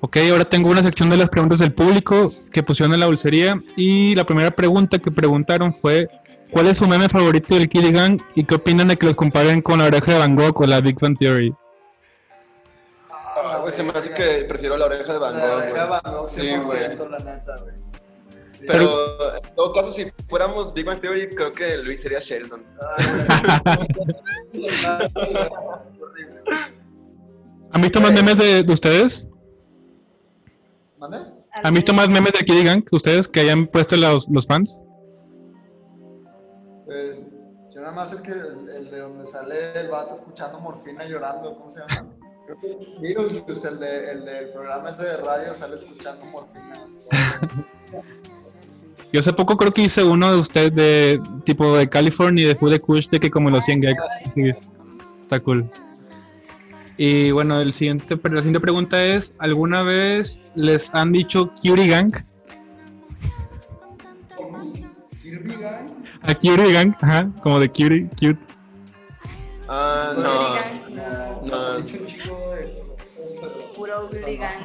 Ok, 0.00 0.18
ahora 0.30 0.44
tengo 0.44 0.70
una 0.70 0.82
sección 0.82 1.08
de 1.10 1.16
las 1.16 1.28
preguntas 1.28 1.58
del 1.58 1.72
público 1.72 2.30
que 2.52 2.62
pusieron 2.62 2.92
en 2.94 3.00
la 3.00 3.06
dulcería. 3.06 3.60
Y 3.76 4.14
la 4.14 4.24
primera 4.24 4.50
pregunta 4.50 4.98
que 4.98 5.10
preguntaron 5.10 5.74
fue: 5.74 6.08
¿Cuál 6.50 6.68
es 6.68 6.76
su 6.76 6.86
meme 6.86 7.08
favorito 7.08 7.54
del 7.54 7.68
Kiddy 7.68 7.92
Gang? 7.92 8.20
¿Y 8.34 8.44
qué 8.44 8.56
opinan 8.56 8.88
de 8.88 8.96
que 8.96 9.06
los 9.06 9.16
comparen 9.16 9.62
con 9.62 9.78
la 9.78 9.86
oreja 9.86 10.12
de 10.12 10.18
Van 10.18 10.36
Gogh 10.36 10.60
o 10.60 10.66
la 10.66 10.80
Big 10.80 10.98
Bang 11.00 11.16
Theory? 11.18 11.52
Ah, 13.48 13.58
güey, 13.60 13.72
se 13.72 13.82
me 13.82 13.90
hace 13.90 14.12
que 14.12 14.44
prefiero 14.44 14.76
la 14.76 14.86
oreja 14.86 15.12
de 15.12 15.18
Van 15.18 15.36
La 15.36 15.46
Gogh, 15.46 15.56
oreja 15.56 15.82
de 15.82 15.86
güey. 15.86 16.00
Van 16.02 16.14
Gogh, 16.14 16.28
Sí, 16.28 16.40
100%, 16.42 17.08
la 17.10 17.18
neta, 17.18 17.56
güey. 17.62 17.74
Pero 18.66 19.36
en 19.36 19.54
todo 19.54 19.72
caso, 19.72 19.90
si 19.90 20.06
fuéramos 20.28 20.72
Big 20.72 20.84
Bang 20.86 21.00
Theory, 21.00 21.28
creo 21.28 21.52
que 21.52 21.76
Luis 21.78 22.00
sería 22.02 22.20
Sheldon. 22.20 22.64
¿Han 27.72 27.82
visto 27.82 28.00
más 28.00 28.12
memes 28.12 28.38
de, 28.38 28.62
de 28.62 28.72
ustedes? 28.72 29.28
¿Mande? 30.98 31.18
¿Han 31.62 31.74
visto 31.74 31.92
más 31.92 32.08
memes 32.08 32.32
del 32.32 32.44
Kiddy 32.44 32.64
Gang 32.64 32.82
que 32.84 32.96
ustedes 32.96 33.28
que 33.28 33.40
hayan 33.40 33.66
puesto 33.66 33.96
los, 33.96 34.28
los 34.30 34.46
fans? 34.46 34.82
Pues 36.86 37.34
yo 37.74 37.80
nada 37.80 37.92
más 37.92 38.12
el 38.12 38.22
que 38.22 38.32
el, 38.32 38.68
el 38.68 38.90
de 38.90 39.00
donde 39.00 39.26
sale 39.26 39.80
el 39.80 39.88
vato 39.88 40.14
escuchando 40.14 40.60
morfina 40.60 41.04
llorando, 41.04 41.54
¿cómo 41.56 41.68
se 41.70 41.80
llama? 41.80 42.14
Creo 42.46 42.60
que 42.60 42.78
Beetlejuice, 43.00 43.68
el, 43.68 43.78
de, 43.80 44.10
el 44.12 44.24
del 44.24 44.48
programa 44.50 44.90
ese 44.90 45.02
de 45.02 45.16
radio, 45.16 45.54
sale 45.54 45.74
escuchando 45.74 46.24
morfina. 46.26 46.86
Yo 49.12 49.20
hace 49.20 49.32
poco 49.32 49.56
creo 49.56 49.72
que 49.72 49.82
hice 49.82 50.04
uno 50.04 50.32
de 50.32 50.40
ustedes 50.40 50.74
de 50.74 51.20
tipo 51.44 51.76
de 51.76 51.88
California 51.88 52.44
y 52.44 52.48
de 52.48 52.54
Food 52.54 52.72
de 52.72 52.80
Kush 52.80 53.08
de 53.08 53.20
que 53.20 53.30
como 53.30 53.50
los 53.50 53.64
100 53.64 53.80
gags. 53.80 54.02
Sí, 54.34 54.50
está 55.22 55.40
cool. 55.40 55.68
Y 56.98 57.30
bueno, 57.30 57.60
el 57.60 57.74
siguiente, 57.74 58.18
la 58.22 58.38
siguiente 58.38 58.60
pregunta 58.60 59.04
es, 59.04 59.34
¿alguna 59.38 59.82
vez 59.82 60.38
les 60.54 60.92
han 60.94 61.12
dicho 61.12 61.50
Cutie 61.54 61.88
Gang? 61.88 62.12
Kirby 65.22 65.56
Gang. 65.56 65.88
A 66.22 66.34
Cutie 66.34 66.72
Gang, 66.72 66.94
ajá, 67.00 67.30
como 67.42 67.60
de 67.60 67.68
Cutie, 67.68 68.08
cute. 68.18 68.38
Ah, 69.68 70.14
Ugly 70.16 70.22
no. 70.22 71.42
No. 71.44 71.80
No. 71.80 72.05
Pero- 74.10 74.22
Puro 74.22 74.32
Ugly 74.32 74.36
Gang. 74.38 74.62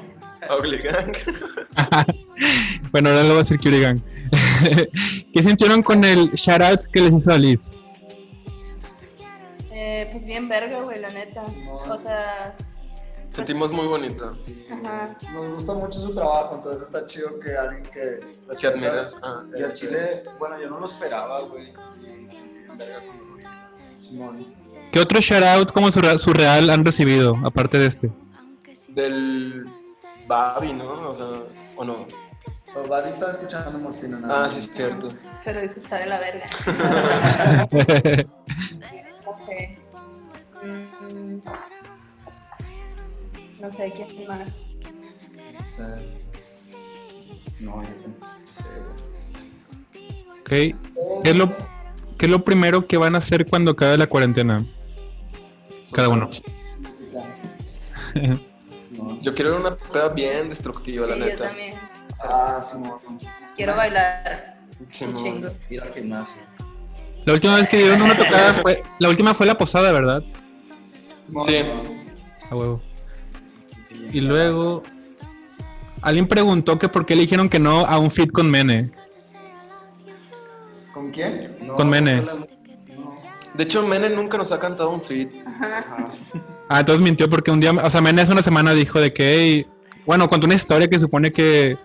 Ugly 0.60 0.78
Gang. 0.84 2.16
Bueno, 2.92 3.10
ahora 3.10 3.22
lo 3.22 3.28
voy 3.30 3.36
a 3.36 3.39
decir 3.39 3.58
Cutie 3.58 3.80
Gang. 3.80 4.00
¿Qué 5.34 5.44
sintieron 5.44 5.82
con 5.84 6.04
el 6.04 6.32
shoutouts 6.32 6.88
que 6.88 7.02
les 7.02 7.14
hizo 7.14 7.32
Alice? 7.32 7.72
Eh, 9.70 10.10
pues 10.12 10.26
bien 10.26 10.50
verga, 10.50 10.82
güey, 10.82 11.00
la 11.00 11.10
neta. 11.10 11.44
O 11.88 11.98
sea, 11.98 12.56
Sentimos 13.36 13.72
muy 13.72 13.86
bonito. 13.86 14.36
ajá. 14.72 15.16
Nos 15.32 15.48
gusta 15.56 15.74
mucho 15.76 16.00
su 16.02 16.14
trabajo, 16.16 16.56
entonces 16.56 16.82
está 16.88 17.06
chido 17.06 17.39
que 17.39 17.56
alguien 17.56 17.84
que... 17.84 18.20
Que 18.60 18.68
admiras. 18.68 19.16
Ah. 19.22 19.44
Y 19.58 19.62
al 19.64 19.74
chile, 19.74 20.24
bueno, 20.39 20.60
yo 20.60 20.68
no 20.70 20.80
lo 20.80 20.86
esperaba, 20.88 21.42
güey. 21.42 21.72
¿Qué 24.92 25.00
otro 25.00 25.20
shoutout 25.22 25.72
como 25.72 25.89
surre- 25.89 26.18
surreal 26.18 26.70
han 26.70 26.84
recibido, 26.84 27.38
aparte 27.46 27.78
de 27.78 27.86
este? 27.88 28.12
Del 28.94 29.66
Babi, 30.28 30.74
¿no? 30.74 30.94
O 30.94 31.16
sea, 31.16 31.44
o 31.76 31.86
no. 31.86 32.06
Los 32.76 32.88
Babi 32.88 33.10
estaba 33.10 33.32
escuchando 33.32 33.78
morfina. 33.80 34.20
nada 34.20 34.46
Ah, 34.46 34.50
sí, 34.50 34.60
es 34.60 34.72
cierto. 34.74 35.10
Pero 35.44 35.62
dijo, 35.62 35.74
está 35.76 36.00
de 36.00 36.06
la 36.06 36.20
verga. 36.20 36.46
No 39.24 39.38
sé. 39.38 39.78
Mm, 40.64 41.39
no 43.62 43.72
sé 43.72 43.94
quién 43.96 44.28
más. 44.28 44.52
O 45.78 45.84
no, 47.60 47.84
yo 47.84 47.89
sé, 48.52 48.64
güey. 50.50 50.74
ok. 50.74 50.78
¿Qué 51.24 51.30
es, 51.30 51.38
lo, 51.38 51.56
¿Qué 52.18 52.26
es 52.26 52.32
lo 52.32 52.44
primero 52.44 52.88
que 52.88 52.98
van 52.98 53.14
a 53.16 53.20
hacer 53.20 53.46
cuando 53.46 53.72
acabe 53.72 53.98
la 53.98 54.08
cuarentena? 54.08 54.66
Cada 55.92 56.10
uno. 56.10 56.30
No. 59.22 59.26
Yo 59.26 59.36
quiero 59.36 59.57
una 59.57 59.76
prueba 59.78 60.09
bien 60.09 60.49
destructiva, 60.49 61.05
Sí, 61.05 61.11
la 61.11 61.17
yo 61.17 61.26
neta. 61.26 61.47
también. 61.47 61.76
Ah, 62.24 62.61
Simón. 62.63 62.97
Quiero 63.55 63.76
bailar 63.76 64.57
Simón. 64.89 65.24
chingo. 65.24 65.49
Ir 65.69 65.82
al 65.82 65.93
gimnasio. 65.93 66.41
La 67.26 67.34
última 67.34 67.55
vez 67.55 67.69
que 67.69 67.78
dieron 67.78 68.01
una 68.01 68.17
tocada 68.17 68.53
fue. 68.61 68.84
La 68.99 69.09
última 69.09 69.34
fue 69.34 69.45
la 69.45 69.57
posada, 69.57 69.91
¿verdad? 69.91 70.24
Sí. 71.45 71.57
A 72.49 72.55
huevo. 72.55 72.82
Y 74.11 74.22
luego. 74.22 74.82
Alguien 76.01 76.28
preguntó 76.28 76.80
que 76.80 76.89
por 76.89 77.05
qué 77.05 77.15
le 77.15 77.22
dijeron 77.22 77.47
que 77.47 77.59
no 77.59 77.86
a 77.86 77.99
un 77.99 78.09
fit 78.09 78.32
con 78.32 78.49
Mene. 78.49 78.89
¿Con 80.93 81.11
quién? 81.11 81.57
No, 81.61 81.76
Con 81.76 81.89
Mene. 81.89 82.22
no, 82.22 82.34
no. 82.39 82.47
De 83.54 83.64
hecho, 83.64 83.86
Mene 83.86 84.10
nunca 84.10 84.38
nos 84.38 84.52
ha 84.52 84.60
cantado 84.60 84.89
un 84.91 85.02
feat. 85.02 85.30
Ajá. 85.45 86.06
Ah, 86.70 86.80
entonces 86.80 87.02
mintió 87.02 87.30
porque 87.30 87.52
un 87.52 87.60
día. 87.60 87.72
O 87.72 87.89
sea, 87.89 87.99
Mene 88.02 88.22
hace 88.22 88.32
una 88.32 88.41
semana 88.43 88.72
dijo 88.74 88.99
de 88.99 89.14
que. 89.14 89.34
"Hey", 89.36 89.68
bueno, 90.06 90.30
contó 90.30 90.45
una 90.45 90.56
historia 90.56 90.88
que 90.88 90.99
supone 90.99 91.32
que. 91.34 91.78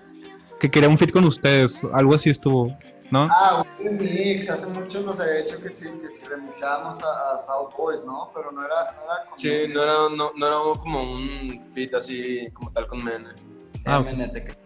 Que 0.60 0.70
quería 0.70 0.88
un 0.88 0.96
fit 0.96 1.10
con 1.12 1.24
ustedes. 1.24 1.82
Algo 1.92 2.14
así 2.14 2.30
estuvo, 2.30 2.74
¿no? 3.10 3.28
Ah, 3.30 3.62
un 3.80 3.84
remix. 3.98 4.48
Hace 4.48 4.66
mucho 4.68 5.00
nos 5.02 5.20
había 5.20 5.42
dicho 5.44 5.60
que 5.60 5.68
sí, 5.68 5.86
que 6.00 6.10
si 6.10 6.24
remixábamos 6.24 6.98
a, 7.02 7.34
a 7.34 7.38
South 7.40 7.74
Boys, 7.76 8.00
¿no? 8.06 8.30
Pero 8.34 8.52
no 8.52 8.64
era, 8.64 8.74
no 8.96 9.02
era 9.04 9.28
con 9.28 9.36
Sí, 9.36 9.64
no 9.74 9.82
era, 9.82 9.92
no, 10.16 10.30
no 10.36 10.46
era 10.46 10.56
como 10.80 11.02
un 11.02 11.62
feat 11.74 11.92
así 11.94 12.48
como 12.54 12.70
tal 12.72 12.86
con 12.86 13.04
Mene. 13.04 13.26
Ah. 13.84 13.98
MNT 13.98 14.32
que- 14.44 14.56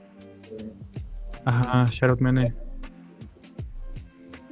Ajá, 1.44 1.86
shout 1.86 2.10
out 2.10 2.20
Mene. 2.20 2.54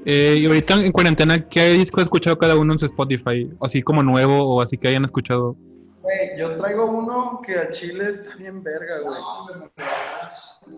Eh, 0.05 0.37
y 0.41 0.47
ahorita 0.47 0.85
en 0.85 0.93
cuarentena, 0.93 1.49
¿qué 1.49 1.71
disco 1.73 2.01
ha 2.01 2.05
escuchado 2.05 2.39
cada 2.39 2.57
uno 2.57 2.73
en 2.73 2.79
su 2.79 2.87
Spotify? 2.87 3.51
Así 3.61 3.83
como 3.83 4.03
nuevo 4.03 4.43
o 4.43 4.61
así 4.63 4.79
que 4.79 4.89
hayan 4.89 5.05
escuchado. 5.05 5.57
Güey, 6.03 6.39
yo 6.39 6.57
traigo 6.57 6.87
uno 6.87 7.41
que 7.45 7.59
a 7.59 7.71
Chile 7.71 8.09
está 8.09 8.37
bien 8.37 8.63
verga, 8.63 9.01
güey. 9.01 9.69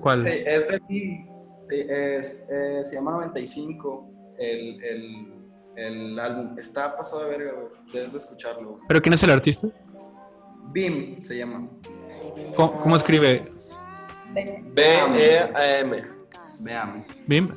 ¿Cuál? 0.00 0.22
Sí, 0.24 0.30
es 0.44 0.68
de 0.68 0.80
mí. 0.88 1.26
Sí, 1.68 1.86
es, 1.88 2.48
eh, 2.50 2.80
se 2.84 2.96
llama 2.96 3.12
95 3.12 4.10
el, 4.38 4.82
el, 4.82 5.34
el 5.76 6.18
álbum. 6.18 6.58
Está 6.58 6.96
pasado 6.96 7.24
de 7.24 7.30
verga, 7.30 7.52
güey. 7.52 7.68
Debes 7.92 8.12
de 8.12 8.18
escucharlo. 8.18 8.70
güey. 8.70 8.82
¿Pero 8.88 9.02
quién 9.02 9.12
es 9.12 9.22
el 9.22 9.30
artista? 9.30 9.68
Bim 10.72 11.20
se 11.22 11.36
llama. 11.36 11.68
¿Cómo, 12.56 12.80
cómo 12.80 12.96
escribe? 12.96 13.52
B-E-A-M. 14.74 16.04
Veamos. 16.60 17.06
¿Bim? 17.26 17.48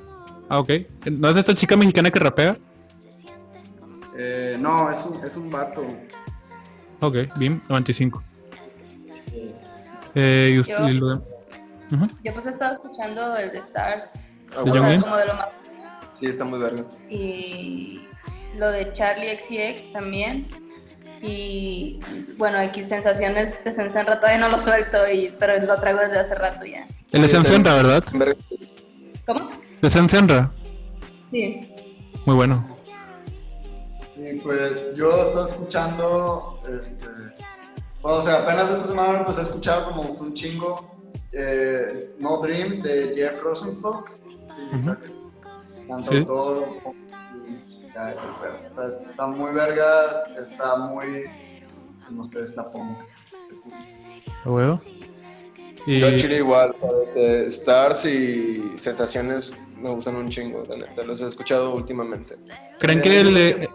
Ah, 0.50 0.60
ok. 0.60 0.70
¿No 1.12 1.30
es 1.30 1.38
esta 1.38 1.54
chica 1.56 1.76
mexicana 1.78 2.12
que 2.12 2.20
rapea? 2.20 2.56
Eh, 4.18 4.58
no, 4.60 4.90
es 4.92 5.04
un, 5.06 5.26
es 5.26 5.36
un 5.36 5.50
vato. 5.50 5.86
Ok, 7.00 7.16
BIM 7.38 7.62
95. 7.70 8.24
Eh, 10.16 10.52
y 10.54 10.60
usted, 10.60 10.78
Yo- 10.78 10.88
y 10.90 10.94
lo- 10.94 11.34
Ujú. 11.92 12.08
Yo 12.24 12.34
pues 12.34 12.46
he 12.46 12.50
estado 12.50 12.74
escuchando 12.74 13.36
el 13.36 13.52
de 13.52 13.60
Stars. 13.60 14.12
Ah, 14.52 14.58
como 14.60 14.72
de 15.18 15.26
lo 15.26 15.34
más. 15.36 15.50
Sí, 16.14 16.28
está 16.28 16.44
muy 16.46 16.60
verga. 16.60 16.84
Y 17.10 18.08
lo 18.58 18.70
de 18.72 18.94
Charlie 18.94 19.30
XCX 19.40 19.92
también. 19.92 20.48
Y 21.22 22.00
bueno, 22.38 22.58
aquí 22.60 22.84
sensaciones 22.84 23.64
de 23.64 23.74
Sensenra 23.74 24.20
todavía 24.20 24.40
no 24.40 24.50
lo 24.50 24.60
suelto, 24.60 25.10
y, 25.10 25.34
pero 25.40 25.58
lo 25.66 25.76
traigo 25.80 26.00
desde 26.02 26.20
hace 26.20 26.36
rato 26.36 26.66
ya. 26.66 26.86
El 27.12 27.22
de 27.22 27.30
Sí, 27.30 27.36
está 27.36 27.44
Senra, 27.50 27.76
¿verdad? 27.76 28.04
Verga. 28.14 28.36
¿Cómo? 29.92 30.04
De 30.04 30.10
Senra. 30.10 30.52
Sí. 31.32 31.74
Muy 32.26 32.36
bueno. 32.36 32.64
Y 34.16 34.40
pues 34.40 34.96
yo 34.96 35.10
estaba 35.10 35.50
escuchando, 35.50 36.60
este, 36.80 37.08
bueno, 38.02 38.18
o 38.18 38.22
sea, 38.22 38.44
apenas 38.44 38.70
esta 38.72 38.84
semana 38.88 39.20
empecé 39.20 39.40
a 39.42 39.44
escuchar, 39.44 39.86
como 39.86 40.04
gustó 40.04 40.24
un 40.24 40.34
chingo, 40.34 40.96
eh, 41.34 42.16
No 42.20 42.38
Dream 42.38 42.82
de 42.82 43.14
Jeff 43.16 43.42
Rosenstock. 43.42 44.12
Sí, 44.14 44.22
creo 44.84 45.00
que 45.02 45.08
es 45.08 45.16
Sí. 45.16 45.82
cantautor. 45.88 46.68
y 47.46 47.92
ya, 47.94 48.10
está, 48.12 48.58
está- 48.68 49.10
está 49.10 49.28
muy 49.28 49.54
verga, 49.54 50.24
está 50.38 50.78
muy, 50.78 51.26
como 52.08 52.22
ustedes 52.22 52.56
la 52.56 52.64
pongan. 52.64 52.98
A 54.46 54.50
huevo. 54.50 54.80
Y 55.86 56.00
Yo 56.00 56.18
Chile 56.18 56.38
igual, 56.38 56.74
Stars 57.48 58.06
y 58.06 58.74
Sensaciones 58.78 59.54
me 59.84 59.90
gustan 59.92 60.16
un 60.16 60.30
chingo, 60.30 60.64
la 60.68 60.78
neta. 60.78 61.04
Los 61.04 61.20
he 61.22 61.26
escuchado 61.28 61.74
últimamente. 61.76 62.38
¿creen 62.80 63.02
que 63.02 63.20
el 63.20 63.34
de, 63.34 63.70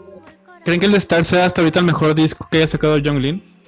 ¿creen 0.65 0.81
que 0.81 0.87
el 0.87 0.93
de 0.93 0.99
Star 0.99 1.25
sea 1.25 1.47
hasta 1.47 1.61
ahorita 1.61 1.79
el 1.81 1.85
mejor 1.85 2.15
disco 2.15 2.49
que 2.51 2.59
haya 2.59 2.67
sacado 2.67 2.97
Young 2.99 3.19
Lin? 3.19 3.59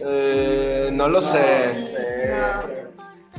Eh, 0.00 0.90
no 0.92 1.08
lo 1.08 1.20
sé. 1.22 1.72
Sí. 1.72 1.96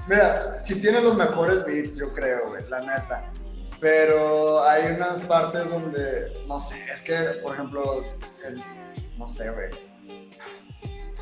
Mira, 0.08 0.60
sí 0.64 0.82
tiene 0.82 1.02
los 1.02 1.16
mejores 1.16 1.66
beats, 1.66 1.96
yo 1.98 2.12
creo, 2.14 2.50
güey, 2.50 2.62
la 2.70 2.80
neta. 2.82 3.32
Pero 3.80 4.64
hay 4.64 4.94
unas 4.96 5.22
partes 5.22 5.70
donde, 5.70 6.34
no 6.48 6.60
sé, 6.60 6.78
es 6.92 7.02
que, 7.02 7.16
por 7.42 7.54
ejemplo, 7.54 8.04
el- 8.46 8.64
no 9.18 9.28
sé, 9.28 9.50
güey. 9.52 9.70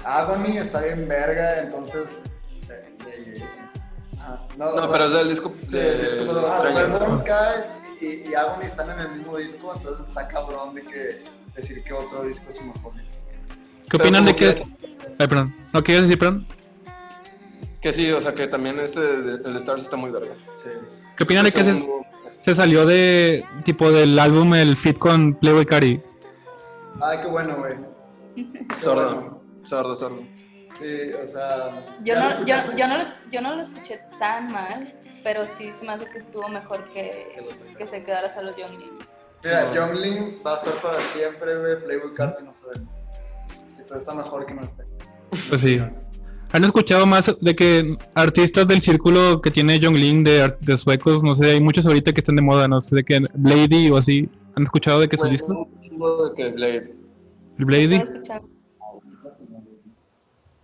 Agony 0.03 0.57
está 0.57 0.81
bien 0.81 1.07
verga, 1.07 1.61
entonces. 1.61 2.21
eh, 2.69 2.95
eh, 3.15 3.43
ah, 4.21 4.39
No, 4.57 4.65
o 4.69 4.77
sea, 4.79 4.91
pero 4.91 5.05
es 5.05 5.13
del 5.13 5.29
disco 5.29 5.53
Sí, 5.65 5.77
de 5.77 5.91
el 5.91 6.01
disco, 6.01 6.17
pero, 6.27 6.39
ah, 6.39 6.51
Extraño. 6.69 6.75
Perform 6.75 7.19
Skies 7.19 7.65
y, 8.01 8.29
y 8.31 8.35
Agony 8.35 8.63
están 8.65 8.89
en 8.91 8.99
el 8.99 9.11
mismo 9.17 9.37
disco, 9.37 9.73
entonces 9.75 10.07
está 10.07 10.27
cabrón 10.27 10.73
de 10.75 10.81
que 10.83 11.23
decir 11.55 11.83
que 11.83 11.93
otro 11.93 12.23
disco 12.23 12.49
es 12.49 12.57
su 12.57 12.63
mejor 12.63 12.95
disco. 12.97 13.15
¿Qué 13.89 13.97
opinan 13.97 14.25
de 14.25 14.35
que... 14.35 14.63
Ay, 15.19 15.27
perdón. 15.27 15.55
¿No 15.73 15.83
quieres 15.83 16.03
decir, 16.03 16.17
perdón? 16.17 16.47
Que 17.81 17.91
sí, 17.93 18.11
o 18.11 18.21
sea, 18.21 18.33
que 18.33 18.47
también 18.47 18.79
este, 18.79 18.99
de- 18.99 19.35
el 19.35 19.53
de 19.53 19.59
Stars 19.59 19.83
está 19.83 19.97
muy 19.97 20.11
verga. 20.11 20.33
Sí. 20.55 20.69
¿Qué 21.17 21.23
opinan 21.23 21.45
de 21.45 21.51
que 21.51 21.63
se, 21.63 21.85
se 22.43 22.55
salió 22.55 22.85
de, 22.85 23.43
tipo, 23.65 23.91
del 23.91 24.17
álbum 24.19 24.53
el 24.53 24.77
fit 24.77 24.97
con 24.97 25.33
Playboy 25.35 25.65
Cari? 25.65 26.01
Ay, 27.01 27.17
qué 27.21 27.27
bueno, 27.27 27.55
güey. 27.57 27.73
Sordo, 28.79 29.41
sordo, 29.63 29.95
sordo. 29.95 30.21
Sí, 30.81 31.11
o 31.13 31.27
sea. 31.27 31.85
Yo 32.03 32.13
¿ya 32.13 32.19
no, 32.19 32.29
lo 32.39 32.45
yo, 32.45 32.55
yo, 32.77 32.87
no 32.87 32.97
lo, 32.97 33.03
yo 33.31 33.41
no 33.41 33.55
lo 33.55 33.61
escuché 33.61 33.99
tan 34.19 34.51
mal, 34.51 34.93
pero 35.23 35.45
sí 35.47 35.71
se 35.73 35.85
me 35.85 35.93
hace 35.93 36.05
que 36.05 36.17
estuvo 36.19 36.47
mejor 36.49 36.83
que, 36.93 37.43
que 37.77 37.85
se 37.85 38.03
quedara 38.03 38.29
solo 38.29 38.51
John 38.57 38.77
Lee. 38.79 38.91
Mira, 39.43 39.69
Sí. 39.69 39.75
Young 39.75 39.95
Lin 39.95 40.41
va 40.45 40.53
a 40.53 40.57
estar 40.57 40.73
para 40.81 41.01
siempre, 41.01 41.57
güey. 41.57 41.83
Playboy 41.83 42.13
Carti 42.13 42.43
no 42.43 42.53
se 42.53 42.67
ve. 42.69 42.85
Entonces 43.77 43.97
está 43.97 44.13
mejor 44.13 44.45
que 44.45 44.53
no 44.53 44.61
esté. 44.61 44.83
Pues 45.49 45.61
sí. 45.61 45.81
¿Han 46.53 46.63
escuchado 46.65 47.05
más 47.05 47.33
de 47.39 47.55
que 47.55 47.97
artistas 48.13 48.67
del 48.67 48.81
círculo 48.81 49.41
que 49.41 49.49
tiene 49.49 49.79
John 49.81 49.95
Lin 49.95 50.23
de, 50.23 50.53
de 50.59 50.77
suecos? 50.77 51.23
No 51.23 51.35
sé, 51.35 51.51
hay 51.51 51.61
muchos 51.61 51.85
ahorita 51.87 52.11
que 52.11 52.19
están 52.19 52.35
de 52.35 52.41
moda, 52.41 52.67
no 52.67 52.81
sé, 52.81 52.95
de 52.97 53.03
que 53.03 53.21
Blady 53.33 53.89
o 53.89 53.97
así. 53.97 54.29
¿Han 54.55 54.63
escuchado 54.63 54.99
de 54.99 55.07
que 55.07 55.15
su 55.15 55.21
Güey, 55.23 55.31
disco? 55.31 55.67
de 55.81 56.35
que 56.35 56.51
Blade. 56.51 56.95
El 57.57 57.65
Blady. 57.65 58.03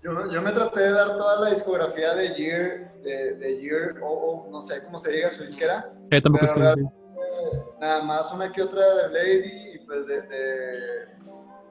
Yo, 0.07 0.31
yo 0.31 0.41
me 0.41 0.51
traté 0.53 0.79
de 0.83 0.91
dar 0.91 1.07
toda 1.17 1.41
la 1.41 1.49
discografía 1.49 2.13
de 2.13 2.33
Year, 2.35 2.93
de, 3.03 3.33
de 3.35 3.61
Year, 3.61 3.95
o, 4.01 4.47
no 4.49 4.61
sé 4.61 4.81
cómo 4.85 4.99
se 4.99 5.11
diga 5.11 5.29
su 5.29 5.43
disquera. 5.43 5.91
Eh, 6.11 6.21
tampoco 6.21 6.45
real- 6.55 6.75
sí. 6.77 7.57
Nada 7.81 8.01
más 8.03 8.31
una 8.31 8.49
que 8.51 8.61
otra 8.61 8.81
de 8.81 9.09
Lady 9.13 9.75
y 9.75 9.79
pues 9.85 10.07
de. 10.07 10.21
de- 10.21 11.07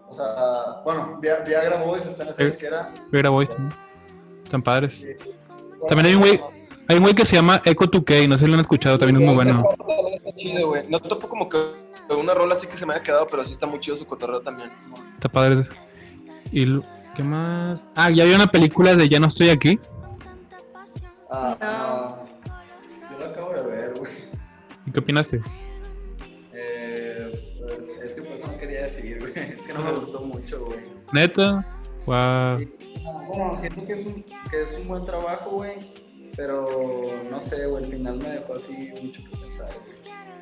o 0.09 0.12
sea, 0.12 0.82
bueno, 0.84 1.18
Via- 1.20 1.41
Viagra 1.41 1.82
Boys 1.82 2.05
está 2.05 2.24
en 2.24 2.28
esa 2.28 2.43
Eh. 2.43 2.47
disquera. 2.47 2.93
Era 3.11 3.30
Boys, 3.30 3.49
¿no? 3.59 3.68
Están 4.45 4.62
padres. 4.62 5.09
También 5.89 6.07
hay 6.07 6.14
un 6.14 6.20
güey, 6.20 6.41
hay 6.89 6.97
un 6.97 7.03
güey 7.03 7.14
que 7.14 7.24
se 7.24 7.37
llama 7.37 7.61
Echo 7.64 7.87
2K, 7.91 8.28
no 8.28 8.37
sé 8.37 8.45
si 8.45 8.51
lo 8.51 8.55
han 8.55 8.61
escuchado, 8.61 8.99
también 8.99 9.16
es 9.22 9.26
muy 9.26 9.34
bueno. 9.34 9.64
Está 10.14 10.30
chido, 10.32 10.68
güey. 10.68 10.87
No 10.89 11.01
topo 11.01 11.26
como 11.28 11.49
que 11.49 11.59
una 12.11 12.34
rola 12.34 12.55
así 12.55 12.66
que 12.66 12.76
se 12.76 12.84
me 12.87 12.93
haya 12.95 13.03
quedado, 13.03 13.26
pero 13.26 13.45
sí 13.45 13.53
está 13.53 13.66
muy 13.66 13.80
chido 13.80 13.97
su 13.97 14.07
cotorreo 14.07 14.43
también. 14.43 14.70
Está 15.14 15.28
padre. 15.28 15.66
¿Y 16.53 16.80
qué 17.17 17.23
más? 17.23 17.87
Ah, 17.97 18.11
ya 18.11 18.25
vi 18.25 18.35
una 18.35 18.47
película 18.47 18.95
de 18.95 19.09
Ya 19.09 19.19
no 19.19 19.27
estoy 19.27 19.49
aquí. 19.49 19.81
Ah, 21.31 21.57
ah, 21.61 22.25
yo 23.11 23.19
la 23.19 23.33
acabo 23.33 23.53
de 23.53 23.62
ver, 23.62 23.95
güey. 23.99 24.12
¿Y 24.87 24.93
qué 24.93 25.01
opinaste? 25.01 25.41
Eh, 26.53 27.59
pues, 27.67 27.89
es 27.89 28.14
que 28.14 28.23
por 28.23 28.33
eso 28.33 28.47
no 28.47 28.59
quería 28.59 28.83
decir, 28.83 29.19
güey. 29.19 29.33
Es 29.37 29.62
que 29.62 29.73
no 29.73 29.81
me 29.81 29.93
gustó 29.93 30.21
mucho, 30.21 30.64
güey. 30.67 30.81
¿Neta? 31.12 31.67
Wow. 32.05 32.59
Bueno, 33.29 33.57
siento 33.57 33.85
que 33.85 33.95
es 33.95 34.07
un, 34.07 34.25
que 34.51 34.62
es 34.62 34.79
un 34.79 34.87
buen 34.87 35.05
trabajo, 35.05 35.51
güey. 35.53 35.75
Pero 36.37 36.67
no 37.31 37.41
sé, 37.41 37.67
güey, 37.67 37.85
el 37.85 37.91
final 37.91 38.19
me 38.19 38.29
dejó 38.29 38.55
así 38.55 38.93
mucho 39.03 39.25
que 39.25 39.37
pensar, 39.37 39.73
güey. 39.73 39.97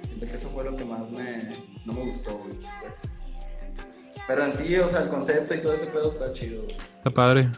Siento 0.07 0.27
que 0.27 0.35
eso 0.35 0.49
fue 0.51 0.64
lo 0.64 0.77
que 0.77 0.85
más 0.85 1.09
me, 1.11 1.53
no 1.87 1.93
me 1.93 2.11
gustó, 2.11 2.37
güey. 2.37 2.59
Pues. 2.83 3.03
Pero 4.27 4.45
en 4.45 4.53
sí, 4.53 4.77
o 4.77 4.89
sea, 4.89 5.01
el 5.01 5.09
concepto 5.09 5.55
y 5.55 5.61
todo 5.61 5.75
ese 5.75 5.87
pedo 5.87 6.09
está 6.09 6.33
chido. 6.33 6.66
Está 6.68 7.11
padre. 7.11 7.51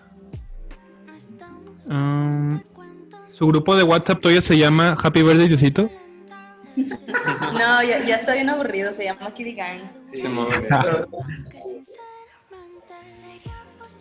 Um, 1.89 2.61
su 3.29 3.47
grupo 3.47 3.77
de 3.77 3.85
WhatsApp 3.85 4.21
todavía 4.21 4.43
se 4.43 4.59
llama 4.59 4.97
Happy 5.01 5.23
Birthday 5.23 5.49
Diosito. 5.49 5.91
No, 7.53 7.83
ya, 7.83 8.05
ya 8.05 8.17
está 8.17 8.35
bien 8.35 8.51
aburrido, 8.51 8.93
se 8.93 9.05
llama 9.05 9.33
Kitty 9.33 9.55
Gang. 9.55 9.81
Sí. 10.03 10.23
Pero 10.23 11.09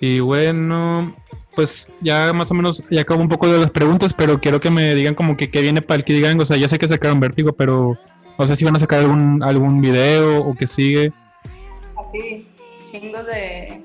Y 0.02 0.20
bueno, 0.20 1.16
pues 1.56 1.90
ya 2.02 2.34
más 2.34 2.52
o 2.52 2.54
menos, 2.54 2.84
ya 2.92 3.02
acabo 3.02 3.22
un 3.22 3.30
poco 3.30 3.48
de 3.48 3.60
las 3.60 3.72
preguntas, 3.72 4.14
pero 4.14 4.40
quiero 4.40 4.60
que 4.60 4.70
me 4.70 4.94
digan 4.94 5.16
como 5.16 5.38
que 5.38 5.50
qué 5.50 5.62
viene 5.62 5.82
para 5.82 5.98
el 5.98 6.04
Kid 6.04 6.22
Gang. 6.22 6.40
O 6.42 6.46
sea, 6.46 6.58
ya 6.58 6.68
sé 6.68 6.78
que 6.78 6.88
sacaron 6.88 7.20
Vértigo, 7.20 7.54
pero 7.54 7.98
no 8.38 8.48
sé 8.48 8.56
si 8.56 8.66
van 8.66 8.76
a 8.76 8.80
sacar 8.80 9.00
algún, 9.00 9.42
algún 9.42 9.82
video 9.82 10.44
o 10.44 10.54
qué 10.54 10.68
sigue. 10.68 11.14
Así, 11.98 12.48
chingos 13.00 13.26
de 13.26 13.84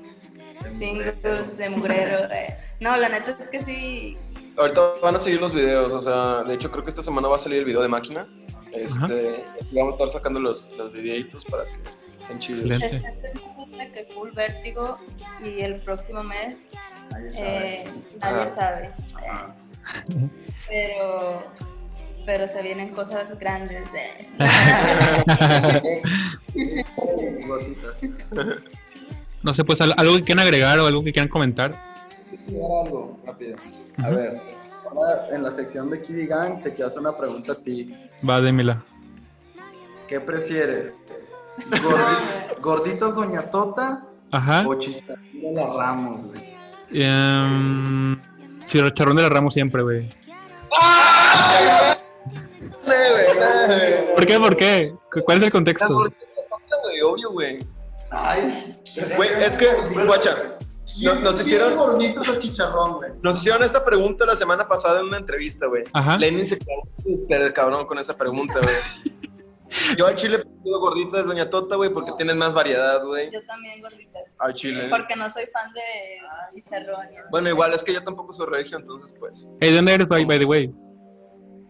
singles 0.69 1.57
de 1.57 1.69
mugrero. 1.69 2.31
eh. 2.31 2.57
No, 2.79 2.95
la 2.97 3.09
neta 3.09 3.37
es 3.39 3.49
que 3.49 3.61
sí. 3.61 4.17
Ahorita 4.57 4.81
van 5.01 5.15
a 5.15 5.19
seguir 5.19 5.39
los 5.39 5.53
videos, 5.53 5.93
o 5.93 6.01
sea, 6.01 6.43
de 6.43 6.53
hecho 6.55 6.69
creo 6.71 6.83
que 6.83 6.89
esta 6.89 7.01
semana 7.03 7.27
va 7.27 7.35
a 7.35 7.39
salir 7.39 7.59
el 7.59 7.65
video 7.65 7.81
de 7.81 7.87
máquina. 7.87 8.27
Este, 8.73 9.43
y 9.69 9.75
vamos 9.75 9.95
a 9.95 9.97
estar 9.97 10.09
sacando 10.09 10.39
los, 10.39 10.69
los 10.77 10.91
videitos 10.93 11.43
para 11.45 11.65
que 11.65 11.71
estén 12.21 12.39
chidos. 12.39 12.61
Excelente. 12.61 12.95
Este 13.07 13.33
mes 13.33 13.43
es 13.57 13.77
de 13.77 13.91
que 13.91 14.13
full 14.13 14.29
vértigo 14.31 14.97
y 15.41 15.61
el 15.61 15.81
próximo 15.81 16.23
mes 16.23 16.67
nadie 17.11 17.31
sabe. 17.33 17.81
eh, 17.81 17.91
nadie 18.21 18.41
Ah. 18.43 18.47
sabe. 18.47 18.91
Ajá. 19.27 19.55
Pero, 20.69 21.43
pero 22.25 22.47
se 22.47 22.61
vienen 22.61 22.89
cosas 22.89 23.37
grandes. 23.39 23.87
eh. 23.93 24.29
No 29.43 29.53
sé, 29.53 29.63
pues 29.63 29.81
al- 29.81 29.93
algo 29.97 30.15
que 30.17 30.23
quieran 30.23 30.45
agregar 30.45 30.79
o 30.79 30.85
algo 30.87 31.03
que 31.03 31.11
quieran 31.11 31.29
comentar. 31.29 31.71
Quiero 32.47 32.81
algo 32.83 33.19
rápido. 33.25 33.57
A 33.97 34.09
ver, 34.09 34.41
ahora 34.89 35.27
en 35.31 35.43
la 35.43 35.51
sección 35.51 35.89
de 35.89 36.01
Kitty 36.01 36.27
Gang 36.27 36.61
te 36.61 36.73
quiero 36.73 36.87
hacer 36.87 37.01
una 37.01 37.17
pregunta 37.17 37.53
a 37.53 37.55
ti. 37.55 37.93
Va, 38.27 38.39
démela. 38.41 38.83
¿Qué 40.07 40.19
prefieres? 40.19 40.95
Gordi- 41.69 42.57
¿Gorditas 42.61 43.15
Doña 43.15 43.49
Tota 43.49 44.05
Ajá. 44.31 44.63
o 44.67 44.75
Chicharrón 44.75 45.55
la 45.55 45.65
Ramos, 45.67 46.33
güey? 46.33 46.51
Um, 46.93 48.19
Chirrocharrón 48.65 49.15
de 49.17 49.23
la 49.23 49.29
Ramos 49.29 49.53
siempre, 49.53 49.81
güey. 49.81 50.09
¿Por 54.15 54.25
qué? 54.25 54.39
¿Por 54.39 54.57
qué? 54.57 54.91
¿Cu- 55.13 55.21
¿Cuál 55.25 55.37
es 55.37 55.43
el 55.45 55.51
contexto? 55.51 55.93
gorditas, 55.93 56.27
obvio, 57.03 57.31
güey. 57.31 57.59
Ay, 58.11 58.75
Güey, 59.15 59.29
es 59.43 59.53
que, 59.57 59.67
guacha, 60.05 60.35
no- 61.03 61.15
nos 61.15 61.33
¿Quién 61.35 61.45
hicieron, 61.45 61.75
gorditos 61.77 62.27
o 62.27 62.35
chicharrón, 62.37 62.93
güey? 62.95 63.11
nos 63.21 63.37
hicieron 63.37 63.63
esta 63.63 63.83
pregunta 63.85 64.25
la 64.25 64.35
semana 64.35 64.67
pasada 64.67 64.99
en 64.99 65.05
una 65.07 65.17
entrevista, 65.17 65.67
güey. 65.67 65.83
Ajá. 65.93 66.17
Lenin 66.17 66.45
se 66.45 66.59
quedó 66.59 66.81
súper 67.03 67.53
cabrón 67.53 67.85
con 67.87 67.97
esa 67.99 68.15
pregunta, 68.17 68.55
güey. 68.61 68.75
Yo 69.97 70.05
al 70.05 70.17
chile 70.17 70.43
pido 70.61 70.81
gorditas 70.81 71.25
Doña 71.25 71.49
Tota, 71.49 71.77
güey, 71.77 71.89
porque 71.89 72.11
tienes 72.17 72.35
más 72.35 72.53
variedad, 72.53 73.01
güey. 73.05 73.31
Yo 73.31 73.39
también 73.45 73.79
gorditas. 73.81 74.23
Al 74.39 74.53
chile. 74.53 74.87
Porque 74.89 75.15
no 75.15 75.29
soy 75.29 75.45
fan 75.53 75.71
de 75.73 75.81
chicharrón. 76.53 77.05
y 77.13 77.17
así. 77.17 77.27
Bueno, 77.31 77.47
igual 77.47 77.73
es 77.73 77.81
que 77.81 77.93
yo 77.93 78.03
tampoco 78.03 78.33
soy 78.33 78.47
regio, 78.47 78.77
entonces, 78.77 79.15
pues. 79.17 79.47
Hey, 79.61 79.69
¿de 79.69 79.77
dónde 79.77 79.93
eres, 79.93 80.07
by, 80.09 80.25
by 80.25 80.39
the 80.39 80.45
way? 80.45 80.69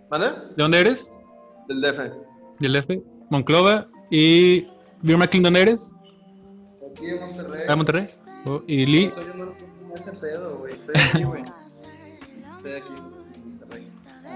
¿Vale? 0.09 0.29
¿De 0.31 0.55
dónde 0.57 0.79
eres? 0.79 1.11
Del 1.67 1.79
DF. 1.81 1.99
Del 2.59 2.75
F. 2.75 2.99
Monclova. 3.29 3.87
¿Y 4.09 4.67
Beer 5.03 5.19
McLean 5.19 5.43
dónde 5.43 5.61
eres? 5.61 5.91
Aquí 6.91 7.05
Monterrey. 7.19 7.67
¿De 7.67 7.75
Monterrey? 7.75 8.07
Oh, 8.45 8.61
¿Y 8.67 8.85
Lee? 8.85 9.11
Soy 9.11 9.23
ese 9.95 10.11
pedo, 10.13 10.57
güey. 10.59 10.73
Estoy 10.73 10.95
aquí, 11.01 11.23
güey. 11.23 11.43
Estoy 12.57 12.73
aquí 12.73 12.93
en 12.97 13.03
Monterrey. 13.03 13.85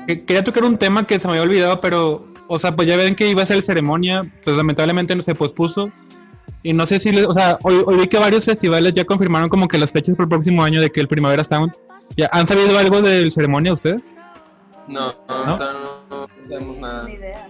Que- 0.07 0.25
Quería 0.25 0.43
tocar 0.43 0.63
un 0.63 0.77
tema 0.77 1.05
que 1.07 1.19
se 1.19 1.27
me 1.27 1.33
había 1.33 1.43
olvidado, 1.43 1.81
pero, 1.81 2.27
o 2.47 2.59
sea, 2.59 2.71
pues 2.71 2.87
ya 2.87 2.97
ven 2.97 3.15
que 3.15 3.27
iba 3.29 3.43
a 3.43 3.45
ser 3.45 3.61
ceremonia, 3.63 4.21
pues 4.43 4.55
lamentablemente 4.55 5.15
no 5.15 5.21
se 5.23 5.33
pospuso. 5.35 5.89
Y 6.61 6.73
no 6.73 6.85
sé 6.85 6.99
si, 6.99 7.11
les, 7.11 7.25
o 7.25 7.33
sea, 7.33 7.57
hoy, 7.63 7.83
hoy 7.85 7.95
vi 7.97 8.07
que 8.07 8.17
varios 8.17 8.45
festivales 8.45 8.93
ya 8.93 9.05
confirmaron 9.05 9.49
como 9.49 9.67
que 9.67 9.77
las 9.77 9.91
fechas 9.91 10.15
para 10.15 10.25
el 10.25 10.29
próximo 10.29 10.63
año 10.63 10.81
de 10.81 10.89
que 10.89 10.99
el 10.99 11.07
Primavera 11.07 11.43
Sound. 11.43 11.71
¿Ya 12.17 12.29
han 12.31 12.47
sabido 12.47 12.77
algo 12.77 13.01
del 13.01 13.31
ceremonia 13.31 13.73
ustedes? 13.73 14.13
No, 14.87 15.11
no, 15.27 15.45
¿No? 15.45 15.57
no, 15.57 15.73
no, 15.73 15.99
no 16.09 16.27
sabemos 16.47 16.77
nada. 16.77 17.03
Ni 17.05 17.13
idea. 17.13 17.49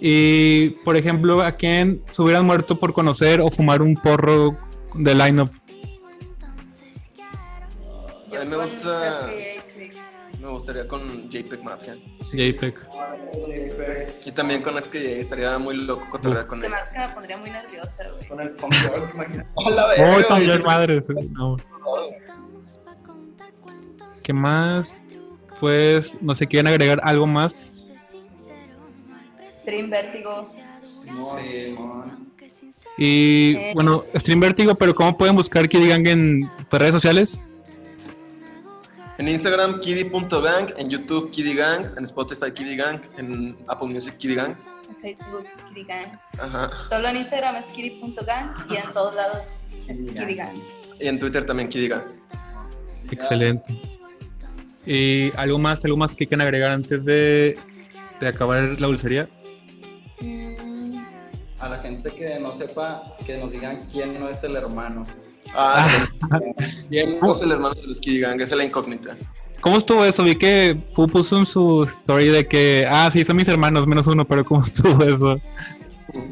Y, 0.00 0.70
por 0.84 0.96
ejemplo, 0.96 1.42
¿a 1.42 1.52
quién 1.52 2.02
se 2.12 2.22
hubieran 2.22 2.46
muerto 2.46 2.78
por 2.78 2.92
conocer 2.92 3.40
o 3.40 3.50
fumar 3.50 3.82
un 3.82 3.94
porro 3.94 4.56
de 4.94 5.14
line-up? 5.14 5.50
A 8.32 8.44
mí 8.44 8.50
me 8.50 8.56
gusta-. 8.56 9.28
Me 10.40 10.48
gustaría 10.48 10.86
con 10.86 11.28
JPEG 11.28 11.64
Mafia. 11.64 11.96
JPEG. 12.32 12.74
Y 14.24 14.30
también 14.30 14.62
con 14.62 14.76
FKJ, 14.80 15.18
estaría 15.18 15.58
muy 15.58 15.76
loco 15.76 16.06
cotorrear 16.10 16.46
con 16.46 16.60
Se 16.60 16.66
él. 16.66 16.70
me 16.70 16.76
hace 16.78 16.92
que 16.92 16.98
me 17.00 17.08
pondría 17.08 17.38
muy 17.38 17.50
nerviosa, 17.50 18.08
güey. 18.08 18.28
Con 18.28 18.40
el 18.40 18.54
Tom 18.54 18.70
York, 18.70 19.10
imagínate. 19.14 19.48
Oh, 19.56 20.22
también 20.28 20.62
madres. 20.62 21.04
No. 21.32 21.56
¿Qué 24.22 24.32
más? 24.32 24.94
pues 25.60 26.16
no 26.20 26.34
sé, 26.34 26.46
quieren 26.46 26.68
agregar 26.68 27.00
algo 27.02 27.26
más. 27.26 27.77
Stream 29.68 29.90
Vértigo. 29.90 30.42
Sí. 30.42 31.76
Y 32.96 33.54
Eh. 33.54 33.72
bueno, 33.74 34.02
Stream 34.14 34.40
Vertigo, 34.40 34.74
pero 34.74 34.94
¿cómo 34.94 35.16
pueden 35.16 35.36
buscar 35.36 35.68
Kiddy 35.68 35.88
Gang 35.88 36.06
en 36.08 36.50
pues, 36.70 36.80
redes 36.80 36.94
sociales? 36.94 37.44
En 39.18 39.28
Instagram, 39.28 39.80
kiddy.gang, 39.80 40.72
en 40.78 40.88
YouTube, 40.88 41.30
Kiddy 41.32 41.54
Gang, 41.54 41.84
en 41.98 42.04
Spotify, 42.04 42.50
Kiddy 42.52 42.76
Gang, 42.76 42.98
en 43.18 43.56
Apple 43.66 43.88
Music, 43.88 44.16
Kiddy 44.16 44.36
Gang. 44.36 44.54
En 44.88 44.96
Facebook, 45.02 45.44
Kiddy 45.68 45.84
Gang. 45.84 46.18
Ajá. 46.38 46.70
Solo 46.88 47.08
en 47.08 47.16
Instagram 47.16 47.56
es 47.56 47.66
kiddy.gang 47.66 48.54
y 48.70 48.76
en 48.76 48.92
todos 48.92 49.14
lados 49.14 49.46
es 49.86 49.98
Kiddy 49.98 50.34
Gang. 50.34 50.56
Y 50.98 51.08
en 51.08 51.18
Twitter 51.18 51.44
también, 51.44 51.68
Kiddy 51.68 51.88
Gang. 51.88 52.04
Excelente. 53.10 53.78
¿Y 54.86 55.30
algo 55.36 55.58
más, 55.58 55.84
algo 55.84 55.96
más 55.98 56.14
que 56.16 56.26
quieran 56.26 56.46
agregar 56.46 56.70
antes 56.70 57.04
de, 57.04 57.58
de 58.20 58.28
acabar 58.28 58.80
la 58.80 58.86
dulcería? 58.86 59.28
Mm, 61.58 61.64
A 61.64 61.68
la 61.68 61.78
gente 61.78 62.10
que 62.10 62.38
no 62.38 62.52
sepa, 62.54 63.02
que 63.26 63.36
nos 63.38 63.50
digan 63.50 63.78
quién 63.90 64.18
no 64.18 64.28
es 64.28 64.42
el 64.44 64.56
hermano. 64.56 65.04
Ah, 65.54 65.86
bien. 66.88 67.18
No 67.20 67.32
es 67.32 67.42
el 67.42 67.52
hermano 67.52 67.74
de 67.74 67.86
los 67.86 68.00
Gang, 68.00 68.36
esa 68.40 68.54
es 68.54 68.58
la 68.58 68.64
incógnita. 68.64 69.16
¿Cómo 69.60 69.78
estuvo 69.78 70.04
eso? 70.04 70.22
Vi 70.22 70.36
que 70.36 70.80
Fu 70.92 71.08
puso 71.08 71.36
en 71.38 71.46
su 71.46 71.82
story 71.82 72.28
de 72.28 72.46
que, 72.46 72.86
ah, 72.88 73.10
sí, 73.12 73.24
son 73.24 73.36
mis 73.36 73.48
hermanos, 73.48 73.86
menos 73.88 74.06
uno, 74.06 74.24
pero 74.26 74.44
¿cómo 74.44 74.62
estuvo 74.62 75.02
eso? 75.04 75.40
Pues 76.12 76.24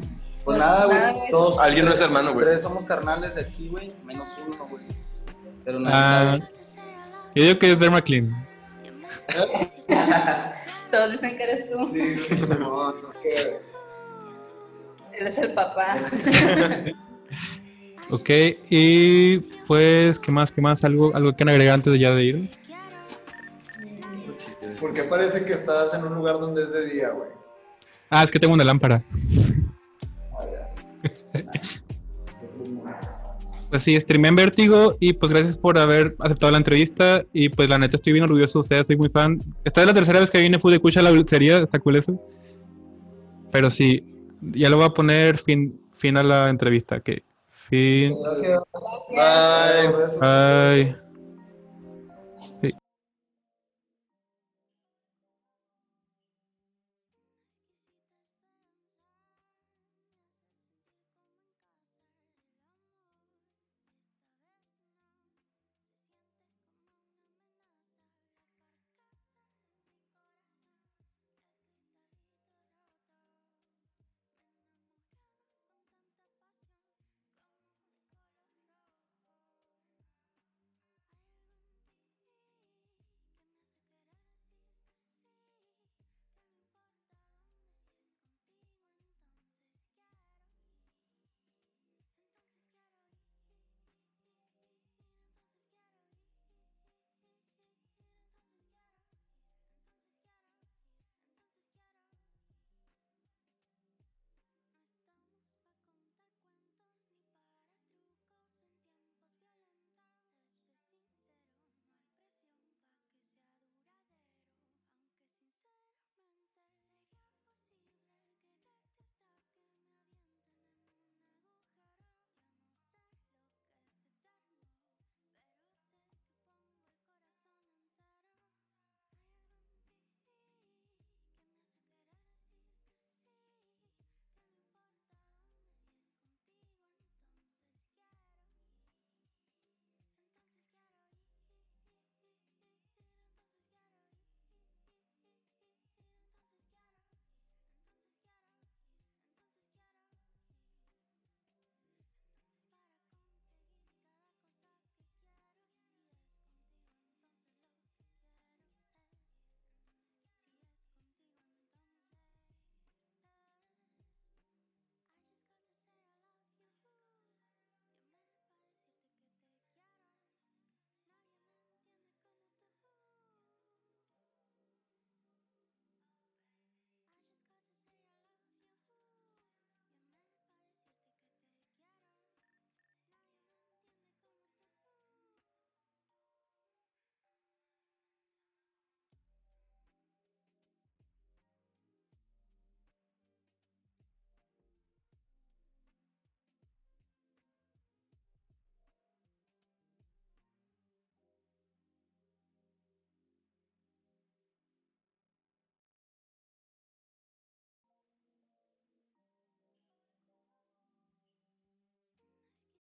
Pues 0.45 0.57
nada, 0.59 0.85
güey. 0.85 1.29
Todos. 1.29 1.59
Alguien 1.59 1.85
no 1.85 1.91
es 1.93 1.99
hermano, 1.99 2.33
güey. 2.33 2.45
Tres 2.45 2.61
somos 2.61 2.85
carnales 2.85 3.35
de 3.35 3.41
aquí, 3.41 3.67
güey. 3.67 3.91
Menos 4.05 4.33
uno, 4.47 4.65
güey. 4.69 4.83
Pero 5.65 5.79
nadie 5.81 5.95
Ah, 5.97 6.25
sabe. 6.25 6.51
yo 7.35 7.43
digo 7.43 7.59
que 7.59 7.71
es 7.73 7.79
Derma 7.79 8.01
Clean. 8.01 8.47
todos 10.89 11.11
dicen 11.11 11.37
que 11.37 11.43
eres 11.43 11.69
tú. 11.69 11.85
Sí, 11.91 12.37
Simón. 12.45 12.95
que- 13.21 13.59
Él 15.19 15.27
es 15.27 15.37
el 15.37 15.51
papá. 15.53 15.97
Ok, 18.09 18.29
y 18.69 19.39
pues, 19.67 20.17
¿qué 20.17 20.31
más? 20.31 20.49
¿Qué 20.49 20.61
más? 20.61 20.81
¿Algo, 20.85 21.13
algo 21.13 21.31
que 21.31 21.37
quieran 21.37 21.55
agregar 21.55 21.73
antes 21.73 21.91
de 21.91 21.99
ya 21.99 22.15
de 22.15 22.23
ir? 22.23 22.49
¿Por 24.79 24.93
qué 24.93 25.03
parece 25.03 25.43
que 25.43 25.51
estás 25.51 25.93
en 25.93 26.05
un 26.05 26.15
lugar 26.15 26.39
donde 26.39 26.63
es 26.63 26.71
de 26.71 26.85
día, 26.85 27.09
güey? 27.09 27.29
Ah, 28.09 28.23
es 28.23 28.31
que 28.31 28.39
tengo 28.39 28.53
una 28.53 28.63
lámpara. 28.63 29.03
Pues 33.69 33.83
sí, 33.83 33.99
streamé 33.99 34.29
en 34.29 34.37
Vértigo 34.37 34.95
y 35.01 35.11
pues 35.11 35.29
gracias 35.29 35.57
por 35.57 35.77
haber 35.77 36.15
aceptado 36.19 36.53
la 36.53 36.57
entrevista 36.57 37.25
y 37.33 37.49
pues 37.49 37.67
la 37.67 37.77
neta 37.77 37.97
estoy 37.97 38.13
bien 38.13 38.23
orgulloso 38.23 38.59
de 38.59 38.61
ustedes, 38.61 38.87
soy 38.87 38.95
muy 38.95 39.09
fan. 39.09 39.41
Esta 39.65 39.81
es 39.81 39.87
la 39.87 39.93
tercera 39.93 40.21
vez 40.21 40.31
que 40.31 40.39
vine 40.39 40.57
Food 40.57 40.75
Escucha 40.75 41.01
a 41.01 41.03
la 41.03 41.09
dulcería, 41.09 41.57
está 41.57 41.77
cool 41.77 41.97
eso. 41.97 42.17
Pero 43.51 43.69
sí, 43.69 44.01
ya 44.41 44.69
le 44.69 44.75
voy 44.75 44.85
a 44.85 44.89
poner 44.89 45.37
fin, 45.37 45.79
fin 45.95 46.17
a 46.17 46.23
la 46.23 46.49
entrevista, 46.49 46.99
que 46.99 47.23
fin. 47.49 48.15
Gracias. 48.23 48.59
Gracias. 48.73 50.19
Bye. 50.19 50.95
Bye. 50.95 51.06